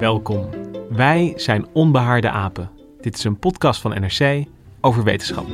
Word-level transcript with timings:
Welkom. 0.00 0.48
Wij 0.90 1.32
zijn 1.36 1.66
Onbehaarde 1.72 2.30
Apen. 2.30 2.70
Dit 3.00 3.16
is 3.16 3.24
een 3.24 3.38
podcast 3.38 3.80
van 3.80 3.90
NRC 3.90 4.44
over 4.80 5.04
wetenschap. 5.04 5.46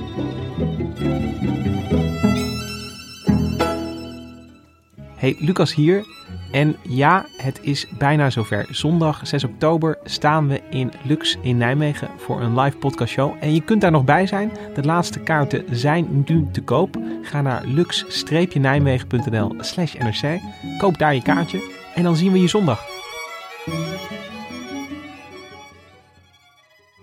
Hey, 5.16 5.36
Lucas 5.38 5.74
hier. 5.74 6.04
En 6.52 6.76
ja, 6.82 7.26
het 7.36 7.58
is 7.62 7.86
bijna 7.98 8.30
zover. 8.30 8.66
Zondag 8.70 9.26
6 9.26 9.44
oktober 9.44 9.98
staan 10.04 10.48
we 10.48 10.62
in 10.70 10.92
Lux 11.02 11.38
in 11.42 11.56
Nijmegen 11.56 12.10
voor 12.16 12.40
een 12.40 12.60
live 12.60 12.76
podcastshow. 12.76 13.34
En 13.40 13.54
je 13.54 13.60
kunt 13.60 13.80
daar 13.80 13.90
nog 13.90 14.04
bij 14.04 14.26
zijn. 14.26 14.52
De 14.74 14.82
laatste 14.82 15.20
kaarten 15.20 15.64
zijn 15.70 16.24
nu 16.26 16.46
te 16.52 16.62
koop. 16.62 16.96
Ga 17.22 17.42
naar 17.42 17.64
lux-nijmegen.nl 17.64 19.54
slash 19.58 19.94
nrc. 19.94 20.40
Koop 20.78 20.98
daar 20.98 21.14
je 21.14 21.22
kaartje 21.22 21.72
en 21.94 22.02
dan 22.02 22.16
zien 22.16 22.32
we 22.32 22.40
je 22.40 22.48
zondag. 22.48 22.84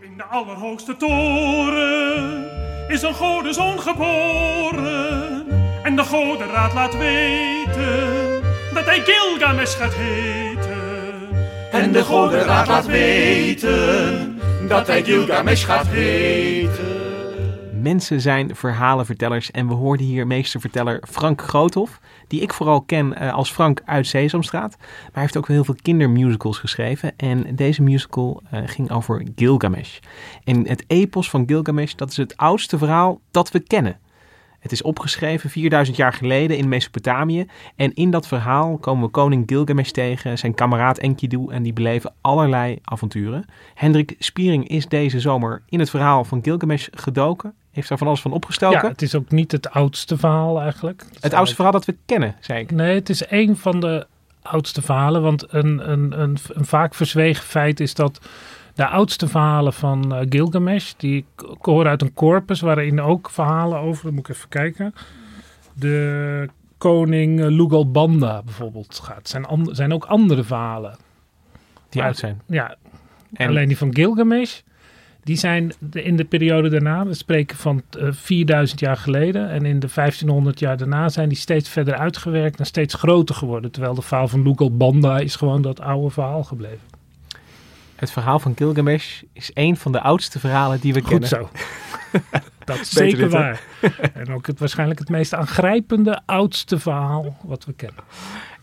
In 0.04 0.18
de 0.18 0.24
allerhoogste 0.24 0.96
toren 0.98 2.46
is 2.88 3.02
een 3.02 3.14
godenzoon 3.14 3.80
geboren. 3.80 5.46
En 5.84 5.96
de 5.96 6.04
godenraad 6.04 6.74
laat 6.74 6.98
weten 6.98 8.42
dat 8.74 8.86
hij 8.86 9.02
Gilgamesh 9.06 9.76
gaat 9.76 9.94
heten. 9.94 11.30
En 11.72 11.92
de 11.92 12.04
godenraad 12.04 12.68
laat 12.68 12.86
weten 12.86 14.42
dat 14.68 14.88
hij 14.88 15.04
Gilgamesh 15.04 15.66
gaat 15.66 15.88
heten. 15.88 16.93
Mensen 17.84 18.22
zijn 18.22 18.56
verhalenvertellers 18.56 19.52
en 19.52 19.68
we 19.68 19.74
hoorden 19.74 20.06
hier 20.06 20.28
meesterverteller 20.28 21.04
Frank 21.10 21.42
Groothoff, 21.42 22.00
die 22.28 22.42
ik 22.42 22.54
vooral 22.54 22.82
ken 22.82 23.16
eh, 23.16 23.34
als 23.34 23.52
Frank 23.52 23.82
uit 23.86 24.08
Sesamstraat. 24.08 24.76
Maar 24.80 25.10
hij 25.12 25.22
heeft 25.22 25.38
ook 25.38 25.48
heel 25.48 25.64
veel 25.64 25.76
kindermusicals 25.82 26.58
geschreven 26.58 27.18
en 27.18 27.56
deze 27.56 27.82
musical 27.82 28.42
eh, 28.50 28.62
ging 28.66 28.92
over 28.92 29.26
Gilgamesh. 29.36 30.00
En 30.44 30.68
het 30.68 30.84
epos 30.88 31.30
van 31.30 31.44
Gilgamesh, 31.48 31.94
dat 31.94 32.10
is 32.10 32.18
het 32.18 32.38
oudste 32.38 32.78
verhaal 32.78 33.22
dat 33.32 33.52
we 33.52 33.60
kennen. 33.60 34.00
Het 34.60 34.72
is 34.72 34.82
opgeschreven 34.82 35.50
4000 35.50 35.98
jaar 35.98 36.14
geleden 36.14 36.58
in 36.58 36.68
Mesopotamië. 36.68 37.46
En 37.76 37.94
in 37.94 38.12
dat 38.12 38.28
verhaal 38.28 38.78
komen 38.78 39.04
we 39.04 39.10
koning 39.10 39.44
Gilgamesh 39.46 39.90
tegen, 39.90 40.38
zijn 40.38 40.54
kameraad 40.54 40.98
Enkidu 40.98 41.48
en 41.50 41.64
die 41.64 41.74
beleven 41.74 42.14
allerlei 42.22 42.80
avonturen. 42.84 43.46
Hendrik 43.74 44.16
Spiering 44.20 44.68
is 44.68 44.88
deze 44.88 45.20
zomer 45.20 45.64
in 45.70 45.80
het 45.80 45.90
verhaal 45.90 46.24
van 46.24 46.44
Gilgamesh 46.44 46.88
gedoken. 46.92 47.54
Heeft 47.74 47.90
daar 47.90 47.98
van 47.98 48.08
alles 48.08 48.22
van 48.22 48.32
opgestoken. 48.32 48.82
Ja, 48.82 48.88
het 48.88 49.02
is 49.02 49.16
ook 49.16 49.32
niet 49.32 49.52
het 49.52 49.70
oudste 49.70 50.18
verhaal 50.18 50.62
eigenlijk. 50.62 51.06
het 51.20 51.34
oudste 51.34 51.56
verhaal 51.56 51.74
dat 51.74 51.86
we 51.86 51.96
kennen, 52.06 52.36
zei 52.40 52.60
ik. 52.60 52.72
Nee, 52.72 52.96
het 52.96 53.10
is 53.10 53.26
één 53.26 53.58
van 53.58 53.80
de 53.80 54.08
oudste 54.42 54.82
verhalen. 54.82 55.22
Want 55.22 55.54
een, 55.54 55.92
een, 55.92 56.22
een, 56.22 56.38
een 56.48 56.66
vaak 56.66 56.96
verzwegen 56.96 57.44
feit 57.44 57.80
is 57.80 57.94
dat 57.94 58.20
de 58.74 58.88
oudste 58.88 59.28
verhalen 59.28 59.74
van 59.74 60.16
uh, 60.16 60.26
Gilgamesh, 60.30 60.94
die 60.98 61.26
horen 61.60 61.90
uit 61.90 62.02
een 62.02 62.14
corpus 62.14 62.62
waarin 62.62 63.02
ook 63.02 63.30
verhalen 63.30 63.80
over, 63.80 64.04
dan 64.04 64.14
moet 64.14 64.30
ik 64.30 64.36
even 64.36 64.50
kijken, 64.50 64.94
de 65.74 66.50
koning 66.78 67.40
uh, 67.40 67.48
Lugalbanda 67.48 68.42
bijvoorbeeld 68.44 69.00
gaat. 69.04 69.28
zijn, 69.28 69.46
zijn 69.72 69.94
ook 69.94 70.06
andere 70.06 70.44
verhalen. 70.44 70.96
Die 71.90 72.02
maar, 72.02 72.10
oud 72.10 72.18
zijn. 72.18 72.42
Ja, 72.46 72.76
en... 73.34 73.48
alleen 73.48 73.68
die 73.68 73.78
van 73.78 73.96
Gilgamesh, 73.96 74.62
die 75.24 75.38
zijn 75.38 75.74
in 75.92 76.16
de 76.16 76.24
periode 76.24 76.70
daarna, 76.70 77.06
we 77.06 77.14
spreken 77.14 77.58
van 77.58 77.82
uh, 77.98 78.08
4000 78.12 78.80
jaar 78.80 78.98
geleden, 78.98 79.50
en 79.50 79.66
in 79.66 79.80
de 79.80 79.90
1500 79.94 80.60
jaar 80.60 80.78
daarna 80.78 81.10
zijn 81.10 81.30
die 81.30 81.38
steeds 81.38 81.70
verder 81.70 81.96
uitgewerkt 81.96 82.60
en 82.60 82.66
steeds 82.66 82.94
groter 82.94 83.36
geworden. 83.36 83.72
Terwijl 83.72 83.94
de 83.94 84.02
verhaal 84.02 84.28
van 84.28 84.44
Lugalbanda 84.44 85.20
is 85.20 85.36
gewoon 85.36 85.62
dat 85.62 85.80
oude 85.80 86.10
verhaal 86.10 86.44
gebleven. 86.44 86.92
Het 87.96 88.12
verhaal 88.12 88.40
van 88.40 88.54
Gilgamesh 88.56 89.22
is 89.34 89.52
een 89.54 89.78
van 89.78 89.92
de 89.92 90.02
oudste 90.02 90.40
verhalen 90.40 90.80
die 90.80 90.94
we 90.94 91.00
Goed 91.00 91.10
kennen. 91.10 91.30
zo. 91.30 91.50
Dat 92.66 92.80
is 92.80 92.90
zeker 92.90 93.18
dit, 93.18 93.32
waar. 93.32 93.62
En 94.14 94.34
ook 94.34 94.48
het, 94.48 94.60
waarschijnlijk 94.60 95.00
het 95.00 95.10
meest 95.10 95.34
aangrijpende, 95.34 96.22
oudste 96.26 96.80
verhaal 96.80 97.38
wat 97.44 97.66
we 97.66 97.74
kennen. 97.74 98.04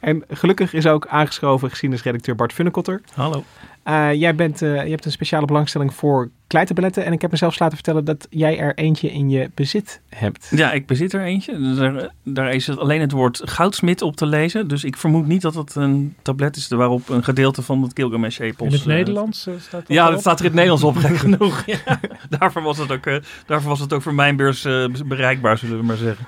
En 0.00 0.24
gelukkig 0.28 0.72
is 0.72 0.86
ook 0.86 1.06
aangeschoven 1.06 1.70
geschiedenisredacteur 1.70 2.34
Bart 2.34 2.52
Funnekotter. 2.52 3.00
Hallo. 3.14 3.44
Uh, 3.84 4.12
jij 4.12 4.34
bent, 4.34 4.62
uh, 4.62 4.84
je 4.84 4.90
hebt 4.90 5.04
een 5.04 5.12
speciale 5.12 5.46
belangstelling 5.46 5.94
voor 5.94 6.30
kleiterbeletten. 6.46 7.04
En 7.04 7.12
ik 7.12 7.20
heb 7.20 7.30
mezelf 7.30 7.58
laten 7.58 7.76
vertellen 7.76 8.04
dat 8.04 8.26
jij 8.30 8.58
er 8.58 8.74
eentje 8.74 9.12
in 9.12 9.30
je 9.30 9.50
bezit 9.54 10.00
hebt. 10.08 10.52
Ja, 10.54 10.72
ik 10.72 10.86
bezit 10.86 11.12
er 11.12 11.22
eentje. 11.22 11.74
Daar, 11.74 12.10
daar 12.22 12.54
is 12.54 12.66
het 12.66 12.78
alleen 12.78 13.00
het 13.00 13.12
woord 13.12 13.40
goudsmit 13.44 14.02
op 14.02 14.16
te 14.16 14.26
lezen. 14.26 14.68
Dus 14.68 14.84
ik 14.84 14.96
vermoed 14.96 15.26
niet 15.26 15.42
dat 15.42 15.54
het 15.54 15.74
een 15.74 16.16
tablet 16.22 16.56
is 16.56 16.68
waarop 16.68 17.08
een 17.08 17.24
gedeelte 17.24 17.62
van 17.62 17.82
het 17.82 17.92
Gilgamesh-epos... 17.94 18.66
In 18.66 18.72
het 18.72 18.80
uh, 18.80 18.86
Nederlands 18.86 19.46
uh, 19.46 19.54
staat 19.58 19.86
dat 19.86 19.96
Ja, 19.96 20.10
dat 20.10 20.20
staat 20.20 20.38
er 20.38 20.44
in 20.44 20.50
het 20.50 20.60
Nederlands 20.60 20.84
op, 20.84 20.96
gek 20.96 21.16
genoeg. 21.28 21.62
Ja, 21.66 22.00
daarvoor, 22.38 22.62
was 22.62 22.78
het 22.78 22.92
ook, 22.92 23.06
uh, 23.06 23.16
daarvoor 23.46 23.68
was 23.68 23.80
het 23.80 23.92
ook 23.92 24.02
voor 24.02 24.14
mijn 24.14 24.36
beurs 24.36 24.64
uh, 24.64 24.86
bereikbaar, 25.06 25.58
zullen 25.58 25.78
we 25.78 25.84
maar 25.84 25.96
zeggen. 25.96 26.26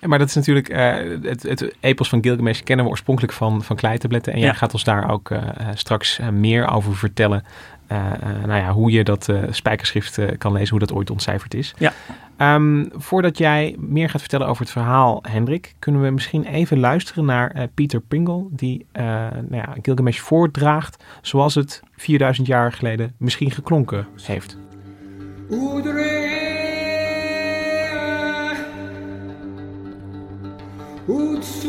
Maar 0.00 0.18
dat 0.18 0.28
is 0.28 0.34
natuurlijk, 0.34 0.70
uh, 0.70 0.94
het, 1.22 1.42
het 1.42 1.74
epos 1.80 2.08
van 2.08 2.22
Gilgamesh 2.22 2.60
kennen 2.60 2.84
we 2.84 2.90
oorspronkelijk 2.90 3.32
van, 3.32 3.62
van 3.62 3.76
kleitabletten. 3.76 4.32
En 4.32 4.38
jij 4.38 4.48
Ja. 4.48 4.54
gaat 4.54 4.72
ons 4.72 4.84
daar 4.84 5.10
ook 5.10 5.30
uh, 5.30 5.38
straks 5.74 6.18
uh, 6.18 6.28
meer 6.28 6.68
over 6.68 6.96
vertellen. 6.96 7.44
Uh, 7.92 8.02
nou 8.46 8.60
ja, 8.60 8.72
hoe 8.72 8.90
je 8.90 9.04
dat 9.04 9.28
spijkerschrift 9.50 10.18
kan 10.38 10.52
lezen, 10.52 10.70
hoe 10.70 10.78
dat 10.78 10.92
ooit 10.92 11.10
ontcijferd 11.10 11.54
is. 11.54 11.74
Ja. 11.78 11.92
Um, 12.54 12.88
voordat 12.92 13.38
jij 13.38 13.76
meer 13.78 14.10
gaat 14.10 14.20
vertellen 14.20 14.46
over 14.46 14.62
het 14.62 14.72
verhaal, 14.72 15.22
Hendrik, 15.28 15.74
kunnen 15.78 16.02
we 16.02 16.10
misschien 16.10 16.44
even 16.44 16.78
luisteren 16.78 17.24
naar 17.24 17.68
Peter 17.74 18.00
Pringle, 18.00 18.46
die 18.50 18.86
nou 18.92 19.46
ja, 19.50 19.74
Gilgamesh 19.82 20.18
voordraagt 20.18 21.04
zoals 21.22 21.54
het 21.54 21.82
4000 21.96 22.46
jaar 22.46 22.72
geleden 22.72 23.14
misschien 23.16 23.50
geklonken 23.50 24.06
heeft. 24.22 24.56
Utsura 31.08 31.68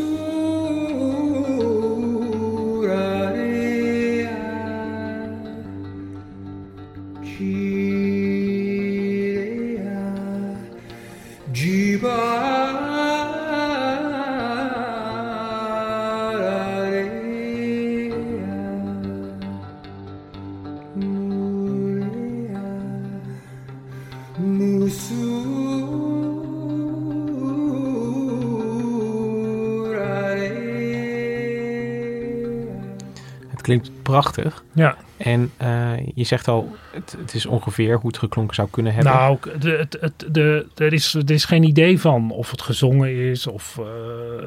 klinkt 33.69 33.91
prachtig. 34.01 34.63
Ja. 34.73 34.97
En 35.17 35.51
eh, 35.57 35.91
je 36.13 36.23
zegt 36.23 36.47
al, 36.47 36.75
het, 36.91 37.15
het, 37.17 37.33
is 37.33 37.45
ongeveer 37.45 37.95
hoe 37.95 38.07
het 38.07 38.17
geklonken 38.17 38.55
zou 38.55 38.67
kunnen 38.71 38.93
hebben. 38.93 39.13
Nou, 39.13 39.37
de, 39.59 39.69
het, 39.69 39.97
het, 39.99 40.25
de, 40.33 40.65
er, 40.75 40.93
is, 40.93 41.13
er 41.13 41.31
is 41.31 41.45
geen 41.45 41.63
idee 41.63 41.99
van 41.99 42.31
of 42.31 42.51
het 42.51 42.61
gezongen 42.61 43.15
is. 43.29 43.47
Of, 43.47 43.77
uh, 43.79 43.85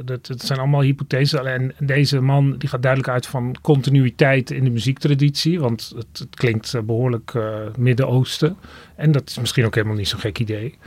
dat, 0.05 0.27
het 0.27 0.43
zijn 0.43 0.59
allemaal 0.59 0.81
hypotheses. 0.81 1.41
En 1.41 1.75
deze 1.79 2.21
man 2.21 2.57
die 2.59 2.69
gaat 2.69 2.83
duidelijk 2.83 3.13
uit 3.13 3.27
van 3.27 3.57
continuïteit 3.63 4.51
in 4.51 4.65
de 4.65 4.71
muziektraditie. 4.71 5.61
Want 5.61 5.93
het, 5.97 6.19
het 6.19 6.35
klinkt 6.35 6.87
behoorlijk 6.87 7.33
uh, 7.37 7.55
Midden-Oosten. 7.79 8.57
En 8.97 9.13
dat 9.13 9.29
is 9.29 9.39
misschien 9.39 9.65
ook 9.65 9.75
helemaal 9.75 9.97
niet 9.97 10.09
zo'n 10.09 10.21
gek 10.21 10.39
idee. 10.39 10.79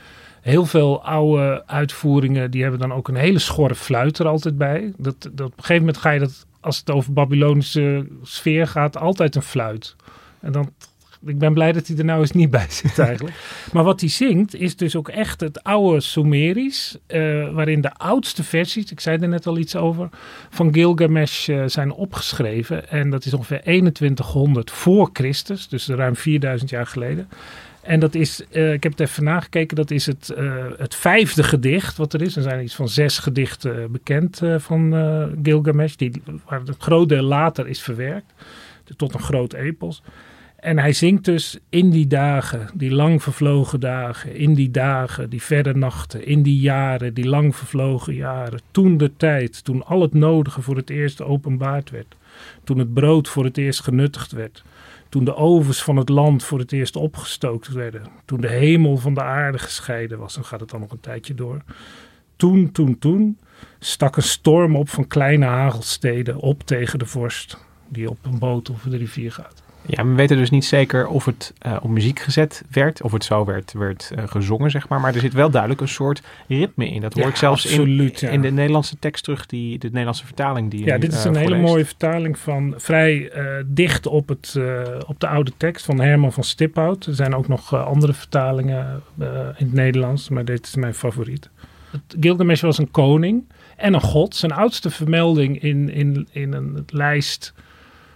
Heel 0.42 0.66
veel 0.66 1.04
oude 1.04 1.64
uitvoeringen 1.66 2.52
die 2.52 2.62
hebben 2.62 2.80
dan 2.80 2.94
ook 2.94 3.08
een 3.08 3.16
hele 3.16 3.40
schorre 3.40 3.76
fluit 3.76 4.20
er 4.20 4.28
altijd 4.28 4.58
bij. 4.58 4.94
Dat, 4.98 5.30
dat, 5.34 5.48
op 5.48 5.58
een 5.58 5.64
gegeven 5.64 5.80
moment 5.80 5.98
ga 5.98 6.10
je 6.10 6.20
dat 6.20 6.46
als 6.66 6.78
het 6.78 6.92
over 6.92 7.14
Babylonische 7.14 8.08
sfeer 8.24 8.68
gaat, 8.68 8.98
altijd 8.98 9.36
een 9.36 9.42
fluit. 9.42 9.96
En 10.42 10.52
dan, 10.52 10.72
ik 11.26 11.38
ben 11.38 11.54
blij 11.54 11.72
dat 11.72 11.88
hij 11.88 11.98
er 11.98 12.06
nou 12.06 12.20
eens 12.20 12.32
niet 12.32 12.50
bij 12.50 12.66
zit 12.70 13.00
eigenlijk. 13.10 13.36
maar 13.72 13.84
wat 13.84 14.00
hij 14.00 14.10
zingt 14.10 14.56
is 14.56 14.76
dus 14.76 14.96
ook 14.96 15.10
echt 15.10 15.40
het 15.40 15.64
oude 15.64 16.02
Sumerisch, 16.02 16.98
uh, 17.08 17.54
waarin 17.54 17.82
de 17.82 17.94
oudste 17.94 18.44
versies, 18.44 18.92
ik 18.92 19.00
zei 19.00 19.18
er 19.18 19.28
net 19.28 19.48
al 19.48 19.58
iets 19.58 19.76
over, 19.76 20.10
van 20.50 20.74
Gilgamesh 20.74 21.48
uh, 21.48 21.64
zijn 21.66 21.92
opgeschreven. 21.92 22.90
En 22.90 23.10
dat 23.10 23.26
is 23.26 23.34
ongeveer 23.34 23.62
2100 23.62 24.72
voor 24.72 25.10
Christus, 25.14 25.68
dus 25.68 25.88
ruim 25.88 26.16
4000 26.16 26.70
jaar 26.70 26.88
geleden. 26.88 27.30
En 27.86 28.00
dat 28.00 28.16
is, 28.16 28.42
uh, 28.52 28.74
ik 28.74 28.84
heb 28.84 28.92
het 28.92 29.10
even 29.10 29.24
nagekeken, 29.24 29.76
dat 29.76 29.92
is 29.92 30.06
het, 30.06 30.34
uh, 30.38 30.66
het 30.78 30.96
vijfde 30.96 31.44
gedicht 31.44 31.98
wat 31.98 32.14
er 32.14 32.22
is. 32.22 32.36
Er 32.36 32.42
zijn 32.42 32.64
iets 32.64 32.76
van 32.76 32.90
zes 32.90 33.18
gedichten 33.18 33.92
bekend 33.92 34.42
uh, 34.42 34.60
van 34.60 34.94
Gilgamesh, 35.44 35.96
die, 35.96 36.22
waar 36.46 36.60
het 36.60 36.76
groot 36.78 37.10
deel 37.10 37.24
later 37.24 37.68
is 37.68 37.82
verwerkt, 37.82 38.34
tot 38.98 39.14
een 39.14 39.20
groot 39.20 39.54
epos. 39.54 40.02
En 40.56 40.80
hij 40.80 40.94
zingt 40.94 41.26
dus 41.26 41.58
in 41.70 41.90
die 41.90 42.08
dagen, 42.08 42.70
die 42.74 42.92
lang 42.92 43.24
vervlogen 43.24 43.80
dagen, 43.80 44.36
in 44.36 44.54
die 44.54 44.72
dagen, 44.72 45.30
die 45.30 45.42
verre 45.42 45.74
nachten, 45.74 46.26
in 46.26 46.44
die 46.44 46.60
jaren, 46.60 47.14
die 47.14 47.28
lang 47.28 47.56
vervlogen 47.56 48.14
jaren, 48.14 48.60
toen 48.72 48.98
de 48.98 49.12
tijd, 49.18 49.64
toen 49.64 49.86
al 49.86 50.02
het 50.02 50.14
nodige 50.14 50.62
voor 50.62 50.76
het 50.76 50.90
eerst 50.90 51.22
openbaard 51.22 51.90
werd, 51.90 52.16
toen 52.64 52.78
het 52.78 52.94
brood 52.94 53.28
voor 53.28 53.44
het 53.44 53.58
eerst 53.58 53.82
genuttigd 53.82 54.32
werd 54.32 54.64
toen 55.16 55.26
de 55.26 55.36
ovens 55.36 55.84
van 55.84 55.96
het 55.96 56.10
land 56.10 56.44
voor 56.44 56.60
het 56.60 56.72
eerst 56.72 56.96
opgestookt 56.96 57.68
werden. 57.68 58.02
Toen 58.26 58.42
de 58.42 58.50
hemel 58.50 58.98
van 58.98 59.14
de 59.14 59.22
aarde 59.22 59.58
gescheiden 59.58 60.20
was. 60.20 60.34
Dan 60.34 60.46
gaat 60.46 60.60
het 60.60 60.70
dan 60.70 60.80
nog 60.80 60.92
een 60.92 61.00
tijdje 61.00 61.34
door. 61.34 61.62
Toen, 62.36 62.72
toen, 62.72 63.00
toen 63.00 63.40
stak 63.80 64.16
een 64.16 64.24
storm 64.24 64.76
op 64.76 64.90
van 64.90 65.08
kleine 65.08 65.46
hagelsteden 65.46 66.38
op 66.38 66.64
tegen 66.64 67.00
de 67.00 67.06
vorst. 67.06 67.58
Die 67.88 68.10
op 68.10 68.18
een 68.22 68.40
boot 68.40 68.72
over 68.72 68.90
de 68.90 68.98
rivier 68.98 69.32
gaat. 69.32 69.65
Ja, 69.88 70.06
we 70.06 70.14
weten 70.14 70.38
dus 70.38 70.50
niet 70.50 70.66
zeker 70.66 71.08
of 71.08 71.26
het 71.26 71.54
uh, 71.66 71.78
op 71.82 71.90
muziek 71.90 72.20
gezet 72.20 72.64
werd, 72.72 73.02
of 73.02 73.12
het 73.12 73.24
zo 73.24 73.46
werd, 73.46 73.74
werd 73.74 74.12
uh, 74.18 74.24
gezongen, 74.28 74.72
zeg 74.72 74.88
maar. 74.88 75.00
Maar 75.00 75.14
er 75.14 75.20
zit 75.20 75.34
wel 75.34 75.50
duidelijk 75.50 75.82
een 75.82 75.88
soort 75.88 76.22
ritme 76.48 76.90
in. 76.90 77.02
Dat 77.02 77.14
hoor 77.14 77.24
ja, 77.24 77.30
ik 77.30 77.36
zelfs 77.36 77.66
absoluut, 77.66 78.22
in, 78.22 78.28
ja. 78.28 78.34
in 78.34 78.42
de 78.42 78.52
Nederlandse 78.52 79.00
tekst 79.00 79.24
terug, 79.24 79.46
die, 79.46 79.80
de 79.80 79.88
Nederlandse 79.88 80.26
vertaling 80.26 80.72
die 80.72 80.86
Ja, 80.86 80.94
nu, 80.94 81.00
dit 81.00 81.14
is 81.14 81.20
uh, 81.20 81.26
een 81.26 81.36
hele 81.36 81.58
mooie 81.58 81.86
vertaling 81.86 82.40
van 82.40 82.74
vrij 82.78 83.32
dicht 83.66 84.08
op, 84.08 84.28
het, 84.28 84.60
op 85.08 85.20
de 85.20 85.28
oude 85.28 85.52
tekst 85.58 85.86
van 85.86 86.00
Herman 86.00 86.34
van 86.34 86.44
Stiphout. 86.44 87.06
Er 87.06 87.16
zijn 87.16 87.36
ook 87.36 87.48
nog 87.48 87.76
andere 87.76 88.14
vertalingen 88.14 89.02
in 89.18 89.26
het 89.56 89.74
Nederlands, 89.74 90.30
maar 90.30 90.46
dit 90.46 90.66
is 90.66 90.76
mijn 90.76 90.94
favoriet. 90.94 91.50
Het, 91.92 92.16
Gilgamesh 92.20 92.62
was 92.62 92.78
een 92.78 92.92
koning 92.92 93.44
en 93.76 93.94
een 93.94 94.02
god. 94.02 94.36
Zijn 94.36 94.52
oudste 94.52 94.90
vermelding 94.90 95.62
in, 95.62 95.90
in, 95.90 96.28
in 96.32 96.54
een 96.54 96.86
lijst 96.88 97.54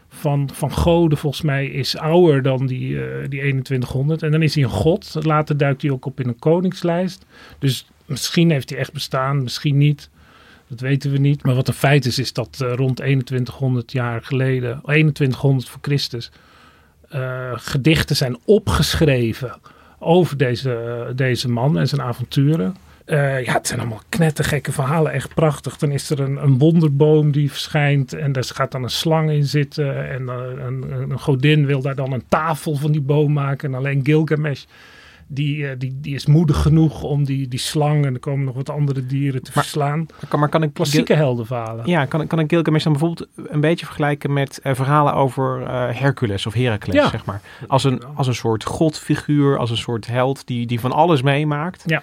van, 0.09 0.49
van 0.53 0.71
goden 0.71 1.17
volgens 1.17 1.41
mij 1.41 1.67
is 1.67 1.97
ouder 1.97 2.41
dan 2.41 2.65
die, 2.65 2.89
uh, 2.89 3.01
die 3.29 3.39
2100. 3.39 4.23
En 4.23 4.31
dan 4.31 4.41
is 4.41 4.55
hij 4.55 4.63
een 4.63 4.69
god. 4.69 5.15
Later 5.21 5.57
duikt 5.57 5.81
hij 5.81 5.91
ook 5.91 6.05
op 6.05 6.19
in 6.19 6.27
een 6.27 6.39
koningslijst. 6.39 7.25
Dus 7.59 7.87
misschien 8.05 8.51
heeft 8.51 8.69
hij 8.69 8.79
echt 8.79 8.93
bestaan, 8.93 9.43
misschien 9.43 9.77
niet. 9.77 10.09
Dat 10.67 10.79
weten 10.79 11.11
we 11.11 11.17
niet. 11.17 11.43
Maar 11.43 11.55
wat 11.55 11.67
een 11.67 11.73
feit 11.73 12.05
is, 12.05 12.19
is 12.19 12.33
dat 12.33 12.59
uh, 12.63 12.73
rond 12.73 12.95
2100 12.95 13.91
jaar 13.91 14.21
geleden, 14.23 14.79
2100 14.83 15.69
voor 15.69 15.81
Christus, 15.81 16.31
uh, 17.15 17.51
gedichten 17.55 18.15
zijn 18.15 18.37
opgeschreven 18.45 19.57
over 19.99 20.37
deze, 20.37 21.11
deze 21.15 21.49
man 21.49 21.77
en 21.77 21.87
zijn 21.87 22.01
avonturen. 22.01 22.75
Uh, 23.11 23.43
ja, 23.43 23.53
het 23.53 23.67
zijn 23.67 23.79
allemaal 23.79 24.01
knettergekke 24.09 24.71
verhalen, 24.71 25.11
echt 25.11 25.33
prachtig. 25.33 25.77
Dan 25.77 25.91
is 25.91 26.09
er 26.09 26.19
een, 26.19 26.43
een 26.43 26.57
wonderboom 26.57 27.31
die 27.31 27.51
verschijnt 27.51 28.13
en 28.13 28.31
daar 28.31 28.43
gaat 28.43 28.71
dan 28.71 28.83
een 28.83 28.89
slang 28.89 29.31
in 29.31 29.43
zitten. 29.45 30.09
En 30.09 30.21
uh, 30.21 30.35
een, 30.65 30.91
een, 30.91 31.19
godin 31.19 31.65
wil 31.65 31.81
daar 31.81 31.95
dan 31.95 32.11
een 32.13 32.23
tafel 32.29 32.75
van 32.75 32.91
die 32.91 33.01
boom 33.01 33.33
maken. 33.33 33.69
En 33.69 33.77
alleen 33.77 33.99
Gilgamesh, 34.03 34.63
die, 35.27 35.57
uh, 35.57 35.69
die, 35.77 35.97
die 36.01 36.15
is 36.15 36.25
moedig 36.25 36.61
genoeg 36.61 37.03
om 37.03 37.23
die, 37.25 37.47
die 37.47 37.59
slang 37.59 38.05
en 38.05 38.13
er 38.13 38.19
komen 38.19 38.45
nog 38.45 38.55
wat 38.55 38.69
andere 38.69 39.05
dieren 39.05 39.43
te 39.43 39.51
Maar- 39.53 39.63
verslaan. 39.63 39.97
Maar 40.19 40.29
kan, 40.29 40.39
maar 40.39 40.49
kan 40.49 40.63
ik 40.63 40.73
Klassieke 40.73 41.13
heldenverhalen. 41.13 41.87
Ja, 41.87 42.05
kan, 42.05 42.27
kan 42.27 42.39
ik 42.39 42.49
Gilgamesh 42.49 42.83
dan 42.83 42.91
bijvoorbeeld 42.93 43.27
een 43.35 43.61
beetje 43.61 43.85
vergelijken 43.85 44.33
met 44.33 44.59
eh, 44.63 44.75
verhalen 44.75 45.13
over 45.13 45.61
eh, 45.61 45.99
Hercules 45.99 46.45
of 46.45 46.53
Heracles, 46.53 46.95
Ja. 46.95 47.09
zeg 47.09 47.25
maar. 47.25 47.41
Als 47.67 47.83
een, 47.83 48.01
als 48.15 48.27
een 48.27 48.35
soort 48.35 48.63
godfiguur, 48.63 49.57
als 49.57 49.69
een 49.69 49.77
soort 49.77 50.07
held 50.07 50.47
die, 50.47 50.65
die 50.65 50.79
van 50.79 50.91
alles 50.91 51.21
meemaakt. 51.21 51.83
Ja. 51.85 52.01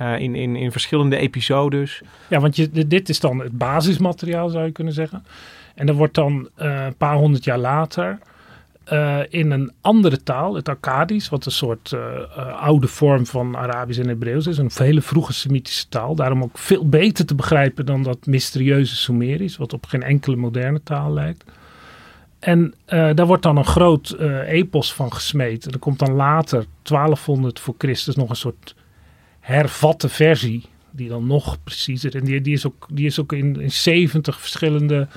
Eh, 0.00 0.18
in, 0.18 0.34
in, 0.34 0.56
in 0.56 0.72
verschillende 0.72 1.16
episodes. 1.16 2.02
Ja, 2.28 2.40
want 2.40 2.56
je, 2.56 2.86
dit 2.86 3.08
is 3.08 3.20
dan 3.20 3.38
het 3.38 3.58
basismateriaal, 3.58 4.48
zou 4.48 4.64
je 4.64 4.72
kunnen 4.72 4.92
zeggen. 4.92 5.24
En 5.74 5.88
er 5.88 5.94
wordt 5.94 6.14
dan 6.14 6.48
eh, 6.54 6.84
een 6.84 6.96
paar 6.96 7.16
honderd 7.16 7.44
jaar 7.44 7.58
later 7.58 8.18
eh, 8.84 9.18
in 9.28 9.50
een 9.50 9.72
andere 9.80 10.22
taal, 10.22 10.54
het 10.54 10.68
Akkadisch, 10.68 11.28
wat 11.28 11.46
een 11.46 11.52
soort 11.52 11.96
oude 12.60 12.86
vorm 12.86 13.26
van 13.26 13.56
Arabisch 13.56 14.00
en 14.00 14.08
Hebreeuws 14.08 14.46
is, 14.46 14.58
een 14.58 14.70
hele 14.74 15.00
vroege 15.00 15.32
Semitische 15.32 15.88
taal. 15.88 16.14
Daarom 16.14 16.42
ook 16.42 16.58
veel 16.58 16.88
beter 16.88 17.26
te 17.26 17.34
begrijpen 17.34 17.86
dan 17.86 18.02
dat 18.02 18.26
mysterieuze 18.26 18.96
Sumerisch, 18.96 19.56
wat 19.56 19.72
op 19.72 19.86
geen 19.86 20.02
enkele 20.02 20.36
moderne 20.36 20.82
taal 20.82 21.12
lijkt. 21.12 21.44
En 22.38 22.74
daar 22.86 23.26
wordt 23.26 23.42
dan 23.42 23.56
een 23.56 23.64
groot 23.64 24.16
epos 24.46 24.94
van 24.94 25.12
gesmeed. 25.12 25.72
Er 25.72 25.78
komt 25.78 25.98
dan 25.98 26.12
later, 26.12 26.64
1200 26.82 27.60
voor 27.60 27.74
Christus, 27.78 28.16
nog 28.16 28.28
een 28.28 28.36
soort 28.36 28.74
hervatte 29.40 30.08
versie. 30.08 30.64
Die 30.90 31.08
dan 31.08 31.26
nog 31.26 31.62
preciezer. 31.64 32.14
En 32.16 32.24
die, 32.24 32.40
die, 32.40 32.52
is, 32.52 32.66
ook, 32.66 32.86
die 32.92 33.06
is 33.06 33.20
ook 33.20 33.32
in, 33.32 33.60
in 33.60 33.70
70 33.72 34.40
verschillende 34.40 35.08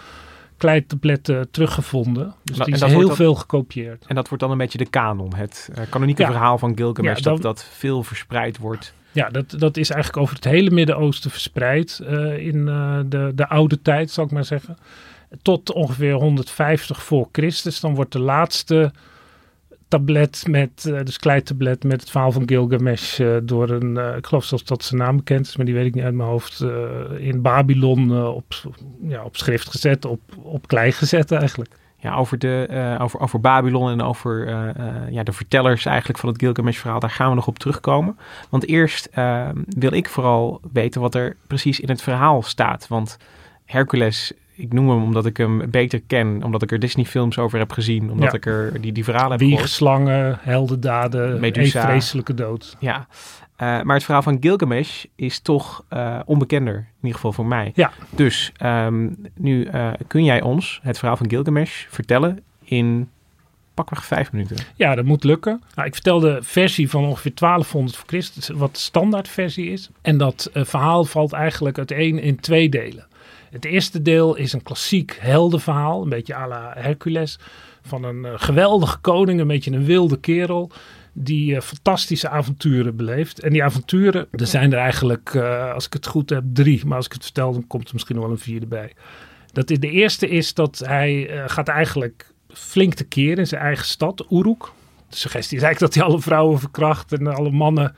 kleitabletten 0.57 1.51
teruggevonden. 1.51 2.33
Dus 2.43 2.57
die 2.57 2.73
is 2.73 2.79
dat 2.79 2.89
heel 2.89 3.07
dan- 3.07 3.15
veel 3.15 3.35
gekopieerd. 3.35 4.05
En 4.07 4.15
dat 4.15 4.27
wordt 4.27 4.43
dan 4.43 4.51
een 4.51 4.57
beetje 4.57 4.77
de 4.77 4.89
kanon. 4.89 5.35
Het 5.35 5.69
eh, 5.75 5.83
kanonieke 5.89 6.21
Ja. 6.21 6.27
verhaal 6.27 6.57
van 6.57 6.77
Gilgamesh. 6.77 7.17
Ja, 7.17 7.23
dat, 7.23 7.41
dat 7.41 7.63
veel 7.71 8.03
verspreid 8.03 8.57
wordt. 8.57 8.93
Ja, 9.11 9.29
dat, 9.29 9.55
dat 9.57 9.77
is 9.77 9.89
eigenlijk 9.89 10.21
over 10.23 10.35
het 10.35 10.43
hele 10.43 10.69
Midden-Oosten 10.71 11.31
verspreid. 11.31 11.99
eh, 12.05 12.37
in 12.47 12.67
eh, 12.67 12.99
de, 13.05 13.31
de 13.35 13.47
oude 13.49 13.81
tijd, 13.81 14.11
zal 14.11 14.25
ik 14.25 14.31
maar 14.31 14.45
zeggen. 14.45 14.77
Tot 15.41 15.71
ongeveer 15.73 16.13
150 16.13 17.03
voor 17.03 17.29
Christus. 17.31 17.79
Dan 17.79 17.95
wordt 17.95 18.11
de 18.11 18.19
laatste 18.19 18.91
tablet 19.93 20.43
met, 20.47 20.85
eh, 20.85 21.03
dus 21.03 21.17
kleitablet 21.17 21.83
met 21.83 22.01
het 22.01 22.09
verhaal 22.09 22.31
van 22.31 22.47
Gilgamesh 22.47 23.19
eh, 23.19 23.35
door 23.43 23.69
een, 23.69 23.97
eh, 23.97 24.15
ik 24.17 24.25
geloof 24.25 24.47
dat 24.47 24.83
zijn 24.83 25.01
naam 25.01 25.15
bekend 25.15 25.47
is, 25.47 25.55
maar 25.57 25.65
die 25.65 25.75
weet 25.75 25.85
ik 25.85 25.95
niet 25.95 26.03
uit 26.03 26.13
mijn 26.13 26.29
hoofd, 26.29 26.65
in 27.17 27.41
Babylon 27.41 28.25
op, 28.27 28.53
ja, 29.01 29.23
op 29.23 29.35
schrift 29.35 29.69
gezet, 29.69 30.05
op, 30.05 30.19
op 30.41 30.67
klei 30.67 30.91
gezet 30.91 31.31
eigenlijk. 31.31 31.75
Ja, 31.97 32.15
over, 32.15 32.39
de, 32.39 32.97
over, 33.01 33.19
over 33.19 33.39
Babylon 33.39 33.89
en 33.89 34.01
over 34.01 34.47
ja, 35.09 35.23
de 35.23 35.31
vertellers 35.31 35.85
eigenlijk 35.85 36.19
van 36.19 36.29
het 36.29 36.41
Gilgamesh-verhaal, 36.41 36.99
daar 36.99 37.09
gaan 37.09 37.29
we 37.29 37.35
nog 37.35 37.47
op 37.47 37.59
terugkomen. 37.59 38.17
Want 38.49 38.67
eerst 38.67 39.09
wil 39.67 39.93
ik 39.93 40.09
vooral 40.09 40.61
weten 40.71 41.01
wat 41.01 41.15
er 41.15 41.35
precies 41.47 41.79
in 41.79 41.89
het 41.89 42.01
verhaal 42.01 42.41
staat. 42.41 42.87
Want 42.87 43.17
Hercules, 43.65 44.33
ik 44.55 44.73
noem 44.73 44.89
hem 44.89 45.03
omdat 45.03 45.25
ik 45.25 45.37
hem 45.37 45.69
beter 45.71 46.01
ken, 46.07 46.43
omdat 46.43 46.61
ik 46.61 46.71
er 46.71 46.79
Disney-films 46.79 47.37
over 47.37 47.59
heb 47.59 47.71
gezien, 47.71 48.11
omdat 48.11 48.31
Ja. 48.31 48.37
ik 48.37 48.45
er 48.45 48.81
die, 48.81 48.91
die 48.91 49.03
verhalen 49.03 49.31
heb 49.31 49.39
gehoord. 49.39 49.59
Wiegslangen, 49.59 50.37
heldendaden, 50.41 51.39
Medusa. 51.39 51.81
een 51.81 51.87
vreselijke 51.89 52.33
dood. 52.33 52.75
Ja, 52.79 53.07
Eh, 53.55 53.81
maar 53.81 53.95
het 53.95 54.03
verhaal 54.03 54.21
van 54.21 54.37
Gilgamesh 54.39 55.03
is 55.15 55.39
toch 55.39 55.83
eh, 55.89 56.19
onbekender, 56.25 56.75
in 56.75 56.85
ieder 57.01 57.15
geval 57.15 57.33
voor 57.33 57.45
mij. 57.45 57.71
Ja. 57.75 57.91
Dus 58.09 58.51
ehm, 58.57 59.09
nu 59.35 59.65
eh, 59.65 59.91
kun 60.07 60.23
jij 60.23 60.41
ons 60.41 60.79
het 60.83 60.97
verhaal 60.97 61.17
van 61.17 61.29
Gilgamesh 61.29 61.85
vertellen 61.89 62.39
in 62.63 63.09
pakweg 63.73 64.05
vijf 64.05 64.31
minuten. 64.31 64.57
Ja, 64.75 64.95
dat 64.95 65.05
moet 65.05 65.23
lukken. 65.23 65.61
Nou, 65.75 65.87
ik 65.87 65.93
vertel 65.93 66.19
de 66.19 66.37
versie 66.41 66.89
van 66.89 67.03
ongeveer 67.05 67.31
1200 67.35 67.95
voor 67.97 68.07
Christus, 68.07 68.49
wat 68.49 68.73
de 68.73 68.79
standaardversie 68.79 69.71
is. 69.71 69.89
En 70.01 70.17
dat 70.17 70.49
verhaal 70.53 71.05
valt 71.05 71.33
eigenlijk 71.33 71.77
uiteen 71.77 72.19
in 72.19 72.39
twee 72.39 72.69
delen. 72.69 73.05
Het 73.53 73.65
eerste 73.65 74.01
deel 74.01 74.35
is 74.35 74.53
een 74.53 74.63
klassiek 74.63 75.17
heldenverhaal, 75.19 76.01
een 76.01 76.09
beetje 76.09 76.35
à 76.35 76.47
la 76.47 76.73
Hercules. 76.75 77.39
Van 77.81 78.03
een 78.03 78.25
eh, 78.25 78.33
geweldige 78.35 78.97
koning, 78.97 79.39
een 79.39 79.47
beetje 79.47 79.71
een 79.71 79.85
wilde 79.85 80.19
kerel. 80.19 80.71
Die 81.11 81.55
eh, 81.55 81.61
fantastische 81.61 82.29
avonturen 82.29 82.95
beleeft. 82.95 83.39
En 83.39 83.51
die 83.51 83.63
avonturen, 83.63 84.27
er 84.31 84.47
zijn 84.47 84.73
er 84.73 84.79
eigenlijk, 84.79 85.33
eh, 85.33 85.73
als 85.73 85.85
ik 85.85 85.93
het 85.93 86.07
goed 86.07 86.29
heb, 86.29 86.43
drie. 86.53 86.85
Maar 86.85 86.97
als 86.97 87.05
ik 87.05 87.11
het 87.13 87.23
vertel, 87.23 87.51
dan 87.51 87.67
komt 87.67 87.87
er 87.87 87.93
misschien 87.93 88.19
wel 88.19 88.29
een 88.29 88.37
vierde 88.37 88.65
bij. 88.65 88.93
Dat 89.51 89.69
in 89.69 89.79
de 89.79 89.89
eerste 89.89 90.29
is 90.29 90.53
dat 90.53 90.79
hij 90.85 91.29
gaat 91.47 91.67
eigenlijk 91.67 92.33
flink 92.47 92.93
tekeer 92.93 93.39
in 93.39 93.47
zijn 93.47 93.61
eigen 93.61 93.85
stad, 93.85 94.25
Uruk. 94.29 94.63
De 95.09 95.15
suggestie 95.15 95.57
is 95.57 95.63
eigenlijk 95.63 95.93
dat 95.93 96.03
hij 96.03 96.13
alle 96.13 96.21
vrouwen 96.21 96.59
verkracht 96.59 97.11
en 97.11 97.27
alle 97.27 97.51
mannen 97.51 97.95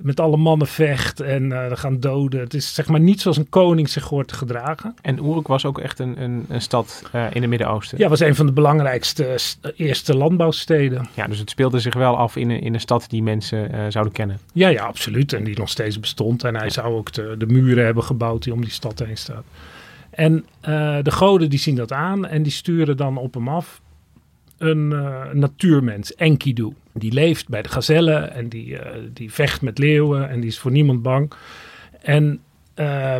met 0.00 0.20
alle 0.20 0.36
mannen 0.36 0.66
vecht 0.66 1.20
en 1.20 1.52
eh 1.52 1.76
gaan 1.76 2.00
doden. 2.00 2.40
Het 2.40 2.54
is 2.54 2.74
zeg 2.74 2.88
maar 2.88 3.00
niet 3.00 3.20
zoals 3.20 3.36
een 3.36 3.48
koning 3.48 3.88
zich 3.88 4.04
hoort 4.04 4.28
te 4.28 4.34
gedragen. 4.34 4.94
En 5.02 5.24
Uruk 5.24 5.46
was 5.46 5.64
ook 5.64 5.78
echt 5.78 5.98
een, 5.98 6.22
een, 6.22 6.44
een 6.48 6.60
stad 6.60 7.02
eh, 7.12 7.24
in 7.32 7.40
het 7.40 7.50
Midden-Oosten. 7.50 7.98
Ja, 7.98 8.08
was 8.08 8.20
een 8.20 8.34
van 8.34 8.46
de 8.46 8.52
belangrijkste 8.52 9.32
s- 9.36 9.58
eerste 9.76 10.16
landbouwsteden. 10.16 11.06
Ja, 11.14 11.26
dus 11.26 11.38
het 11.38 11.50
speelde 11.50 11.80
zich 11.80 11.94
wel 11.94 12.16
af 12.16 12.36
in 12.36 12.50
een, 12.50 12.60
in 12.60 12.74
een 12.74 12.80
stad 12.80 13.04
die 13.10 13.22
mensen 13.22 13.72
eh, 13.72 13.80
zouden 13.88 14.12
kennen. 14.12 14.38
Ja, 14.52 14.68
ja, 14.68 14.84
absoluut. 14.84 15.32
En 15.32 15.44
die 15.44 15.58
nog 15.58 15.68
steeds 15.68 16.00
bestond. 16.00 16.44
En 16.44 16.56
hij 16.56 16.70
zou 16.70 16.94
ook 16.94 17.12
de, 17.12 17.34
de 17.38 17.46
muren 17.46 17.84
hebben 17.84 18.04
gebouwd 18.04 18.42
die 18.42 18.52
om 18.52 18.60
die 18.60 18.70
stad 18.70 18.98
heen 18.98 19.16
staan. 19.16 19.42
En 20.10 20.44
eh, 20.60 20.96
de 21.02 21.10
goden 21.10 21.50
die 21.50 21.58
zien 21.58 21.74
dat 21.76 21.92
aan 21.92 22.26
en 22.26 22.42
die 22.42 22.52
sturen 22.52 22.96
dan 22.96 23.16
op 23.16 23.34
hem 23.34 23.48
af 23.48 23.80
een 24.58 24.92
eh, 24.92 25.32
natuurmens, 25.32 26.14
Enkidu. 26.14 26.72
Die 26.98 27.12
leeft 27.12 27.48
bij 27.48 27.62
de 27.62 27.68
gazellen 27.68 28.32
en 28.32 28.48
die, 28.48 28.78
eh, 28.78 29.00
die 29.12 29.32
vecht 29.32 29.62
met 29.62 29.78
leeuwen 29.78 30.28
en 30.28 30.40
die 30.40 30.48
is 30.48 30.58
voor 30.58 30.70
niemand 30.70 31.02
bang. 31.02 31.32
En 32.02 32.40
eh, 32.74 33.16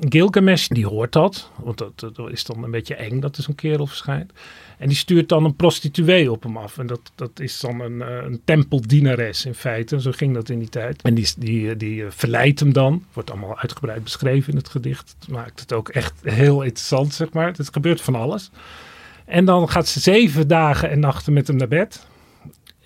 Gilgamesh 0.00 0.68
die 0.68 0.86
hoort 0.86 1.12
dat, 1.12 1.50
want 1.56 1.78
dat, 1.78 1.98
dat 1.98 2.30
is 2.30 2.44
dan 2.44 2.64
een 2.64 2.70
beetje 2.70 2.94
eng 2.94 3.20
dat 3.20 3.36
er 3.36 3.42
zo'n 3.42 3.54
kerel 3.54 3.86
verschijnt. 3.86 4.32
En 4.78 4.88
die 4.88 4.96
stuurt 4.96 5.28
dan 5.28 5.44
een 5.44 5.56
prostituee 5.56 6.30
op 6.30 6.42
hem 6.42 6.56
af. 6.56 6.78
En 6.78 6.86
dat, 6.86 7.12
dat 7.14 7.40
is 7.40 7.60
dan 7.60 7.80
een, 7.80 8.02
eh, 8.02 8.24
een 8.24 8.40
tempeldienares 8.44 9.46
in 9.46 9.54
feite. 9.54 10.00
Zo 10.00 10.10
ging 10.12 10.34
dat 10.34 10.48
in 10.48 10.58
die 10.58 10.68
tijd. 10.68 11.02
En 11.02 11.14
die, 11.14 11.28
die, 11.38 11.76
die 11.76 12.04
eh, 12.04 12.10
verleidt 12.10 12.60
hem 12.60 12.72
dan. 12.72 13.04
Wordt 13.12 13.30
allemaal 13.30 13.58
uitgebreid 13.58 14.04
beschreven 14.04 14.50
in 14.52 14.58
het 14.58 14.68
gedicht. 14.68 15.16
Het 15.18 15.28
maakt 15.28 15.60
het 15.60 15.72
ook 15.72 15.88
echt 15.88 16.14
heel 16.22 16.62
interessant, 16.62 17.14
zeg 17.14 17.32
maar. 17.32 17.46
Het 17.46 17.72
gebeurt 17.72 18.00
van 18.00 18.14
alles. 18.14 18.50
En 19.24 19.44
dan 19.44 19.68
gaat 19.68 19.88
ze 19.88 20.00
zeven 20.00 20.48
dagen 20.48 20.90
en 20.90 21.00
nachten 21.00 21.32
met 21.32 21.46
hem 21.46 21.56
naar 21.56 21.68
bed. 21.68 22.06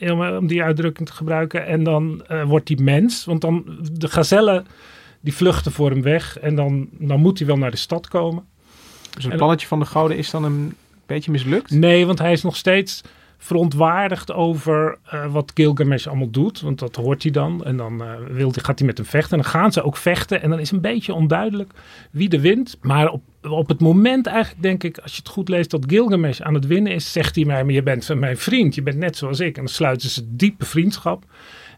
Om, 0.01 0.47
die 0.47 0.63
uitdrukking 0.63 1.09
te 1.09 1.15
gebruiken. 1.15 1.67
En 1.67 1.83
dan 1.85 2.23
eh, 2.27 2.43
wordt 2.43 2.69
hij 2.69 2.79
mens. 2.81 3.25
Want 3.25 3.41
dan 3.41 3.79
de 3.93 4.09
gazellen 4.09 4.67
die 5.21 5.35
vluchten 5.35 5.73
voor 5.73 5.91
hem 5.91 6.03
weg. 6.03 6.39
En 6.39 6.55
dan, 6.55 6.89
dan 6.93 7.21
moet 7.21 7.39
hij 7.39 7.47
wel 7.47 7.57
naar 7.57 7.71
de 7.71 7.77
stad 7.77 8.09
komen. 8.09 8.45
Dus 9.15 9.23
het 9.23 9.33
En- 9.33 9.39
plannetje 9.39 9.67
van 9.67 9.79
de 9.79 9.87
goden 9.87 10.17
is 10.17 10.31
dan 10.31 10.45
een 10.45 10.75
beetje 11.07 11.31
mislukt. 11.31 11.71
Nee, 11.71 12.07
want 12.07 12.19
hij 12.19 12.33
is 12.33 12.43
nog 12.43 12.57
steeds 12.57 13.03
verontwaardigd 13.39 14.33
over 14.33 14.99
eh, 15.05 15.33
wat 15.33 15.53
Gilgamesh 15.55 16.07
allemaal 16.07 16.31
doet. 16.31 16.61
Want 16.61 16.79
dat 16.79 16.97
hoort 16.97 17.23
hij 17.23 17.33
dan. 17.33 17.65
En 17.65 17.77
dan 17.77 18.01
hij, 18.01 18.51
gaat 18.53 18.79
hij 18.79 18.87
met 18.87 18.99
hem 18.99 19.07
vechten. 19.07 19.37
En 19.37 19.43
dan 19.43 19.53
gaan 19.53 19.73
ze 19.73 19.83
ook 19.83 19.97
vechten. 19.97 20.43
En 20.43 20.51
dan 20.51 20.59
is 20.59 20.71
een 20.71 20.81
beetje 20.81 21.15
onduidelijk 21.15 21.73
wie 22.11 22.31
er 22.31 22.41
wint. 22.41 22.79
Maar 22.81 23.09
op, 23.09 23.23
op 23.43 23.69
het 23.69 23.81
moment 23.81 24.27
eigenlijk 24.27 24.63
denk 24.63 24.85
ik, 24.85 24.99
als 24.99 25.13
je 25.13 25.19
het 25.19 25.29
goed 25.29 25.49
leest, 25.49 25.71
dat 25.71 25.85
Gilgamesh 25.87 26.41
aan 26.41 26.55
het 26.55 26.67
winnen 26.67 26.93
is, 26.93 27.13
zegt 27.13 27.35
hij 27.35 27.45
mij, 27.45 27.65
maar 27.65 27.75
je 27.75 27.83
bent 27.83 28.15
mijn 28.15 28.39
vriend. 28.39 28.75
Je 28.75 28.83
bent 28.83 28.99
net 28.99 29.17
zoals 29.17 29.41
ik. 29.41 29.57
En 29.57 29.65
dan 29.65 29.73
sluiten 29.73 30.09
ze 30.09 30.23
diepe 30.37 30.65
vriendschap. 30.65 31.25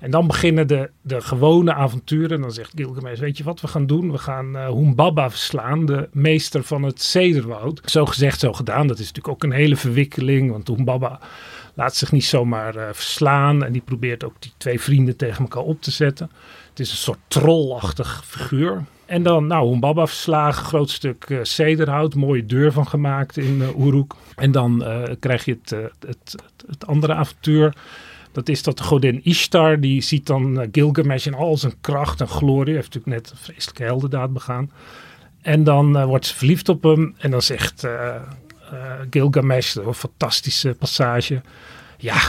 En 0.00 0.10
dan 0.10 0.26
beginnen 0.26 0.66
de, 0.66 0.90
de 1.00 1.20
gewone 1.20 1.74
avonturen. 1.74 2.30
En 2.30 2.40
dan 2.40 2.52
zegt 2.52 2.72
Gilgamesh, 2.74 3.18
weet 3.18 3.38
je 3.38 3.44
wat 3.44 3.60
we 3.60 3.68
gaan 3.68 3.86
doen? 3.86 4.12
We 4.12 4.18
gaan 4.18 4.56
eh 4.56 4.68
Humbaba 4.68 5.30
verslaan, 5.30 5.86
de 5.86 6.08
meester 6.12 6.62
van 6.62 6.82
het 6.82 7.02
cederwoud. 7.02 7.80
Zo 7.84 8.06
gezegd, 8.06 8.40
zo 8.40 8.52
gedaan. 8.52 8.86
Dat 8.86 8.98
is 8.98 9.06
natuurlijk 9.06 9.34
ook 9.34 9.42
een 9.42 9.58
hele 9.58 9.76
verwikkeling. 9.76 10.50
Want 10.50 10.68
Humbaba 10.68 11.20
laat 11.74 11.96
zich 11.96 12.12
niet 12.12 12.24
zomaar 12.24 12.76
eh, 12.76 12.88
verslaan. 12.92 13.64
En 13.64 13.72
die 13.72 13.82
probeert 13.82 14.24
ook 14.24 14.34
die 14.38 14.52
twee 14.56 14.80
vrienden 14.80 15.16
tegen 15.16 15.42
elkaar 15.42 15.62
op 15.62 15.82
te 15.82 15.90
zetten. 15.90 16.30
Het 16.68 16.80
is 16.80 16.90
een 16.90 16.96
soort 16.96 17.18
trollachtig 17.28 18.22
figuur. 18.26 18.84
En 19.06 19.22
dan, 19.22 19.46
nou, 19.46 19.70
Humbaba 19.70 20.06
verslagen, 20.06 20.64
groot 20.64 20.90
stuk 20.90 21.24
eh 21.24 21.38
cederhout, 21.42 22.14
mooie 22.14 22.46
deur 22.46 22.72
van 22.72 22.86
gemaakt 22.86 23.36
in 23.36 23.62
eh 23.62 23.86
Uruk. 23.86 24.12
En 24.36 24.52
dan 24.52 24.84
krijg 25.20 25.44
je 25.44 25.58
het, 25.62 25.70
het, 26.06 26.36
het 26.66 26.86
andere 26.86 27.14
avontuur. 27.14 27.74
Dat 28.32 28.48
is 28.48 28.62
dat 28.62 28.78
de 28.78 28.84
godin 28.84 29.20
Ishtar, 29.24 29.80
die 29.80 30.00
ziet 30.00 30.26
dan 30.26 30.60
eh, 30.60 30.68
Gilgamesh 30.72 31.26
in 31.26 31.34
al 31.34 31.56
zijn 31.56 31.74
kracht 31.80 32.20
en 32.20 32.28
glorie. 32.28 32.64
Hij 32.64 32.74
heeft 32.74 32.94
natuurlijk 32.94 33.22
net 33.22 33.30
een 33.30 33.44
vreselijke 33.44 33.82
heldendaad 33.82 34.32
begaan. 34.32 34.70
En 35.42 35.64
dan 35.64 35.96
eh, 35.96 36.04
wordt 36.04 36.26
ze 36.26 36.36
verliefd 36.36 36.68
op 36.68 36.82
hem. 36.82 37.14
En 37.18 37.30
dan 37.30 37.42
zegt 37.42 37.84
eh, 37.84 38.14
Gilgamesh, 39.10 39.74
een 39.74 39.94
fantastische 39.94 40.74
passage. 40.78 41.40
Ja, 41.98 42.20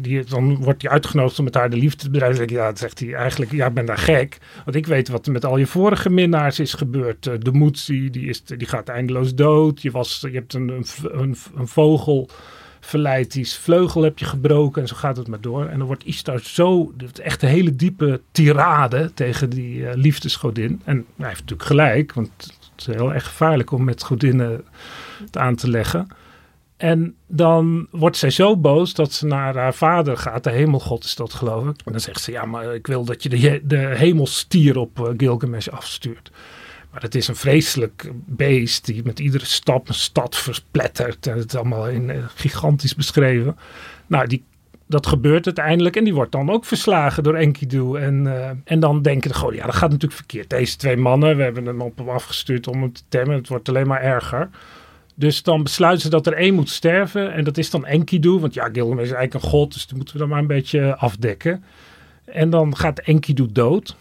die, 0.00 0.24
dan 0.24 0.56
wordt 0.56 0.82
hij 0.82 0.90
uitgenodigd 0.90 1.38
om 1.38 1.44
met 1.44 1.54
haar 1.54 1.70
de 1.70 1.76
liefde 1.76 2.04
te 2.04 2.10
bedrijven. 2.10 2.48
Ja, 2.48 2.66
dan 2.66 2.76
zegt 2.76 2.98
hij 2.98 3.14
eigenlijk, 3.14 3.52
ja, 3.52 3.66
ik 3.66 3.74
ben 3.74 3.86
daar 3.86 3.98
gek. 3.98 4.38
Want 4.64 4.76
ik 4.76 4.86
weet 4.86 5.08
wat 5.08 5.26
er 5.26 5.32
met 5.32 5.44
al 5.44 5.56
je 5.56 5.66
vorige 5.66 6.10
minnaars 6.10 6.58
is 6.58 6.74
gebeurd. 6.74 7.22
De 7.22 7.52
Moetsi, 7.52 8.10
die, 8.10 8.28
is, 8.28 8.44
die 8.44 8.66
gaat 8.66 8.88
eindeloos 8.88 9.34
dood. 9.34 9.82
Je, 9.82 9.90
was, 9.90 10.20
je 10.20 10.36
hebt 10.36 10.54
een, 10.54 10.84
een, 11.12 11.36
een 11.54 11.68
vogel 11.68 12.30
verleid, 12.90 13.32
die 13.32 13.48
vleugel 13.48 14.02
heb 14.02 14.18
je 14.18 14.24
gebroken 14.24 14.82
en 14.82 14.88
zo 14.88 14.96
gaat 14.96 15.16
het 15.16 15.28
maar 15.28 15.40
door. 15.40 15.66
En 15.66 15.78
dan 15.78 15.86
wordt 15.86 16.06
Ishtar 16.06 16.40
zo, 16.40 16.92
echt 17.22 17.42
een 17.42 17.48
hele 17.48 17.76
diepe 17.76 18.20
tirade 18.32 19.10
tegen 19.14 19.50
die 19.50 19.86
eh, 19.86 19.94
liefdesgodin. 19.96 20.80
En 20.84 21.06
hij 21.16 21.28
heeft 21.28 21.40
natuurlijk 21.40 21.68
gelijk, 21.68 22.12
want 22.12 22.30
het 22.38 22.70
is 22.76 22.86
heel 22.86 23.14
erg 23.14 23.24
gevaarlijk 23.24 23.72
om 23.72 23.84
met 23.84 24.02
godinnen 24.02 24.64
het 25.24 25.36
aan 25.36 25.54
te 25.54 25.70
leggen. 25.70 26.08
En 26.76 27.14
dan 27.26 27.86
wordt 27.90 28.16
zij 28.16 28.30
zo 28.30 28.56
boos 28.56 28.94
dat 28.94 29.12
ze 29.12 29.26
naar 29.26 29.56
haar 29.56 29.74
vader 29.74 30.16
gaat. 30.16 30.44
De 30.44 30.50
hemelgod 30.50 31.04
is 31.04 31.14
dat, 31.14 31.32
geloof 31.32 31.68
ik. 31.68 31.80
En 31.84 31.92
dan 31.92 32.00
zegt 32.00 32.22
ze, 32.22 32.32
ja, 32.32 32.44
maar 32.44 32.74
ik 32.74 32.86
wil 32.86 33.04
dat 33.04 33.22
je 33.22 33.28
de, 33.28 33.60
de 33.64 33.76
hemelstier 33.76 34.78
op 34.78 35.00
eh, 35.00 35.12
Gilgamesh 35.16 35.68
afstuurt. 35.68 36.30
Maar 36.92 37.02
het 37.02 37.14
is 37.14 37.28
een 37.28 37.36
vreselijk 37.36 38.10
beest 38.26 38.84
die 38.84 39.02
met 39.04 39.18
iedere 39.18 39.44
stap 39.44 39.88
een 39.88 39.94
stad 39.94 40.36
verplettert. 40.36 41.26
En 41.26 41.36
het 41.36 41.52
is 41.52 41.58
allemaal 41.58 41.88
in, 41.88 42.10
eh, 42.10 42.16
gigantisch 42.34 42.94
beschreven. 42.94 43.56
Nou, 44.06 44.26
die, 44.26 44.44
dat 44.86 45.06
gebeurt 45.06 45.46
uiteindelijk. 45.46 45.96
En 45.96 46.04
die 46.04 46.14
wordt 46.14 46.32
dan 46.32 46.50
ook 46.50 46.64
verslagen 46.64 47.22
door 47.22 47.34
Enkidu. 47.34 47.94
En, 47.94 48.26
eh, 48.26 48.50
en 48.64 48.80
dan 48.80 49.02
denken 49.02 49.30
de 49.30 49.36
goden, 49.36 49.56
ja, 49.56 49.66
dat 49.66 49.74
gaat 49.74 49.90
natuurlijk 49.90 50.20
verkeerd. 50.20 50.50
Deze 50.50 50.76
twee 50.76 50.96
mannen, 50.96 51.36
we 51.36 51.42
hebben 51.42 51.66
hem 51.66 51.80
op 51.80 51.98
hem 51.98 52.08
afgestuurd 52.08 52.66
om 52.66 52.80
hem 52.80 52.92
te 52.92 53.02
temmen. 53.08 53.36
Het 53.36 53.48
wordt 53.48 53.68
alleen 53.68 53.86
maar 53.86 54.02
erger. 54.02 54.48
Dus 55.14 55.42
dan 55.42 55.62
besluiten 55.62 56.02
ze 56.02 56.10
dat 56.10 56.26
er 56.26 56.32
één 56.32 56.54
moet 56.54 56.70
sterven. 56.70 57.32
En 57.32 57.44
dat 57.44 57.58
is 57.58 57.70
dan 57.70 57.86
Enkidu. 57.86 58.30
Want 58.30 58.54
ja, 58.54 58.68
Gilgamesh 58.72 59.04
is 59.04 59.12
eigenlijk 59.12 59.44
een 59.44 59.50
god. 59.50 59.72
Dus 59.72 59.86
die 59.86 59.96
moeten 59.96 60.14
we 60.14 60.20
dan 60.20 60.28
maar 60.28 60.38
een 60.38 60.46
beetje 60.46 60.96
afdekken. 60.96 61.64
En 62.24 62.50
dan 62.50 62.76
gaat 62.76 62.98
Enkidu 62.98 63.46
dood. 63.52 63.96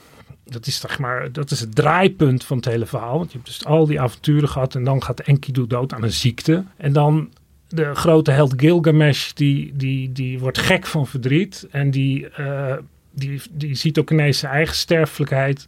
Dat 0.49 0.67
is, 0.67 0.79
zeg 0.79 0.99
maar, 0.99 1.31
dat 1.31 1.51
is 1.51 1.59
het 1.59 1.75
draaipunt 1.75 2.43
van 2.43 2.57
het 2.57 2.65
hele 2.65 2.85
verhaal. 2.85 3.17
Want 3.17 3.31
je 3.31 3.37
hebt 3.37 3.49
dus 3.49 3.65
al 3.65 3.85
die 3.85 4.01
avonturen 4.01 4.49
gehad. 4.49 4.75
En 4.75 4.83
dan 4.83 5.03
gaat 5.03 5.19
Enkidu 5.19 5.67
dood 5.67 5.93
aan 5.93 6.03
een 6.03 6.11
ziekte. 6.11 6.63
En 6.77 6.93
dan 6.93 7.29
de 7.67 7.95
grote 7.95 8.31
held 8.31 8.53
Gilgamesh. 8.57 9.31
Die, 9.31 9.71
die, 9.75 10.11
die 10.11 10.39
wordt 10.39 10.57
gek 10.57 10.85
van 10.85 11.07
verdriet. 11.07 11.67
En 11.71 11.91
die, 11.91 12.29
eh, 12.29 12.75
die, 13.11 13.41
die 13.51 13.75
ziet 13.75 13.99
ook 13.99 14.11
ineens 14.11 14.39
zijn 14.39 14.53
eigen 14.53 14.75
sterfelijkheid. 14.75 15.67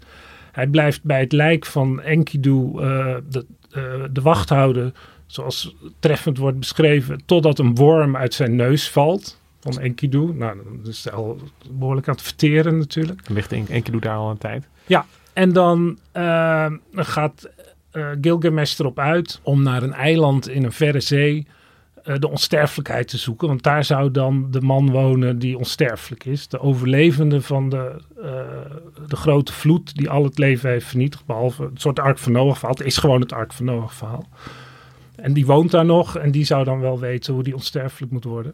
Hij 0.51 0.67
blijft 0.67 1.03
bij 1.03 1.19
het 1.19 1.31
lijk 1.31 1.65
van 1.65 2.01
Enkidu 2.01 2.71
eh, 2.75 3.15
de, 3.29 3.45
eh, 3.71 3.83
de 4.11 4.21
wacht 4.21 4.49
houden 4.49 4.93
zoals 5.31 5.75
treffend 5.99 6.37
wordt 6.37 6.59
beschreven, 6.59 7.21
totdat 7.25 7.59
een 7.59 7.75
worm 7.75 8.15
uit 8.17 8.33
zijn 8.33 8.55
neus 8.55 8.89
valt 8.89 9.39
van 9.59 9.79
Enkidu. 9.79 10.33
Nou, 10.33 10.57
dat 10.77 10.87
is 10.87 11.11
al 11.11 11.39
behoorlijk 11.71 12.07
aan 12.07 12.13
het 12.13 12.23
verteren 12.23 12.77
natuurlijk. 12.77 13.29
Ligt 13.29 13.51
Enkidu 13.51 13.99
daar 13.99 14.15
al 14.15 14.29
een 14.29 14.37
tijd. 14.37 14.67
En 15.33 15.53
dan 15.53 15.97
eh, 16.11 16.71
gaat 16.91 17.49
eh, 17.91 18.09
Gilgamesh 18.21 18.79
erop 18.79 18.99
uit 18.99 19.39
om 19.43 19.63
naar 19.63 19.83
een 19.83 19.93
eiland 19.93 20.49
in 20.49 20.63
een 20.63 20.71
verre 20.71 20.99
zee 20.99 21.47
eh, 22.03 22.15
de 22.19 22.29
onsterfelijkheid 22.29 23.07
te 23.07 23.17
zoeken. 23.17 23.47
Want 23.47 23.63
daar 23.63 23.83
zou 23.83 24.11
dan 24.11 24.47
de 24.51 24.61
man 24.61 24.91
wonen 24.91 25.39
die 25.39 25.57
onsterfelijk 25.57 26.25
is. 26.25 26.47
De 26.47 26.59
overlevende 26.59 27.41
van 27.41 27.69
de, 27.69 28.01
de 29.07 29.15
grote 29.15 29.53
vloed 29.53 29.95
die 29.95 30.09
al 30.09 30.23
het 30.23 30.37
leven 30.37 30.69
heeft 30.69 30.85
vernietigd. 30.85 31.25
Behalve 31.25 31.63
het 31.63 31.81
soort 31.81 31.99
Ark 31.99 32.17
van 32.17 32.31
Noach 32.31 32.57
verhaal. 32.57 32.77
Het 32.77 32.85
is 32.85 32.97
gewoon 32.97 33.21
het 33.21 33.33
Ark 33.33 33.53
van 33.53 33.65
Noach 33.65 33.93
verhaal. 33.93 34.29
En 35.15 35.33
die 35.33 35.45
woont 35.45 35.71
daar 35.71 35.85
nog 35.85 36.17
en 36.17 36.31
die 36.31 36.45
zou 36.45 36.63
dan 36.63 36.79
wel 36.79 36.99
weten 36.99 37.33
hoe 37.33 37.43
die 37.43 37.55
onsterfelijk 37.55 38.11
moet 38.11 38.23
worden. 38.23 38.53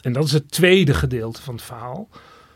En 0.00 0.12
dat 0.12 0.24
is 0.24 0.32
het 0.32 0.50
tweede 0.50 0.94
gedeelte 0.94 1.42
van 1.42 1.54
het 1.54 1.64
verhaal. 1.64 2.08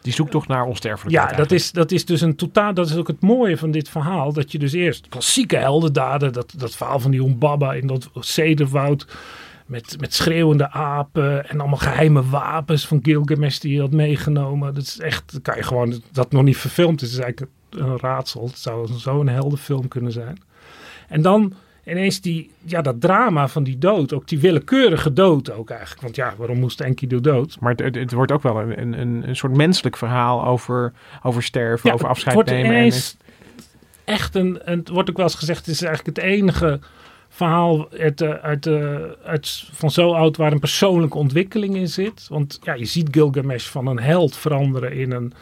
Die 0.04 0.12
zoekt 0.12 0.30
toch 0.30 0.46
naar 0.46 0.64
onsterfelijkheid. 0.64 1.30
Ja, 1.30 1.37
dat 1.37 1.50
is, 1.50 1.73
dat 1.73 1.92
is 1.92 2.04
dus 2.04 2.20
een 2.20 2.37
totaal. 2.37 2.75
Dat 2.75 2.88
is 2.88 2.96
ook 2.96 3.06
het 3.06 3.23
mooie 3.23 3.56
van 3.56 3.70
dit 3.70 3.88
verhaal. 3.88 4.32
Dat 4.32 4.52
je 4.52 4.58
dus 4.58 4.73
eerst 4.73 5.08
klassieke 5.08 5.56
heldendaden. 5.56 6.32
Dat, 6.32 6.54
dat 6.56 6.76
verhaal 6.76 7.00
van 7.00 7.11
die 7.11 7.23
Humbaba 7.23 7.73
in 7.73 7.87
dat 7.87 8.11
cederwoud. 8.20 9.06
Met, 9.66 9.96
met 10.00 10.14
schreeuwende 10.14 10.70
apen. 10.70 11.49
En 11.49 11.61
allemaal 11.61 11.78
geheime 11.78 12.28
wapens 12.28 12.87
van 12.87 12.99
Gilgamesh 13.02 13.58
die 13.58 13.75
je 13.75 13.80
had 13.80 13.90
meegenomen. 13.90 14.75
Dat 14.75 14.82
is 14.82 14.99
echt. 14.99 15.32
dat 15.32 15.42
kan 15.42 15.56
je 15.56 15.62
gewoon. 15.62 16.02
Dat 16.12 16.32
nog 16.32 16.42
niet 16.42 16.56
verfilmd 16.56 17.02
is, 17.02 17.12
is 17.12 17.18
eigenlijk 17.18 17.52
een 17.70 17.99
raadsel. 17.99 18.46
Het 18.46 18.58
zou 18.58 18.88
zo'n 18.96 19.28
heldenfilm 19.28 19.88
kunnen 19.88 20.12
zijn. 20.12 20.42
En 21.08 21.23
dan 21.23 21.52
ineens 21.86 22.20
die, 22.20 22.50
ja, 22.64 22.82
dat 22.82 23.00
drama 23.00 23.48
van 23.48 23.62
die 23.64 23.78
dood. 23.78 24.12
Ook 24.12 24.28
die 24.28 24.38
willekeurige 24.38 25.12
dood 25.12 25.52
ook 25.52 25.70
eigenlijk. 25.70 26.00
Want 26.02 26.16
ja, 26.16 26.34
waarom 26.36 26.58
moest 26.58 26.80
Enkidu 26.80 27.20
dood? 27.20 27.56
Maar 27.60 27.74
het, 27.76 27.94
het, 27.94 28.12
wordt 28.12 28.32
ook 28.32 28.42
wel 28.42 28.60
een, 28.60 29.00
een, 29.00 29.28
een 29.28 29.36
soort 29.36 29.56
menselijk 29.56 29.96
verhaal 29.96 30.44
over, 30.44 30.92
over 31.22 31.42
sterven, 31.42 31.88
Ja, 31.88 31.94
over 31.94 32.08
afscheid 32.08 32.46
nemen. 32.46 32.64
En 32.64 32.70
ineens 32.76 33.16
echt 34.04 34.34
een, 34.34 34.58
een- 34.64 34.78
het 34.78 34.88
wordt 34.88 35.10
ook 35.10 35.16
wel 35.16 35.26
eens 35.26 35.34
gezegd, 35.34 35.58
het 35.66 35.74
is 35.74 35.82
eigenlijk 35.82 36.16
het 36.16 36.26
enige 36.26 36.80
verhaal 37.28 37.88
uit, 37.98 38.22
uit, 38.22 38.66
uit, 39.24 39.64
van 39.72 39.90
zo 39.90 40.12
oud 40.12 40.36
waar 40.36 40.52
een 40.52 40.58
persoonlijke 40.58 41.18
ontwikkeling 41.18 41.76
in 41.76 41.88
zit. 41.88 42.26
Want 42.28 42.58
ja, 42.62 42.74
je 42.74 42.84
ziet 42.84 43.08
Gilgamesh 43.10 43.66
van 43.66 43.86
een 43.86 44.00
held 44.00 44.36
veranderen 44.36 44.92
in 44.92 45.12
een, 45.12 45.32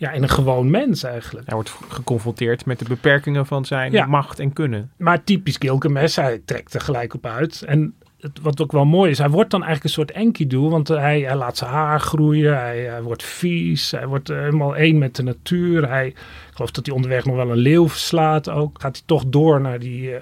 ja, 0.00 0.10
in 0.10 0.22
een 0.22 0.28
gewoon 0.28 0.70
mens 0.70 1.02
eigenlijk. 1.02 1.46
Hij 1.46 1.54
wordt 1.54 1.74
geconfronteerd 1.88 2.66
met 2.66 2.78
de 2.78 2.84
beperkingen 2.84 3.46
van 3.46 3.64
zijn 3.64 3.92
Ja. 3.92 4.06
macht 4.06 4.38
en 4.38 4.52
kunnen. 4.52 4.90
Maar 4.96 5.24
typisch 5.24 5.56
Gilgamesh, 5.58 6.16
hij 6.16 6.42
trekt 6.44 6.74
er 6.74 6.80
gelijk 6.80 7.14
op 7.14 7.26
uit. 7.26 7.62
En 7.62 7.94
het, 8.20 8.40
wat 8.42 8.60
ook 8.62 8.72
wel 8.72 8.84
mooi 8.84 9.10
is, 9.10 9.18
hij 9.18 9.28
wordt 9.28 9.50
dan 9.50 9.62
eigenlijk 9.64 9.96
een 9.96 10.02
soort 10.04 10.16
Enkidu. 10.24 10.58
Want 10.58 10.88
hij, 10.88 11.20
hij 11.20 11.36
laat 11.36 11.56
zijn 11.56 11.70
haar 11.70 12.00
groeien, 12.00 12.56
hij, 12.58 12.78
hij 12.80 13.02
wordt 13.02 13.22
vies, 13.22 13.90
hij 13.90 14.06
wordt 14.06 14.30
eh, 14.30 14.38
helemaal 14.38 14.76
één 14.76 14.98
met 14.98 15.16
de 15.16 15.22
natuur. 15.22 15.88
Hij, 15.88 16.06
ik 16.06 16.16
geloof 16.52 16.70
dat 16.70 16.86
hij 16.86 16.94
onderweg 16.94 17.24
nog 17.24 17.36
wel 17.36 17.50
een 17.50 17.56
leeuw 17.56 17.88
verslaat 17.88 18.48
ook. 18.48 18.80
Gaat 18.80 18.96
hij 18.96 19.06
toch 19.06 19.24
door 19.26 19.60
naar 19.60 19.78
die 19.78 20.10
uh, 20.10 20.16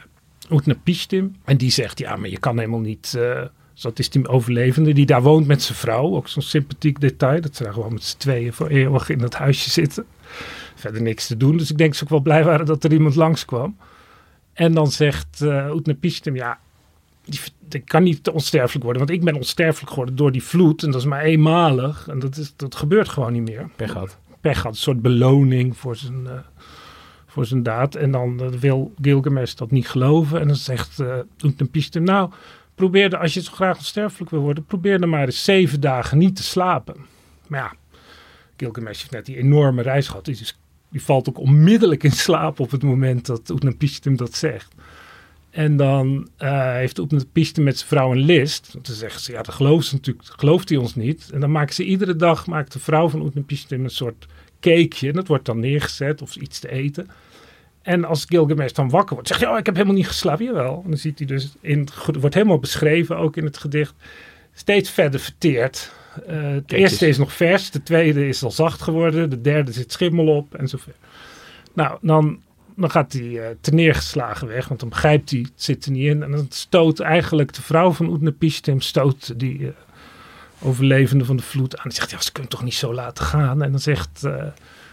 Utnapishtim. 0.51 1.37
En 1.45 1.57
die 1.57 1.71
zegt, 1.71 1.99
ja, 1.99 2.17
maar 2.17 2.29
je 2.29 2.39
kan 2.39 2.59
helemaal 2.59 2.81
niet... 2.81 3.15
eh, 3.19 3.41
zo, 3.79 3.89
dat 3.89 3.99
is 3.99 4.11
die 4.11 4.29
overlevende 4.29 4.93
die 4.93 5.07
daar 5.07 5.23
woont 5.23 5.47
met 5.47 5.63
zijn 5.63 5.79
vrouw. 5.79 6.15
Ook 6.15 6.29
zo'n 6.29 6.43
sympathiek 6.43 7.01
detail. 7.01 7.41
Dat 7.41 7.57
ze 7.57 7.63
daar 7.63 7.73
gewoon 7.73 7.93
met 7.93 8.03
z'n 8.03 8.17
tweeën 8.17 8.53
voor 8.53 8.67
eeuwig 8.67 9.09
in 9.09 9.19
dat 9.19 9.35
huisje 9.35 9.71
zitten. 9.71 10.05
Verder 10.75 11.03
niks 11.03 11.27
te 11.27 11.37
doen. 11.37 11.57
Dus 11.57 11.71
ik 11.71 11.79
denk 11.79 11.89
dat 11.89 11.99
ze 11.99 12.05
ook 12.05 12.11
wel 12.11 12.21
blij 12.21 12.45
waren 12.45 12.67
dat 12.67 12.85
er 12.85 12.93
iemand 12.93 13.15
langskwam. 13.15 13.77
En 14.53 14.75
dan 14.75 14.91
zegt 14.91 15.41
uh, 15.43 15.75
Utnapishtim, 15.75 16.37
ja, 16.37 16.59
die, 17.25 17.41
die 17.69 17.81
kan 17.81 18.03
niet 18.03 18.29
onsterfelijk 18.29 18.85
worden. 18.85 19.07
Want 19.07 19.19
ik 19.19 19.25
ben 19.25 19.35
onsterfelijk 19.35 19.91
geworden 19.91 20.17
door 20.17 20.33
die 20.33 20.43
vloed. 20.43 20.83
En 20.83 20.91
dat 20.91 21.01
is 21.01 21.07
maar 21.07 21.23
eenmalig. 21.23 22.09
En 22.09 22.19
dat, 22.19 22.37
is, 22.37 22.53
dat 22.57 22.75
gebeurt 22.75 23.09
gewoon 23.09 23.33
niet 23.33 23.49
meer. 23.49 23.69
Pech 23.77 23.93
gehad. 23.93 24.19
Pech 24.41 24.63
had, 24.63 24.73
een 24.73 24.79
soort 24.79 25.03
beloning 25.03 25.77
voor 25.77 25.97
zijn, 25.97 26.23
uh, 26.25 26.33
voor 27.27 27.47
zijn 27.47 27.63
daad. 27.63 27.95
En 27.95 28.11
dan 28.11 28.43
uh, 28.43 28.49
wil 28.49 28.93
Gilgamesh 29.01 29.55
dat 29.55 29.71
niet 29.71 29.89
geloven. 29.89 30.41
En 30.41 30.47
dan 30.47 30.57
zegt 30.57 31.01
uh, 31.01 31.15
Utnapishtim, 31.45 32.03
nou, 32.03 32.31
probeer 32.79 33.13
er, 33.13 33.19
als 33.19 33.35
je 33.35 33.43
zo 33.43 33.53
graag 33.53 33.77
onsterfelijk 33.77 34.31
wil 34.31 34.41
worden, 34.41 34.65
probeer 34.65 35.01
er 35.01 35.09
maar 35.09 35.25
eens 35.25 35.45
zeven 35.45 35.81
dagen 35.81 36.19
niet 36.19 36.37
te 36.37 36.43
slapen. 36.43 36.97
Maar 37.47 37.61
ja, 37.61 37.75
Gilgamesh 38.57 38.99
heeft 38.99 39.11
net 39.11 39.27
die 39.27 39.37
enorme 39.37 39.83
reis 39.83 40.11
die 40.91 41.03
valt 41.03 41.29
ook 41.29 41.39
onmiddellijk 41.39 42.03
in 42.03 42.13
slaap 42.13 42.61
op 42.61 42.71
het 42.71 42.83
moment 42.83 43.27
dat 43.27 43.51
Utnapishtim 43.51 44.17
dat 44.17 44.35
zegt. 44.35 44.75
En 45.51 45.77
dan 45.77 46.29
uh, 46.39 46.73
heeft 46.73 46.99
Utnapishtim 46.99 47.65
met 47.65 47.77
zijn 47.77 47.89
vrouw 47.89 48.13
een 48.13 48.25
list. 48.25 48.73
Want 48.73 48.87
dan 48.87 48.97
zegt 48.97 49.23
ze, 49.23 49.33
ja, 49.33 49.43
dat 49.43 49.55
gelooft 49.55 49.93
natuurlijk, 49.93 50.29
gelooft 50.37 50.69
hij 50.69 50.79
ons 50.79 50.95
niet. 50.95 51.31
En 51.33 51.41
dan 51.41 51.51
maakt 51.51 51.75
ze 51.75 51.85
iedere 51.85 52.17
dag, 52.17 52.47
maakt 52.47 52.73
de 52.73 52.79
vrouw 52.79 53.09
van 53.09 53.27
Utnapishtim 53.27 53.85
een 53.85 53.91
soort 53.91 54.27
cakeje. 54.61 55.09
En 55.09 55.15
dat 55.15 55.27
wordt 55.27 55.45
dan 55.45 55.61
neergezet 55.61 56.23
of 56.23 56.37
iets 56.37 56.59
te 56.59 56.71
eten. 56.71 57.09
En 57.89 58.05
als 58.05 58.25
Gilgamesh 58.29 58.73
dan 58.73 58.91
wakker 58.91 59.15
wordt, 59.15 59.29
zegt 59.29 59.41
hij, 59.41 59.51
oh, 59.51 59.59
ik 59.59 59.67
heb 59.67 59.75
helemaal 59.75 59.97
niet 59.97 60.07
geslapen. 60.07 60.45
Jawel. 60.45 60.81
En 60.85 60.91
dan 60.91 60.99
ziet 60.99 61.19
hij 61.19 61.27
dus, 61.27 61.53
in, 61.61 61.89
wordt 62.21 62.35
helemaal 62.35 62.59
beschreven, 62.59 63.17
ook 63.17 63.37
in 63.37 63.45
het 63.45 63.59
gedicht, 63.59 63.95
steeds 64.55 64.91
verder 64.91 65.21
verteerd. 65.21 65.93
Uh, 66.19 66.43
het 66.43 66.65
Kijk 66.67 66.81
eerste 66.81 67.07
eens. 67.07 67.17
is 67.17 67.19
nog 67.19 67.33
vers, 67.33 67.71
de 67.71 67.83
tweede 67.83 68.29
is 68.29 68.43
al 68.43 68.51
zacht 68.51 68.83
geworden, 68.83 69.31
de 69.31 69.41
derde 69.41 69.73
zit 69.73 69.93
schimmel 69.93 70.27
op 70.27 70.55
en 70.55 70.69
zo 70.69 70.77
verder. 70.77 71.01
Nou, 71.73 71.99
dan, 72.01 72.41
dan 72.77 72.91
gaat 72.91 73.13
hij 73.13 73.23
uh, 73.23 73.45
te 73.61 73.75
neergeslagen 73.75 74.49
weg, 74.49 74.69
want 74.69 74.81
dan 74.81 74.89
begrijpt 74.89 75.31
hij, 75.31 75.41
het 75.41 75.53
zit 75.55 75.85
er 75.85 75.91
niet 75.91 76.07
in. 76.07 76.23
En 76.23 76.31
dan 76.31 76.47
stoot 76.49 77.01
eigenlijk 77.01 77.53
de 77.53 77.63
vrouw 77.63 77.93
van 77.93 78.13
Utnapishtim, 78.13 78.81
stoot 78.81 79.39
die 79.39 79.59
uh, 79.59 79.69
overlevende 80.61 81.25
van 81.25 81.37
de 81.37 81.43
vloed 81.43 81.77
aan. 81.77 81.89
Die 81.89 81.93
zegt, 81.93 82.11
ja, 82.11 82.21
ze 82.21 82.33
kunnen 82.33 82.51
toch 82.51 82.65
niet 82.65 82.75
zo 82.75 82.95
laten 82.95 83.25
gaan? 83.25 83.63
En 83.63 83.71
dan 83.71 83.81
zegt 83.81 84.29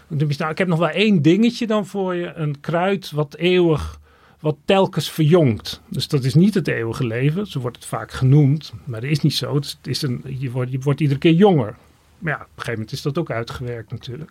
ik 0.08 0.58
heb 0.58 0.68
nog 0.68 0.78
wel 0.78 0.88
één 0.88 1.22
dingetje 1.22 1.66
dan 1.66 1.86
voor 1.86 2.14
je. 2.14 2.32
Een 2.34 2.60
kruid 2.60 3.10
wat 3.10 3.36
eeuwig, 3.36 4.00
wat 4.40 4.56
telkens 4.64 5.10
verjongt. 5.10 5.80
Dus 5.88 6.08
dat 6.08 6.24
is 6.24 6.34
niet 6.34 6.54
het 6.54 6.68
eeuwige 6.68 7.06
leven, 7.06 7.46
zo 7.46 7.60
wordt 7.60 7.76
het 7.76 7.86
vaak 7.86 8.12
genoemd. 8.12 8.72
Maar 8.84 9.00
dat 9.00 9.10
is 9.10 9.20
niet 9.20 9.34
zo, 9.34 9.60
een, 9.82 10.22
je, 10.38 10.50
wordt, 10.50 10.70
je 10.70 10.78
wordt 10.78 11.00
iedere 11.00 11.20
keer 11.20 11.32
jonger. 11.32 11.76
Maar 12.18 12.32
ja, 12.32 12.38
op 12.38 12.44
een 12.44 12.50
gegeven 12.54 12.72
moment 12.72 12.92
is 12.92 13.02
dat 13.02 13.18
ook 13.18 13.30
uitgewerkt 13.30 13.90
natuurlijk. 13.90 14.30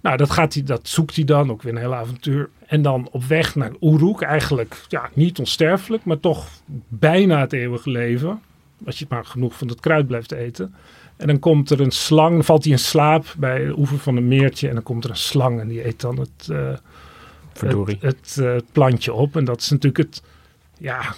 Nou, 0.00 0.16
dat, 0.16 0.30
gaat 0.30 0.54
hij, 0.54 0.62
dat 0.62 0.88
zoekt 0.88 1.16
hij 1.16 1.24
dan, 1.24 1.50
ook 1.50 1.62
weer 1.62 1.72
een 1.72 1.78
heel 1.78 1.94
avontuur. 1.94 2.48
En 2.66 2.82
dan 2.82 3.08
op 3.10 3.24
weg 3.24 3.54
naar 3.54 3.72
Uruk, 3.80 4.20
eigenlijk 4.20 4.84
ja, 4.88 5.10
niet 5.12 5.38
onsterfelijk, 5.38 6.04
maar 6.04 6.20
toch 6.20 6.48
bijna 6.88 7.40
het 7.40 7.52
eeuwige 7.52 7.90
leven. 7.90 8.40
Als 8.86 8.98
je 8.98 9.06
maar 9.08 9.24
genoeg 9.24 9.56
van 9.58 9.66
dat 9.66 9.80
kruid 9.80 10.06
blijft 10.06 10.32
eten. 10.32 10.74
En 11.18 11.26
dan 11.26 11.38
komt 11.38 11.70
er 11.70 11.80
een 11.80 11.90
slang, 11.90 12.34
dan 12.34 12.44
valt 12.44 12.64
hij 12.64 12.72
in 12.72 12.78
slaap 12.78 13.34
bij 13.38 13.64
de 13.64 13.78
oever 13.78 13.98
van 13.98 14.16
een 14.16 14.28
meertje. 14.28 14.68
En 14.68 14.74
dan 14.74 14.82
komt 14.82 15.04
er 15.04 15.10
een 15.10 15.16
slang 15.16 15.60
en 15.60 15.68
die 15.68 15.86
eet 15.86 16.00
dan 16.00 16.18
het, 16.18 16.48
uh, 16.50 16.76
het, 17.58 18.00
het 18.00 18.36
uh, 18.40 18.56
plantje 18.72 19.12
op. 19.12 19.36
En 19.36 19.44
dat 19.44 19.60
is 19.60 19.70
natuurlijk 19.70 19.96
het, 19.96 20.22
ja, 20.78 21.14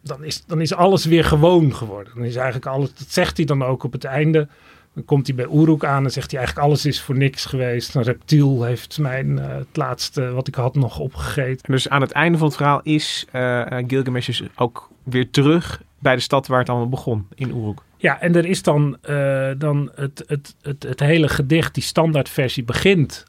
dan 0.00 0.24
is, 0.24 0.44
dan 0.46 0.60
is 0.60 0.74
alles 0.74 1.04
weer 1.04 1.24
gewoon 1.24 1.74
geworden. 1.74 2.14
Dan 2.14 2.24
is 2.24 2.36
eigenlijk 2.36 2.66
alles, 2.66 2.94
dat 2.94 3.08
zegt 3.08 3.36
hij 3.36 3.46
dan 3.46 3.64
ook 3.64 3.84
op 3.84 3.92
het 3.92 4.04
einde. 4.04 4.48
Dan 4.94 5.04
komt 5.04 5.26
hij 5.26 5.36
bij 5.36 5.48
Uruk 5.52 5.84
aan 5.84 6.04
en 6.04 6.10
zegt 6.10 6.30
hij 6.30 6.40
eigenlijk 6.40 6.68
alles 6.68 6.86
is 6.86 7.02
voor 7.02 7.16
niks 7.16 7.44
geweest. 7.44 7.94
Een 7.94 8.02
reptiel 8.02 8.62
heeft 8.62 8.98
mijn 8.98 9.30
uh, 9.30 9.48
het 9.48 9.76
laatste 9.76 10.30
wat 10.30 10.48
ik 10.48 10.54
had 10.54 10.74
nog 10.74 10.98
opgegeten. 10.98 11.66
En 11.66 11.72
dus 11.72 11.88
aan 11.88 12.00
het 12.00 12.12
einde 12.12 12.38
van 12.38 12.46
het 12.46 12.56
verhaal 12.56 12.80
is 12.82 13.26
uh, 13.32 13.66
Gilgamesh 13.86 14.42
ook 14.56 14.90
weer 15.02 15.30
terug 15.30 15.82
bij 15.98 16.14
de 16.14 16.20
stad 16.20 16.46
waar 16.46 16.58
het 16.58 16.68
allemaal 16.68 16.88
begon, 16.88 17.26
in 17.34 17.48
Uruk. 17.48 17.80
Ja, 18.00 18.20
en 18.20 18.34
er 18.34 18.46
is 18.46 18.62
dan, 18.62 18.96
uh, 19.10 19.50
dan 19.58 19.90
het, 19.94 20.24
het, 20.26 20.54
het, 20.62 20.82
het 20.82 21.00
hele 21.00 21.28
gedicht, 21.28 21.74
die 21.74 21.82
standaardversie, 21.82 22.64
begint 22.64 23.24